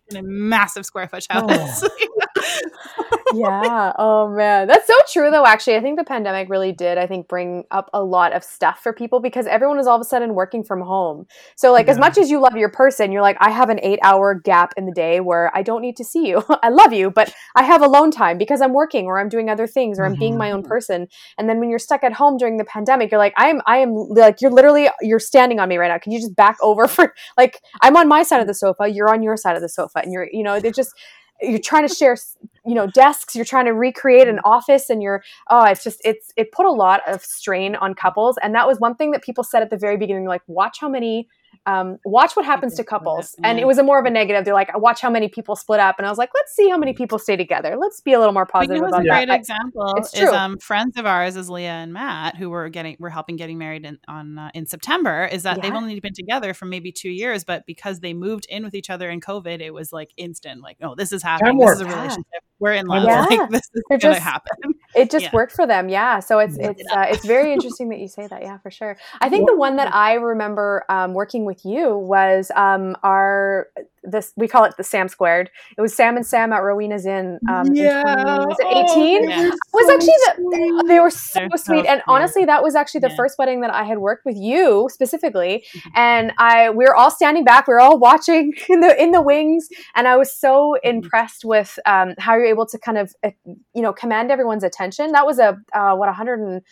in 0.09 0.17
a 0.17 0.23
massive 0.23 0.87
square 0.87 1.09
foot 1.09 1.27
house. 1.29 1.85
Oh. 1.85 1.89
yeah. 3.35 3.93
Oh 3.99 4.29
man. 4.29 4.67
That's 4.67 4.87
so 4.87 4.95
true 5.11 5.31
though 5.31 5.45
actually. 5.45 5.77
I 5.77 5.81
think 5.81 5.99
the 5.99 6.05
pandemic 6.05 6.49
really 6.49 6.73
did 6.73 6.99
I 6.99 7.07
think 7.07 7.29
bring 7.29 7.65
up 7.71 7.91
a 7.93 8.03
lot 8.03 8.33
of 8.33 8.45
stuff 8.45 8.81
for 8.83 8.93
people 8.93 9.21
because 9.21 9.47
everyone 9.47 9.79
is 9.79 9.87
all 9.87 9.97
of 9.97 10.01
a 10.01 10.05
sudden 10.05 10.35
working 10.35 10.63
from 10.63 10.81
home. 10.81 11.27
So 11.57 11.73
like 11.73 11.87
yeah. 11.87 11.93
as 11.93 11.99
much 11.99 12.19
as 12.19 12.31
you 12.31 12.41
love 12.41 12.57
your 12.57 12.71
person, 12.71 13.13
you're 13.13 13.23
like 13.23 13.37
I 13.41 13.51
have 13.51 13.71
an 13.71 13.79
8-hour 13.79 14.41
gap 14.45 14.75
in 14.77 14.87
the 14.87 14.93
day 14.93 15.21
where 15.21 15.51
I 15.55 15.63
don't 15.63 15.83
need 15.83 15.97
to 15.97 16.05
see 16.05 16.29
you. 16.29 16.43
I 16.63 16.69
love 16.69 16.93
you, 16.93 17.11
but 17.11 17.33
I 17.55 17.63
have 17.63 17.83
alone 17.83 18.11
time 18.11 18.39
because 18.39 18.61
I'm 18.61 18.73
working 18.73 19.07
or 19.07 19.19
I'm 19.19 19.29
doing 19.29 19.51
other 19.51 19.67
things 19.67 19.99
or 19.99 20.05
I'm 20.05 20.13
mm-hmm. 20.13 20.21
being 20.21 20.39
my 20.39 20.51
own 20.51 20.61
mm-hmm. 20.61 20.69
person. 20.69 21.09
And 21.39 21.49
then 21.49 21.59
when 21.61 21.71
you're 21.71 21.79
stuck 21.79 22.05
at 22.05 22.13
home 22.13 22.37
during 22.37 22.57
the 22.57 22.65
pandemic, 22.65 23.11
you're 23.11 23.19
like 23.19 23.35
I 23.37 23.49
am 23.49 23.61
I 23.67 23.79
am 23.79 23.95
like 23.95 24.41
you're 24.41 24.51
literally 24.51 24.89
you're 25.01 25.19
standing 25.19 25.61
on 25.61 25.69
me 25.69 25.77
right 25.77 25.89
now. 25.89 25.99
Can 25.99 26.13
you 26.13 26.21
just 26.21 26.37
back 26.37 26.57
over 26.63 26.87
for 26.97 27.15
like 27.37 27.61
I'm 27.81 27.97
on 27.97 28.09
my 28.09 28.23
side 28.23 28.41
of 28.41 28.47
the 28.47 28.55
sofa, 28.55 28.89
you're 28.89 29.13
on 29.13 29.23
your 29.23 29.37
side 29.37 29.57
of 29.57 29.63
the 29.63 29.69
sofa 29.69 29.99
and 29.99 30.13
you're 30.13 30.29
you 30.31 30.43
know, 30.43 30.61
they 30.61 30.71
just 30.71 30.93
you're 31.41 31.59
trying 31.59 31.87
to 31.87 31.95
share 31.95 32.17
you 32.65 32.75
know 32.75 32.87
desks 32.89 33.37
you're 33.37 33.45
trying 33.45 33.67
to 33.67 33.73
recreate 33.73 34.27
an 34.27 34.41
office 34.45 34.91
and 34.91 35.03
you're 35.03 35.23
oh 35.51 35.65
it's 35.65 35.85
just 35.85 36.01
it's 36.05 36.33
it 36.37 36.51
put 36.53 36.67
a 36.67 36.71
lot 36.71 37.01
of 37.07 37.23
strain 37.23 37.77
on 37.77 37.95
couples. 37.95 38.37
And 38.43 38.55
that 38.55 38.67
was 38.67 38.81
one 38.81 38.95
thing 38.95 39.11
that 39.13 39.23
people 39.23 39.45
said 39.45 39.63
at 39.63 39.71
the 39.71 39.77
very 39.77 39.97
beginning 39.97 40.27
like 40.27 40.43
watch 40.47 40.79
how 40.81 40.89
many 40.89 41.29
um, 41.67 41.99
watch 42.05 42.37
what 42.37 42.45
happens 42.45 42.75
to 42.75 42.85
couples. 42.85 43.35
And 43.43 43.59
it 43.59 43.67
was 43.67 43.79
a 43.79 43.83
more 43.83 43.99
of 43.99 44.07
a 44.07 44.11
negative. 44.11 44.45
They're 44.45 44.55
like, 44.55 44.71
watch 44.79 45.01
how 45.01 45.11
many 45.11 45.29
people 45.29 45.57
split 45.57 45.81
up. 45.81 45.97
And 45.99 46.07
I 46.07 46.11
was 46.11 46.19
like, 46.19 46.31
let's 46.35 46.55
see 46.55 46.69
how 46.69 46.79
many 46.79 46.93
people 46.93 47.19
stay 47.19 47.37
together. 47.37 47.77
Let's 47.77 48.01
be 48.01 48.13
a 48.13 48.19
little 48.19 48.33
more 48.33 48.47
positive 48.47 48.83
about 48.83 49.01
a 49.01 49.09
great 49.09 49.29
that. 49.29 49.41
example 49.41 49.95
it's 49.97 50.13
true. 50.13 50.29
is 50.29 50.33
um, 50.33 50.59
friends 50.59 50.97
of 50.97 51.07
ours, 51.07 51.37
is 51.37 51.51
Leah 51.51 51.71
and 51.71 51.93
Matt, 51.93 52.37
who 52.37 52.51
were 52.51 52.69
getting, 52.69 52.97
were 53.01 53.11
helping 53.11 53.37
getting 53.37 53.59
married 53.59 53.85
in, 53.85 53.99
on 54.07 54.39
uh, 54.39 54.51
in 54.55 54.67
September. 54.67 55.29
Is 55.31 55.43
that 55.43 55.57
yeah. 55.57 55.63
they've 55.63 55.75
only 55.75 55.99
been 55.99 56.15
together 56.15 56.55
for 56.55 56.67
maybe 56.67 56.93
two 56.93 57.11
years, 57.11 57.43
but 57.45 57.67
because 57.67 58.01
they 58.01 58.15
moved 58.15 58.47
in 58.49 58.65
with 58.65 58.75
each 58.75 58.89
other 58.89 59.11
in 59.11 59.21
COVID, 59.21 59.61
it 59.61 59.73
was 59.73 59.93
like 59.93 60.13
instant. 60.17 60.63
Like, 60.63 60.77
oh, 60.83 60.95
this 60.95 61.13
is 61.13 61.23
happening. 61.23 61.59
This 61.59 61.73
is 61.73 61.81
a 61.81 61.87
relationship. 61.87 62.25
We're 62.59 62.75
in 62.75 62.87
love. 62.87 63.07
Yeah. 63.07 63.25
Like, 63.25 63.51
this 63.51 63.69
is 63.73 63.83
going 63.89 64.01
to 64.01 64.21
happen. 64.21 64.75
It 64.97 65.11
just 65.11 65.27
yeah. 65.27 65.31
worked 65.33 65.53
for 65.53 65.67
them. 65.67 65.89
Yeah. 65.89 66.21
So 66.21 66.39
it's 66.39 66.57
it's 66.59 66.83
uh, 66.93 67.07
it's 67.09 67.25
very 67.25 67.53
interesting 67.57 67.89
that 67.91 67.99
you 67.99 68.09
say 68.09 68.27
that. 68.27 68.43
Yeah, 68.43 68.59
for 68.59 68.71
sure. 68.71 68.97
I 69.21 69.29
think 69.29 69.49
the 69.49 69.57
one 69.57 69.77
that 69.77 69.95
I 69.95 70.15
remember 70.15 70.85
um, 70.89 71.15
working 71.15 71.45
with 71.45 71.65
you 71.65 71.97
was 71.97 72.37
was 72.37 72.51
um, 72.57 72.97
our 73.03 73.69
this 74.07 74.33
we 74.37 74.49
call 74.49 74.65
it 74.65 74.77
the 74.77 74.85
Sam 74.85 75.09
squared. 75.09 75.51
It 75.77 75.81
was 75.81 75.95
Sam 75.95 76.17
and 76.17 76.27
Sam 76.27 76.53
at 76.53 76.63
Rowena's 76.63 77.07
Inn. 77.07 77.39
Um, 77.49 77.67
yeah, 77.73 78.01
in 78.01 78.25
20, 78.25 78.47
was 78.47 78.57
it 78.59 78.67
eighteen? 78.67 79.31
Oh, 79.31 79.43
it 79.43 79.55
was 79.73 79.89
actually 79.89 80.15
the, 80.27 80.85
they 80.87 81.01
were 81.01 81.11
so 81.11 81.41
They're 81.41 81.59
sweet, 81.59 81.85
so 81.85 81.91
and 81.91 82.03
honestly, 82.07 82.45
that 82.45 82.63
was 82.63 82.75
actually 82.75 83.01
the 83.01 83.11
yeah. 83.11 83.17
first 83.17 83.39
wedding 83.39 83.61
that 83.61 83.73
I 83.73 83.85
had 83.85 83.99
worked 83.99 84.25
with 84.25 84.37
you 84.37 84.89
specifically. 84.91 85.65
Mm-hmm. 85.75 85.89
And 85.95 86.33
I 86.39 86.71
we 86.71 86.85
were 86.85 86.95
all 86.95 87.11
standing 87.11 87.45
back, 87.45 87.67
we 87.67 87.75
were 87.75 87.81
all 87.81 87.99
watching 87.99 88.53
in 88.69 88.81
the 88.81 89.03
in 89.03 89.11
the 89.11 89.23
wings, 89.23 89.69
and 89.95 90.09
I 90.09 90.17
was 90.17 90.33
so 90.33 90.77
mm-hmm. 90.85 90.97
impressed 90.97 91.45
with 91.45 91.79
um, 91.87 92.15
how 92.19 92.35
you're 92.35 92.47
able 92.47 92.67
to 92.67 92.79
kind 92.79 92.99
of 92.99 93.15
uh, 93.25 93.31
you 93.47 93.83
know 93.83 93.93
command 93.93 94.31
everyone's 94.31 94.65
attention. 94.65 95.13
That 95.13 95.27
was 95.27 95.39
a 95.39 95.59
uh, 95.73 95.95
what 95.95 96.07
100 96.07 96.41
and 96.41 96.63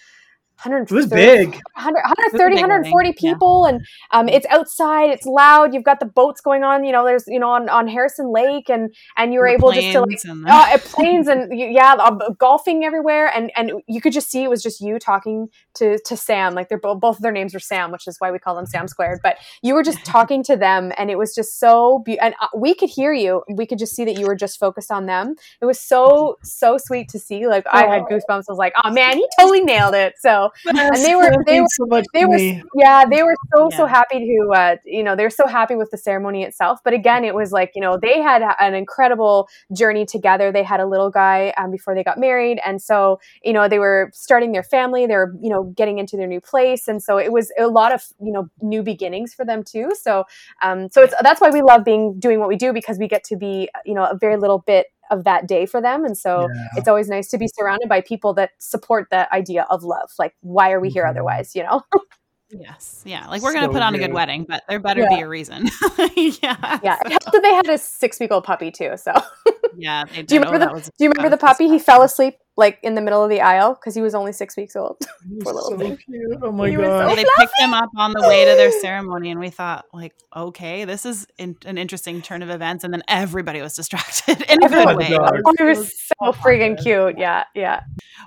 130, 0.62 0.94
It 0.94 0.96
was 0.96 1.10
big. 1.10 1.60
100, 1.74 1.94
130 2.00 2.54
big 2.54 2.62
140 2.62 2.94
wedding, 2.94 3.14
yeah. 3.20 3.32
people 3.32 3.66
and 3.66 3.84
um, 4.12 4.28
it's 4.28 4.46
outside 4.46 5.10
it's 5.10 5.26
loud 5.26 5.74
you've 5.74 5.84
got 5.84 6.00
the 6.00 6.06
boats 6.06 6.40
going 6.40 6.62
on 6.62 6.84
you 6.84 6.92
know 6.92 7.04
there's 7.04 7.24
you 7.26 7.38
know 7.38 7.50
on, 7.50 7.68
on 7.68 7.88
harrison 7.88 8.32
lake 8.32 8.70
and 8.70 8.94
and 9.16 9.34
you 9.34 9.40
were 9.40 9.48
The 9.48 9.54
able 9.54 9.72
just 9.72 9.92
to 9.92 10.00
like 10.00 10.08
planes 10.08 10.24
and 10.24 10.48
uh, 10.48 10.78
planes 10.78 11.28
and 11.28 11.58
yeah 11.58 11.94
uh, 11.98 12.30
golfing 12.38 12.84
everywhere 12.84 13.26
and 13.34 13.50
and 13.56 13.72
you 13.88 14.00
could 14.00 14.12
just 14.12 14.30
see 14.30 14.44
it 14.44 14.48
was 14.48 14.62
just 14.62 14.80
you 14.80 14.98
talking 14.98 15.48
to 15.74 15.98
to 15.98 16.16
sam 16.16 16.54
like 16.54 16.68
they're 16.68 16.78
both 16.78 17.00
both 17.00 17.16
of 17.16 17.22
their 17.22 17.32
names 17.32 17.52
were 17.52 17.60
sam 17.60 17.90
which 17.90 18.06
is 18.06 18.16
why 18.20 18.30
we 18.30 18.38
call 18.38 18.54
them 18.54 18.64
sam 18.64 18.88
squared 18.88 19.20
but 19.22 19.36
you 19.62 19.74
were 19.74 19.82
just 19.82 20.02
talking 20.04 20.42
to 20.44 20.56
them 20.56 20.92
and 20.96 21.10
it 21.10 21.18
was 21.18 21.34
just 21.34 21.58
so 21.58 21.98
be- 22.06 22.18
and 22.20 22.34
uh, 22.40 22.46
we 22.56 22.74
could 22.74 22.88
hear 22.88 23.12
you 23.12 23.42
we 23.52 23.66
could 23.66 23.78
just 23.78 23.94
see 23.94 24.04
that 24.04 24.18
you 24.18 24.26
were 24.26 24.36
just 24.36 24.58
focused 24.58 24.90
on 24.90 25.06
them 25.06 25.34
it 25.60 25.66
was 25.66 25.78
so 25.80 26.38
so 26.42 26.78
sweet 26.78 27.08
to 27.08 27.18
see 27.18 27.46
like 27.46 27.66
i 27.72 27.86
had 27.86 28.02
goosebumps 28.02 28.44
i 28.48 28.52
was 28.52 28.58
like 28.58 28.72
oh 28.82 28.90
man 28.90 29.16
he 29.16 29.28
totally 29.38 29.62
nailed 29.62 29.94
it 29.94 30.14
so 30.18 30.43
and 30.66 31.04
they 31.04 31.14
were 31.14 31.32
they 31.46 31.60
were 31.60 31.66
so 31.70 32.02
they 32.12 32.24
were 32.24 32.36
me. 32.36 32.62
yeah 32.74 33.04
they 33.10 33.22
were 33.22 33.34
so 33.54 33.70
so 33.70 33.86
happy 33.86 34.18
to 34.18 34.52
uh 34.54 34.76
you 34.84 35.02
know 35.02 35.16
they 35.16 35.22
were 35.22 35.30
so 35.30 35.46
happy 35.46 35.74
with 35.74 35.90
the 35.90 35.98
ceremony 35.98 36.42
itself. 36.42 36.80
But 36.84 36.92
again 36.92 37.24
it 37.24 37.34
was 37.34 37.52
like 37.52 37.72
you 37.74 37.80
know 37.80 37.98
they 38.00 38.20
had 38.20 38.42
an 38.60 38.74
incredible 38.74 39.48
journey 39.76 40.06
together. 40.06 40.52
They 40.52 40.62
had 40.62 40.80
a 40.80 40.86
little 40.86 41.10
guy 41.10 41.52
um, 41.56 41.70
before 41.70 41.94
they 41.94 42.04
got 42.04 42.18
married. 42.18 42.60
And 42.64 42.80
so 42.80 43.20
you 43.42 43.52
know 43.52 43.68
they 43.68 43.78
were 43.78 44.10
starting 44.12 44.52
their 44.52 44.62
family. 44.62 45.06
They 45.06 45.16
were 45.16 45.34
you 45.40 45.50
know 45.50 45.64
getting 45.76 45.98
into 45.98 46.16
their 46.16 46.26
new 46.26 46.40
place. 46.40 46.88
And 46.88 47.02
so 47.02 47.18
it 47.18 47.32
was 47.32 47.52
a 47.58 47.66
lot 47.66 47.92
of 47.92 48.04
you 48.20 48.32
know 48.32 48.48
new 48.62 48.82
beginnings 48.82 49.34
for 49.34 49.44
them 49.44 49.62
too. 49.62 49.92
So 50.00 50.24
um 50.62 50.88
so 50.90 51.02
it's 51.02 51.14
that's 51.22 51.40
why 51.40 51.50
we 51.50 51.62
love 51.62 51.84
being 51.84 52.18
doing 52.18 52.40
what 52.40 52.48
we 52.48 52.56
do 52.56 52.72
because 52.72 52.98
we 52.98 53.08
get 53.08 53.24
to 53.24 53.36
be 53.36 53.68
you 53.84 53.94
know 53.94 54.04
a 54.04 54.16
very 54.16 54.36
little 54.36 54.58
bit 54.66 54.86
of 55.10 55.24
that 55.24 55.46
day 55.46 55.66
for 55.66 55.80
them 55.80 56.04
and 56.04 56.16
so 56.16 56.48
Yeah. 56.54 56.68
it's 56.76 56.88
always 56.88 57.08
nice 57.08 57.28
to 57.28 57.38
be 57.38 57.48
surrounded 57.48 57.88
by 57.88 58.00
people 58.00 58.34
that 58.34 58.50
support 58.58 59.08
the 59.10 59.32
idea 59.34 59.66
of 59.70 59.82
love 59.84 60.10
like 60.18 60.34
why 60.40 60.72
are 60.72 60.80
we 60.80 60.88
here 60.90 61.04
Mhm. 61.04 61.10
otherwise 61.10 61.54
you 61.54 61.62
know 61.62 61.82
Yes. 62.50 63.02
Yeah. 63.04 63.26
Like 63.28 63.42
we're 63.42 63.52
gonna 63.52 63.66
So 63.66 63.72
put 63.72 63.82
on 63.82 63.94
a 63.94 63.98
good. 63.98 64.08
good 64.08 64.14
wedding, 64.14 64.44
but 64.48 64.62
there 64.68 64.78
better 64.78 65.02
Yeah. 65.02 65.16
be 65.16 65.22
a 65.22 65.28
reason. 65.28 65.64
yeah. 66.16 66.78
yeah 66.82 66.96
So- 66.96 67.06
it 67.06 67.10
helped 67.10 67.32
that 67.32 67.40
they 67.42 67.54
had 67.54 67.68
a 67.68 67.78
six 67.78 68.20
week 68.20 68.30
old 68.32 68.44
puppy 68.44 68.70
too 68.70 68.92
so 68.96 69.12
yeah. 69.76 70.04
They 70.04 70.22
Do 70.22 70.34
you 70.36 70.40
did. 70.40 70.48
Oh, 70.48 70.52
remember 70.52 70.58
that 70.66 70.72
was- 70.74 70.90
do 70.98 71.04
you 71.04 71.10
remember 71.10 71.30
the 71.30 71.38
puppy 71.40 71.68
he 71.68 71.78
fell 71.78 72.02
asleep 72.02 72.34
like 72.56 72.78
in 72.84 72.94
the 72.94 73.00
middle 73.00 73.20
of 73.24 73.30
the 73.30 73.40
aisle 73.40 73.74
because 73.74 73.96
he 73.96 74.02
was 74.02 74.14
only 74.14 74.32
six 74.32 74.56
weeks 74.56 74.76
old 74.76 74.98
Poor 75.42 75.54
little 75.54 75.70
so 75.70 75.78
thing. 75.78 75.96
cute. 75.96 76.38
Oh 76.42 76.52
my 76.52 76.68
He 76.70 76.76
god. 76.76 76.84
so 76.84 77.10
So 77.10 77.16
they 77.16 77.24
picked 77.38 77.52
him 77.58 77.74
up 77.74 77.90
on 77.96 78.12
the 78.12 78.20
way 78.28 78.44
to 78.44 78.52
their 78.56 78.70
ceremony, 78.70 79.32
and 79.32 79.40
we 79.40 79.50
thought, 79.50 79.86
like, 79.92 80.14
okay, 80.36 80.84
this 80.84 81.04
is 81.04 81.26
in, 81.36 81.56
an 81.66 81.78
interesting 81.78 82.22
turn 82.22 82.42
of 82.42 82.50
events. 82.50 82.84
And 82.84 82.94
then 82.94 83.02
everybody 83.08 83.60
was 83.60 83.74
distracted 83.74 84.40
in 84.48 84.62
a 84.62 84.68
good 84.68 84.86
Oh 84.88 84.94
way. 84.96 85.08
God. 85.08 85.40
oh, 85.44 85.52
he 85.58 85.64
was 85.64 85.92
so 86.22 86.32
friggin' 86.32 86.80
cute 86.80 87.18
yeah 87.18 87.42
yeah 87.56 87.80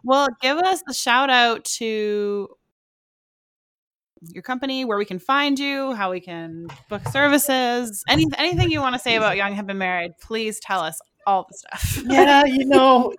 Well, 0.03 0.27
give 0.41 0.57
us 0.57 0.83
a 0.89 0.93
shout 0.93 1.29
out 1.29 1.63
to 1.79 2.49
your 4.21 4.43
company, 4.43 4.85
where 4.85 4.97
we 4.97 5.05
can 5.05 5.19
find 5.19 5.57
you, 5.59 5.93
how 5.93 6.11
we 6.11 6.19
can 6.19 6.67
book 6.89 7.07
services, 7.09 8.03
any 8.07 8.25
anything 8.37 8.71
you 8.71 8.81
want 8.81 8.95
to 8.95 8.99
say 8.99 9.15
about 9.15 9.37
Young 9.37 9.55
Hip 9.55 9.67
and 9.69 9.79
Married. 9.79 10.11
Please 10.21 10.59
tell 10.59 10.79
us 10.79 10.99
all 11.25 11.47
the 11.49 11.57
stuff. 11.57 12.03
yeah, 12.07 12.45
you 12.45 12.65
know, 12.65 13.13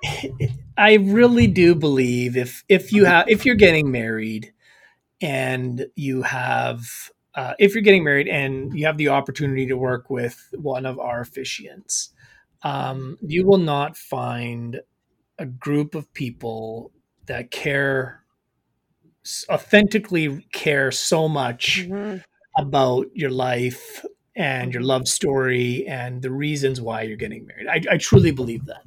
I 0.77 0.95
really 0.95 1.47
do 1.47 1.75
believe 1.75 2.37
if 2.37 2.65
if 2.69 2.93
you 2.93 3.05
have 3.05 3.29
if 3.29 3.45
you're 3.45 3.55
getting 3.55 3.91
married 3.91 4.53
and 5.21 5.87
you 5.95 6.23
have 6.23 7.11
uh, 7.35 7.55
if 7.59 7.75
you're 7.75 7.83
getting 7.83 8.03
married 8.03 8.27
and 8.27 8.77
you 8.77 8.87
have 8.87 8.97
the 8.97 9.09
opportunity 9.09 9.67
to 9.67 9.77
work 9.77 10.11
with 10.11 10.49
one 10.55 10.87
of 10.87 10.99
our 10.99 11.23
officiants, 11.23 12.09
um, 12.63 13.17
you 13.21 13.47
will 13.47 13.59
not 13.59 13.97
find 13.97 14.81
a 15.39 15.47
group 15.47 15.95
of 15.95 16.13
people 16.15 16.91
that 17.27 17.51
care 17.51 18.25
authentically 19.49 20.47
care 20.53 20.91
so 20.91 21.29
much 21.29 21.87
Mhm. 21.89 22.23
about 22.57 23.07
your 23.15 23.31
life 23.31 24.05
and 24.37 24.73
your 24.73 24.83
love 24.83 25.09
story 25.09 25.87
and 25.87 26.23
the 26.23 26.31
reasons 26.31 26.81
why 26.81 27.03
you're 27.03 27.17
getting 27.17 27.47
married. 27.47 27.67
I, 27.67 27.95
I 27.95 27.97
truly 27.99 28.31
believe 28.31 28.65
that. 28.67 28.83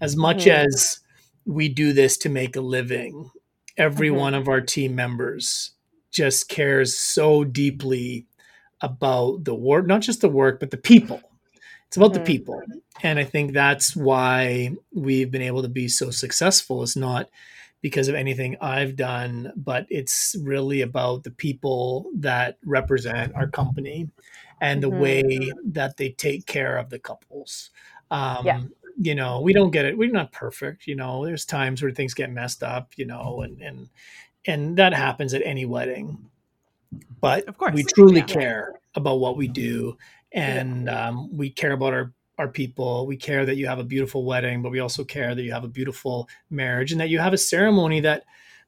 As 0.00 0.16
much 0.16 0.44
Mhm. 0.44 0.66
as 0.66 1.00
we 1.44 1.68
do 1.68 1.92
this 1.92 2.16
to 2.18 2.28
make 2.28 2.56
a 2.56 2.60
living, 2.60 3.30
every 3.76 4.10
Mhm. 4.10 4.16
one 4.16 4.34
of 4.34 4.48
our 4.48 4.60
team 4.60 4.94
members 4.94 5.72
just 6.10 6.48
cares 6.48 6.96
so 6.98 7.42
deeply 7.44 8.26
about 8.80 9.44
the 9.44 9.54
work, 9.54 9.86
not 9.86 10.02
just 10.02 10.20
the 10.20 10.28
work, 10.28 10.60
but 10.60 10.70
the 10.70 10.76
people. 10.76 11.20
It's 11.86 11.96
about 11.96 12.14
the 12.14 12.20
people. 12.20 12.62
And 13.02 13.18
I 13.18 13.24
think 13.24 13.52
that's 13.52 13.94
why 13.96 14.72
we've 14.94 15.30
been 15.30 15.42
able 15.42 15.62
to 15.62 15.68
be 15.68 15.88
so 15.88 16.10
successful. 16.10 16.82
It's 16.82 16.96
not 16.96 17.28
because 17.82 18.08
of 18.08 18.14
anything 18.14 18.56
I've 18.60 18.96
done, 18.96 19.52
but 19.56 19.86
it's 19.90 20.36
really 20.42 20.82
about 20.82 21.24
the 21.24 21.30
people 21.32 22.10
that 22.16 22.58
represent 22.64 23.34
our 23.34 23.48
company 23.48 24.08
and 24.60 24.82
the 24.82 24.90
Mhm. 24.90 24.98
way 25.00 25.52
that 25.66 25.96
they 25.96 26.10
take 26.10 26.46
care 26.46 26.78
of 26.78 26.88
the 26.90 26.98
couples. 26.98 27.70
Um, 28.10 28.46
Yeah. 28.46 28.62
You 28.98 29.14
know, 29.14 29.40
we 29.40 29.54
don't 29.54 29.70
get 29.70 29.86
it. 29.86 29.96
We're 29.96 30.10
not 30.12 30.32
perfect. 30.32 30.86
You 30.86 30.94
know, 30.96 31.24
there's 31.24 31.46
times 31.46 31.82
where 31.82 31.90
things 31.92 32.14
get 32.14 32.30
messed 32.30 32.62
up. 32.62 32.92
You 32.96 33.06
know, 33.06 33.40
and 33.42 33.60
and 33.62 33.88
and 34.46 34.76
that 34.78 34.92
happens 34.94 35.34
at 35.34 35.42
any 35.44 35.64
wedding. 35.64 36.30
But 37.20 37.48
Of 37.48 37.56
course. 37.58 37.74
we 37.74 37.84
truly 37.84 38.20
Yeah. 38.20 38.26
care 38.26 38.80
about 38.94 39.20
what 39.20 39.36
we 39.38 39.48
do, 39.48 39.96
and 40.32 40.88
um, 40.90 41.34
we 41.36 41.50
care 41.50 41.72
about 41.72 41.94
our 41.94 42.12
our 42.38 42.48
people. 42.48 43.06
We 43.06 43.16
care 43.16 43.44
that 43.44 43.56
you 43.56 43.66
have 43.66 43.78
a 43.78 43.84
beautiful 43.84 44.24
wedding, 44.24 44.62
but 44.62 44.72
we 44.72 44.80
also 44.80 45.04
care 45.04 45.34
that 45.34 45.42
you 45.42 45.52
have 45.52 45.64
a 45.64 45.68
beautiful 45.68 46.28
marriage 46.50 46.92
and 46.92 47.00
that 47.00 47.10
you 47.10 47.18
have 47.18 47.32
a 47.32 47.38
ceremony 47.38 48.00
that 48.00 48.24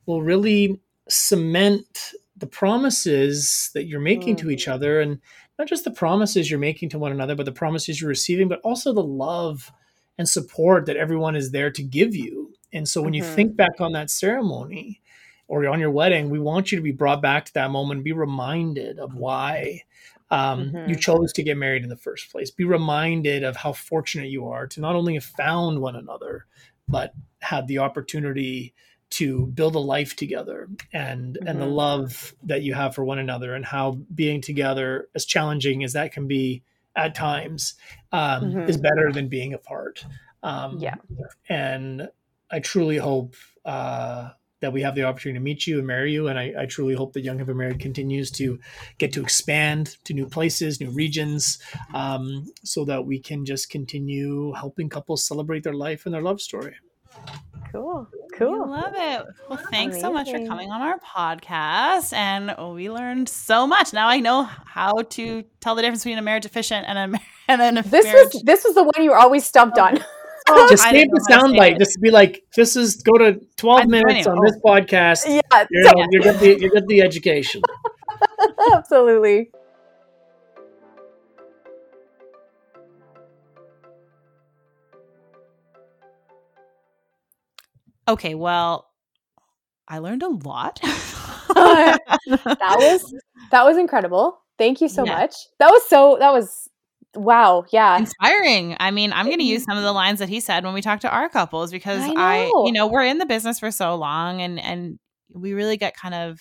will 0.06 0.22
really 0.22 0.80
cement 1.08 2.12
the 2.36 2.46
promises 2.46 3.70
that 3.74 3.86
you're 3.86 4.00
making 4.00 4.36
to 4.36 4.50
each 4.50 4.68
other 4.68 5.00
and 5.00 5.20
not 5.58 5.68
just 5.68 5.84
the 5.84 5.90
promises 5.90 6.50
you're 6.50 6.58
making 6.58 6.88
to 6.90 6.98
one 6.98 7.12
another, 7.12 7.34
but 7.34 7.46
the 7.46 7.52
promises 7.52 8.00
you're 8.00 8.08
receiving, 8.08 8.48
but 8.48 8.60
also 8.62 8.92
the 8.92 9.02
love 9.02 9.72
and 10.18 10.28
support 10.28 10.86
that 10.86 10.96
everyone 10.96 11.36
is 11.36 11.50
there 11.50 11.70
to 11.70 11.82
give 11.82 12.14
you. 12.14 12.52
And 12.72 12.88
so 12.88 13.00
when 13.02 13.14
you 13.14 13.22
Mhm. 13.22 13.34
think 13.34 13.56
back 13.56 13.80
on 13.80 13.92
that 13.92 14.10
ceremony 14.10 15.00
or 15.46 15.66
on 15.68 15.78
your 15.80 15.90
wedding, 15.90 16.28
we 16.28 16.38
want 16.40 16.72
you 16.72 16.76
to 16.76 16.82
be 16.82 16.90
brought 16.92 17.22
back 17.22 17.44
to 17.46 17.54
that 17.54 17.70
moment 17.70 17.98
and 17.98 18.04
be 18.04 18.12
reminded 18.12 18.98
of 18.98 19.14
why 19.14 19.82
um, 20.34 20.74
Mhm. 20.74 20.84
you 20.84 20.96
chose 20.96 21.32
to 21.34 21.44
get 21.44 21.56
married 21.56 21.84
in 21.84 21.88
the 21.88 21.96
first 21.96 22.32
place. 22.32 22.50
Be 22.50 22.64
reminded 22.64 23.44
of 23.44 23.54
how 23.56 23.72
fortunate 23.72 24.30
you 24.30 24.48
are 24.48 24.66
to 24.66 24.80
not 24.80 24.96
only 24.96 25.14
have 25.14 25.24
found 25.24 25.80
one 25.80 25.94
another, 25.94 26.46
but 26.88 27.14
had 27.40 27.68
the 27.68 27.78
opportunity 27.78 28.74
to 29.10 29.46
build 29.48 29.76
a 29.76 29.78
life 29.78 30.16
together 30.16 30.68
and 30.92 31.38
and 31.46 31.60
the 31.60 31.66
Mhm. 31.66 31.68
love 31.68 32.34
that 32.42 32.62
you 32.62 32.74
have 32.74 32.94
for 32.96 33.04
one 33.04 33.18
another 33.20 33.54
and 33.54 33.64
how 33.64 33.92
being 34.12 34.40
together 34.40 35.08
as 35.14 35.24
challenging 35.24 35.84
as 35.84 35.92
that 35.92 36.10
can 36.10 36.26
be 36.26 36.64
at 36.96 37.14
times 37.14 37.74
um, 38.10 38.56
Mhm. 38.56 38.66
is 38.66 38.76
better 38.76 39.12
than 39.12 39.28
being 39.28 39.54
apart 39.54 40.04
um, 40.42 40.80
Yeah. 40.80 40.96
and 41.48 42.08
i 42.50 42.58
truly 42.58 42.96
hope 42.96 43.36
uh, 43.64 44.30
that 44.64 44.72
we 44.72 44.80
have 44.80 44.94
the 44.94 45.04
opportunity 45.04 45.38
to 45.38 45.44
meet 45.44 45.66
you 45.66 45.78
and 45.78 45.86
marry 45.86 46.10
you 46.12 46.28
and 46.28 46.38
i, 46.38 46.52
I 46.58 46.66
truly 46.66 46.94
hope 46.94 47.12
that 47.12 47.20
young 47.20 47.38
hip 47.38 47.48
and 47.48 47.58
married 47.58 47.80
continues 47.80 48.30
to 48.32 48.58
get 48.98 49.12
to 49.12 49.20
expand 49.22 49.98
to 50.04 50.14
new 50.14 50.26
places 50.26 50.80
new 50.80 50.90
regions 50.90 51.58
um, 51.92 52.46
so 52.64 52.84
that 52.86 53.04
we 53.04 53.18
can 53.18 53.44
just 53.44 53.68
continue 53.68 54.52
helping 54.52 54.88
couples 54.88 55.26
celebrate 55.26 55.62
their 55.64 55.74
life 55.74 56.06
and 56.06 56.14
their 56.14 56.22
love 56.22 56.40
story 56.40 56.74
cool 57.74 58.08
We 58.12 58.38
cool 58.38 58.68
love 58.68 58.92
it. 58.94 59.26
Well, 59.48 59.60
thanks 59.70 60.00
so 60.00 60.12
much 60.12 60.30
for 60.30 60.38
coming 60.46 60.70
on 60.70 60.80
our 60.80 60.98
podcast. 61.00 62.12
And 62.12 62.54
we 62.74 62.90
learned 62.90 63.28
so 63.28 63.66
much. 63.66 63.92
Now 63.92 64.08
I 64.08 64.20
know 64.20 64.44
how 64.44 65.02
to 65.02 65.44
tell 65.60 65.74
the 65.74 65.82
difference 65.82 66.04
between 66.04 66.18
a 66.18 66.22
marriage 66.22 66.46
officiant 66.46 66.86
and 66.88 66.98
a, 66.98 67.08
ma- 67.08 67.18
and 67.48 67.60
then 67.60 67.78
a 67.78 67.82
this 67.82 68.04
marriage. 68.04 68.30
was 68.32 68.42
this 68.44 68.64
was 68.64 68.74
the 68.74 68.84
one 68.84 69.02
you 69.02 69.10
were 69.10 69.18
always 69.18 69.44
stumped 69.44 69.78
on 69.78 69.98
Oh, 70.46 70.68
just 70.68 70.84
I 70.84 70.90
save 70.92 71.10
didn't 71.10 71.14
the 71.14 71.26
know 71.30 71.36
how 71.36 71.46
soundbite. 71.48 71.78
Just 71.78 72.00
be 72.00 72.10
like, 72.10 72.44
this 72.54 72.76
is 72.76 72.96
go 73.02 73.16
to 73.18 73.40
12 73.56 73.80
I'm 73.80 73.90
minutes 73.90 74.26
on 74.26 74.38
Oh. 74.38 74.42
this 74.44 74.58
podcast. 74.64 75.24
yeah 75.26 75.64
You're, 75.70 76.06
you 76.10 76.20
get 76.20 76.38
the 76.40 76.48
you 76.60 76.70
get 76.70 76.86
the 76.86 77.00
education. 77.02 77.62
absolutely 78.74 79.50
Okay, 88.06 88.34
well, 88.34 88.90
I 89.88 89.98
learned 89.98 90.22
a 90.22 90.28
lot. 90.28 90.80
that 91.54 91.98
was 92.58 93.14
that 93.50 93.64
was 93.64 93.76
incredible 93.76 94.40
thank 94.58 94.80
you 94.80 94.88
so 94.88 95.04
Yeah. 95.04 95.18
much 95.18 95.34
that 95.60 95.68
was 95.70 95.86
so 95.88 96.16
that 96.18 96.32
was 96.32 96.63
wow 97.16 97.64
yeah 97.72 98.00
inspiring. 98.00 98.76
I 98.80 98.90
mean, 98.90 99.12
I'm 99.12 99.26
going 99.26 99.38
to 99.38 99.44
use 99.44 99.64
some 99.64 99.76
of 99.76 99.84
the 99.84 99.92
lines 99.92 100.18
that 100.18 100.28
he 100.28 100.40
said 100.40 100.64
when 100.64 100.74
we 100.74 100.82
talk 100.82 101.00
to 101.00 101.10
our 101.10 101.28
couples 101.28 101.70
because 101.70 102.10
I 102.16 102.16
I, 102.16 102.54
you 102.60 102.72
know, 102.72 102.86
we're 102.88 103.04
in 103.04 103.18
the 103.18 103.26
business 103.26 103.58
for 103.60 103.70
so 103.70 103.94
long 103.94 104.40
and 104.42 104.58
and 104.60 104.98
we 105.32 105.52
really 105.52 105.76
get 105.76 105.96
kind 105.96 106.14
of 106.14 106.40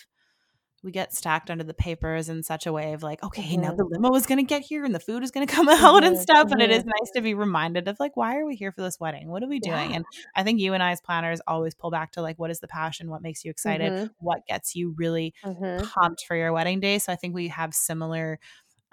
we 0.83 0.91
get 0.91 1.13
stacked 1.13 1.49
under 1.49 1.63
the 1.63 1.73
papers 1.73 2.29
in 2.29 2.43
such 2.43 2.65
a 2.67 2.73
way 2.73 2.93
of 2.93 3.03
like, 3.03 3.23
okay, 3.23 3.55
Mm-hmm. 3.55 3.57
now 3.57 3.73
the 3.77 3.85
limo 3.89 4.15
is 4.15 4.25
going 4.27 4.39
to 4.39 4.43
get 4.43 4.63
here 4.63 4.85
and 4.85 4.95
the 4.95 4.99
food 4.99 5.23
is 5.23 5.31
going 5.31 5.47
to 5.47 5.53
come 5.53 5.69
out 5.69 6.03
and 6.03 6.17
Mhm, 6.17 6.21
stuff. 6.21 6.49
And 6.51 6.61
it 6.61 6.71
is 6.71 6.83
mhm. 6.83 6.85
nice 6.85 7.11
to 7.15 7.21
be 7.21 7.33
reminded 7.35 7.87
of 7.87 7.97
like, 7.99 8.17
why 8.17 8.37
are 8.37 8.45
we 8.45 8.55
here 8.55 8.71
for 8.71 8.81
this 8.81 8.99
wedding? 8.99 9.29
What 9.29 9.43
are 9.43 9.47
we 9.49 9.59
doing? 9.59 9.93
Yeah. 9.93 9.95
And 9.95 10.05
I 10.35 10.43
think 10.43 10.59
you 10.59 10.73
and 10.73 10.83
I 10.83 10.91
as 10.91 11.01
planners 11.01 11.41
always 11.47 11.73
pull 11.75 11.91
back 11.91 12.11
to 12.13 12.21
like, 12.21 12.39
what 12.39 12.51
is 12.51 12.59
the 12.61 12.67
passion? 12.67 13.09
What 13.09 13.21
makes 13.21 13.45
you 13.45 13.51
excited? 13.51 13.93
Mhm. 13.93 14.13
What 14.19 14.45
gets 14.47 14.75
you 14.75 14.93
really 14.97 15.33
pumped 15.81 16.23
for 16.27 16.35
your 16.35 16.53
wedding 16.53 16.79
day? 16.79 16.99
So 16.99 17.11
I 17.11 17.15
think 17.15 17.33
we 17.33 17.47
have 17.49 17.73
similar 17.73 18.39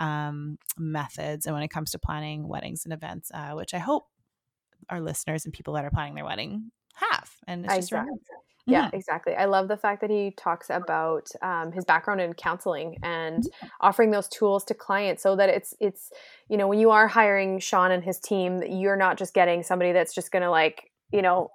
um, 0.01 0.59
methods 0.77 1.47
and 1.47 1.55
when 1.55 1.63
it 1.63 1.69
comes 1.71 1.93
to 1.93 1.99
planning 2.01 2.49
weddings 2.49 2.85
and 2.85 2.93
events, 2.93 3.31
uh, 3.33 3.53
which 3.53 3.73
I 3.75 3.79
hope 3.79 4.07
our 4.89 5.01
listeners 5.01 5.45
and 5.45 5.55
people 5.55 5.75
that 5.75 5.85
are 5.85 5.91
planning 5.91 6.15
their 6.17 6.25
wedding 6.25 6.73
have. 6.95 7.31
And 7.47 7.65
it's 7.65 7.75
just 7.75 7.93
Exactly. 7.93 8.19
Yeah, 8.67 8.89
Mhm. 8.91 8.95
exactly. 8.95 9.35
I 9.35 9.47
love 9.47 9.69
the 9.69 9.77
fact 9.77 10.01
that 10.03 10.11
he 10.11 10.33
talks 10.37 10.69
about 10.71 11.29
um, 11.43 11.73
his 11.73 11.85
background 11.85 12.21
in 12.21 12.35
counseling 12.35 12.97
and 13.03 13.43
offering 13.81 14.11
those 14.11 14.29
tools 14.29 14.65
to 14.67 14.75
clients, 14.75 15.23
so 15.23 15.35
that 15.37 15.49
it's 15.49 15.75
it's 15.81 16.13
you 16.49 16.57
know 16.57 16.69
when 16.69 16.79
you 16.79 16.91
are 16.91 17.09
hiring 17.09 17.59
Shawn 17.59 17.91
and 17.91 18.05
his 18.05 18.21
team, 18.21 18.63
you're 18.63 18.97
not 18.97 19.17
just 19.19 19.33
getting 19.35 19.63
somebody 19.63 19.93
that's 19.93 20.15
just 20.15 20.31
going 20.31 20.43
to 20.43 20.51
like 20.51 20.91
you 21.11 21.23
know 21.23 21.51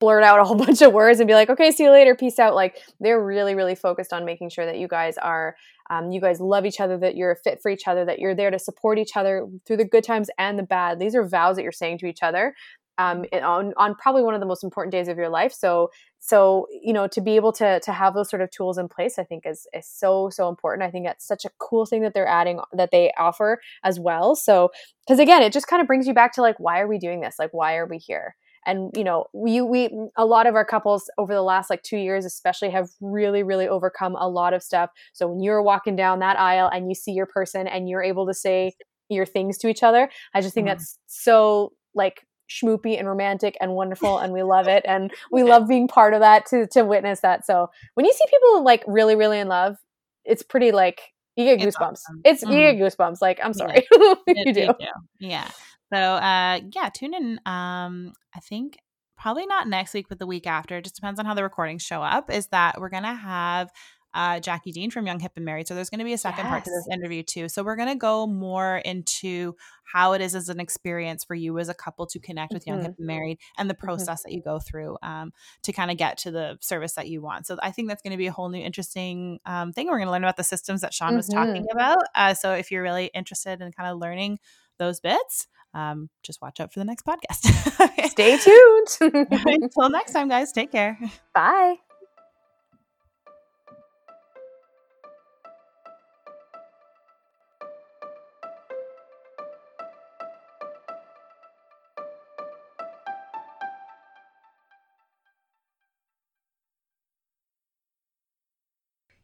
blurt 0.00 0.22
out 0.22 0.38
a 0.38 0.44
whole 0.44 0.56
bunch 0.66 0.82
of 0.82 0.92
words 0.92 1.20
and 1.20 1.26
be 1.26 1.34
like, 1.34 1.50
okay, 1.50 1.70
see 1.72 1.84
you 1.84 1.90
later, 1.90 2.14
peace 2.14 2.38
out. 2.38 2.54
Like 2.54 2.76
they're 3.00 3.22
really 3.22 3.54
really 3.54 3.74
focused 3.74 4.12
on 4.12 4.24
making 4.24 4.50
sure 4.50 4.66
that 4.66 4.78
you 4.78 4.88
guys 4.88 5.16
are 5.18 5.56
um, 5.90 6.10
you 6.10 6.20
guys 6.20 6.40
love 6.40 6.66
each 6.66 6.80
other, 6.80 6.98
that 6.98 7.16
you're 7.16 7.32
a 7.32 7.36
fit 7.36 7.60
for 7.62 7.70
each 7.70 7.86
other, 7.86 8.04
that 8.04 8.18
you're 8.18 8.34
there 8.34 8.50
to 8.50 8.58
support 8.58 8.98
each 8.98 9.16
other 9.16 9.46
through 9.66 9.78
the 9.78 9.84
good 9.84 10.04
times 10.04 10.30
and 10.38 10.58
the 10.58 10.62
bad. 10.62 10.98
These 10.98 11.14
are 11.14 11.26
vows 11.26 11.56
that 11.56 11.62
you're 11.62 11.72
saying 11.72 11.98
to 11.98 12.06
each 12.06 12.22
other 12.22 12.54
um, 12.98 13.24
on 13.32 13.72
on 13.76 13.94
probably 13.94 14.22
one 14.22 14.34
of 14.34 14.40
the 14.40 14.46
most 14.46 14.64
important 14.64 14.92
days 14.92 15.08
of 15.08 15.16
your 15.16 15.28
life. 15.28 15.52
So 15.52 15.90
so 16.18 16.66
you 16.82 16.92
know 16.92 17.06
to 17.06 17.20
be 17.20 17.36
able 17.36 17.52
to 17.52 17.80
to 17.80 17.92
have 17.92 18.14
those 18.14 18.28
sort 18.28 18.42
of 18.42 18.50
tools 18.50 18.76
in 18.76 18.88
place, 18.88 19.18
I 19.18 19.24
think 19.24 19.46
is 19.46 19.66
is 19.72 19.86
so 19.86 20.30
so 20.30 20.48
important. 20.48 20.86
I 20.86 20.90
think 20.90 21.06
that's 21.06 21.26
such 21.26 21.44
a 21.44 21.50
cool 21.58 21.86
thing 21.86 22.02
that 22.02 22.12
they're 22.12 22.26
adding 22.26 22.60
that 22.72 22.90
they 22.90 23.12
offer 23.16 23.60
as 23.84 24.00
well. 24.00 24.34
So 24.34 24.70
because 25.06 25.20
again, 25.20 25.42
it 25.42 25.52
just 25.52 25.68
kind 25.68 25.80
of 25.80 25.86
brings 25.86 26.06
you 26.06 26.14
back 26.14 26.32
to 26.34 26.42
like 26.42 26.58
why 26.58 26.80
are 26.80 26.88
we 26.88 26.98
doing 26.98 27.20
this? 27.20 27.36
Like 27.38 27.50
why 27.52 27.76
are 27.76 27.86
we 27.86 27.98
here? 27.98 28.34
And 28.66 28.90
you 28.96 29.04
know, 29.04 29.26
we 29.32 29.60
we 29.60 29.90
a 30.16 30.24
lot 30.26 30.46
of 30.46 30.54
our 30.54 30.64
couples 30.64 31.10
over 31.18 31.32
the 31.34 31.42
last 31.42 31.70
like 31.70 31.82
two 31.82 31.96
years, 31.98 32.24
especially, 32.24 32.70
have 32.70 32.88
really 33.00 33.42
really 33.42 33.68
overcome 33.68 34.16
a 34.16 34.28
lot 34.28 34.52
of 34.54 34.62
stuff. 34.62 34.90
So 35.12 35.28
when 35.28 35.40
you're 35.40 35.62
walking 35.62 35.96
down 35.96 36.18
that 36.20 36.38
aisle 36.38 36.68
and 36.72 36.88
you 36.88 36.94
see 36.94 37.12
your 37.12 37.26
person 37.26 37.66
and 37.66 37.88
you're 37.88 38.02
able 38.02 38.26
to 38.26 38.34
say 38.34 38.74
your 39.08 39.24
things 39.26 39.56
to 39.58 39.68
each 39.68 39.82
other, 39.82 40.10
I 40.34 40.40
just 40.42 40.54
think 40.54 40.66
Mhm. 40.66 40.70
that's 40.72 40.98
so 41.06 41.72
like 41.94 42.24
schmoopy 42.50 42.98
and 42.98 43.06
romantic 43.06 43.56
and 43.60 43.72
wonderful 43.74 44.18
and 44.18 44.32
we 44.32 44.42
love 44.42 44.68
it 44.68 44.82
and 44.86 45.10
we 45.32 45.42
love 45.42 45.68
being 45.68 45.86
part 45.86 46.14
of 46.14 46.20
that 46.20 46.46
to 46.46 46.66
to 46.68 46.82
witness 46.82 47.20
that 47.20 47.44
so 47.44 47.68
when 47.94 48.06
you 48.06 48.12
see 48.12 48.24
people 48.30 48.64
like 48.64 48.82
really 48.86 49.14
really 49.16 49.38
in 49.38 49.48
love 49.48 49.76
it's 50.24 50.42
pretty 50.42 50.72
like 50.72 51.02
you 51.36 51.44
get 51.44 51.60
It's 51.60 51.76
goosebumps 51.76 51.90
awesome. 52.08 52.20
it's 52.24 52.40
you 52.42 52.48
Mhm. 52.48 52.78
get 52.78 52.78
goosebumps 52.78 53.18
like 53.20 53.38
i'm 53.44 53.52
sorry 53.52 53.86
It- 54.26 54.46
you 54.46 54.52
do 54.54 54.72
Yeah. 54.80 55.50
So 55.92 55.98
uh 55.98 56.60
yeah, 56.74 56.88
tune 56.92 57.14
in 57.14 57.40
um 57.46 58.12
I 58.34 58.40
think 58.40 58.78
probably 59.16 59.46
not 59.46 59.68
next 59.68 59.94
week 59.94 60.06
but 60.08 60.18
the 60.18 60.26
week 60.26 60.46
after. 60.46 60.76
It 60.76 60.84
just 60.84 60.96
depends 60.96 61.18
on 61.18 61.26
how 61.26 61.34
the 61.34 61.42
recordings 61.42 61.82
show 61.82 62.02
up. 62.02 62.30
Is 62.30 62.48
that 62.48 62.80
we're 62.80 62.90
gonna 62.90 63.14
have 63.14 63.70
uh, 64.14 64.40
Jackie 64.40 64.72
Dean 64.72 64.90
from 64.90 65.06
Young 65.06 65.20
Hip 65.20 65.32
and 65.36 65.44
Married. 65.44 65.68
So 65.68 65.74
there's 65.74 65.90
going 65.90 65.98
to 65.98 66.04
be 66.04 66.12
a 66.12 66.18
second 66.18 66.46
part 66.46 66.64
to 66.64 66.70
this 66.70 66.88
interview 66.90 67.22
too. 67.22 67.48
So 67.48 67.62
we're 67.62 67.76
going 67.76 67.90
to 67.90 67.94
go 67.94 68.26
more 68.26 68.78
into 68.78 69.54
how 69.84 70.12
it 70.14 70.20
is 70.20 70.34
as 70.34 70.48
an 70.48 70.60
experience 70.60 71.24
for 71.24 71.34
you 71.34 71.58
as 71.58 71.68
a 71.68 71.74
couple 71.74 72.06
to 72.06 72.18
connect 72.18 72.52
with 72.52 72.66
Young 72.66 72.80
Mhm. 72.80 72.82
Hip 72.82 72.94
and 72.98 73.06
Married 73.06 73.38
and 73.58 73.68
the 73.68 73.74
process 73.74 74.22
that 74.22 74.32
you 74.32 74.42
go 74.42 74.58
through 74.58 74.96
um, 75.02 75.32
to 75.62 75.72
kind 75.72 75.90
of 75.90 75.98
get 75.98 76.18
to 76.18 76.30
the 76.30 76.58
service 76.60 76.94
that 76.94 77.08
you 77.08 77.20
want. 77.20 77.46
So 77.46 77.58
I 77.62 77.70
think 77.70 77.88
that's 77.88 78.02
going 78.02 78.12
to 78.12 78.16
be 78.16 78.26
a 78.26 78.32
whole 78.32 78.48
new 78.48 78.62
interesting 78.62 79.40
um, 79.44 79.72
thing. 79.72 79.86
We're 79.86 79.98
going 79.98 80.08
to 80.08 80.12
learn 80.12 80.24
about 80.24 80.36
the 80.36 80.44
systems 80.44 80.80
that 80.80 80.94
Shawn 80.94 81.14
was 81.14 81.28
talking 81.28 81.66
about. 81.70 81.98
Uh, 82.14 82.34
so 82.34 82.54
if 82.54 82.70
you're 82.70 82.82
really 82.82 83.10
interested 83.14 83.60
in 83.60 83.72
kind 83.72 83.90
of 83.90 83.98
learning 83.98 84.38
those 84.78 85.00
bits, 85.00 85.46
um, 85.74 86.08
just 86.22 86.40
watch 86.42 86.60
out 86.60 86.72
for 86.72 86.80
the 86.80 86.84
next 86.84 87.04
podcast. 87.06 88.08
Stay 88.10 88.38
tuned 88.38 88.88
Until 89.62 89.90
next 89.90 90.12
time, 90.12 90.28
guys, 90.28 90.52
take 90.52 90.72
care. 90.72 90.98
bye 91.34 91.76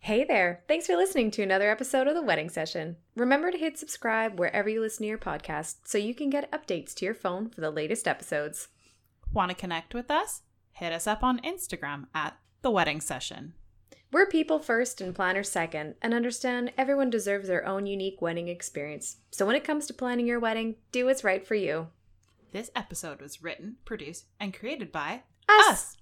Hey 0.04 0.22
there! 0.22 0.62
Thanks 0.68 0.86
for 0.86 0.96
listening 0.96 1.30
to 1.30 1.42
another 1.42 1.70
episode 1.70 2.08
of 2.08 2.14
The 2.14 2.20
Wedding 2.20 2.50
Session. 2.50 2.96
Remember 3.16 3.50
to 3.50 3.56
hit 3.56 3.78
subscribe 3.78 4.38
wherever 4.38 4.68
you 4.68 4.82
listen 4.82 5.04
to 5.04 5.08
your 5.08 5.16
podcast 5.16 5.76
so 5.84 5.96
you 5.96 6.14
can 6.14 6.28
get 6.28 6.52
updates 6.52 6.92
to 6.96 7.06
your 7.06 7.14
phone 7.14 7.48
for 7.48 7.62
the 7.62 7.70
latest 7.70 8.06
episodes. 8.06 8.68
Want 9.32 9.48
to 9.50 9.56
connect 9.56 9.94
with 9.94 10.10
us? 10.10 10.42
Hit 10.72 10.92
us 10.92 11.06
up 11.06 11.24
on 11.24 11.38
Instagram 11.40 12.08
at 12.14 12.36
the 12.60 12.70
wedding 12.70 13.00
session. 13.00 13.54
We're 14.12 14.26
people 14.26 14.58
first 14.58 15.00
and 15.00 15.14
planners 15.14 15.48
second, 15.48 15.94
and 16.02 16.12
understand 16.12 16.74
everyone 16.76 17.08
deserves 17.08 17.48
their 17.48 17.66
own 17.66 17.86
unique 17.86 18.20
wedding 18.20 18.48
experience. 18.48 19.16
So 19.30 19.46
when 19.46 19.56
it 19.56 19.64
comes 19.64 19.86
to 19.86 19.94
planning 19.94 20.26
your 20.26 20.38
wedding, 20.38 20.74
do 20.92 21.06
what's 21.06 21.24
right 21.24 21.46
for 21.46 21.54
you. 21.54 21.86
This 22.52 22.70
episode 22.76 23.22
was 23.22 23.42
written, 23.42 23.76
produced, 23.86 24.26
and 24.38 24.52
created 24.52 24.92
by 24.92 25.22
Us! 25.48 25.66
us. 25.70 25.96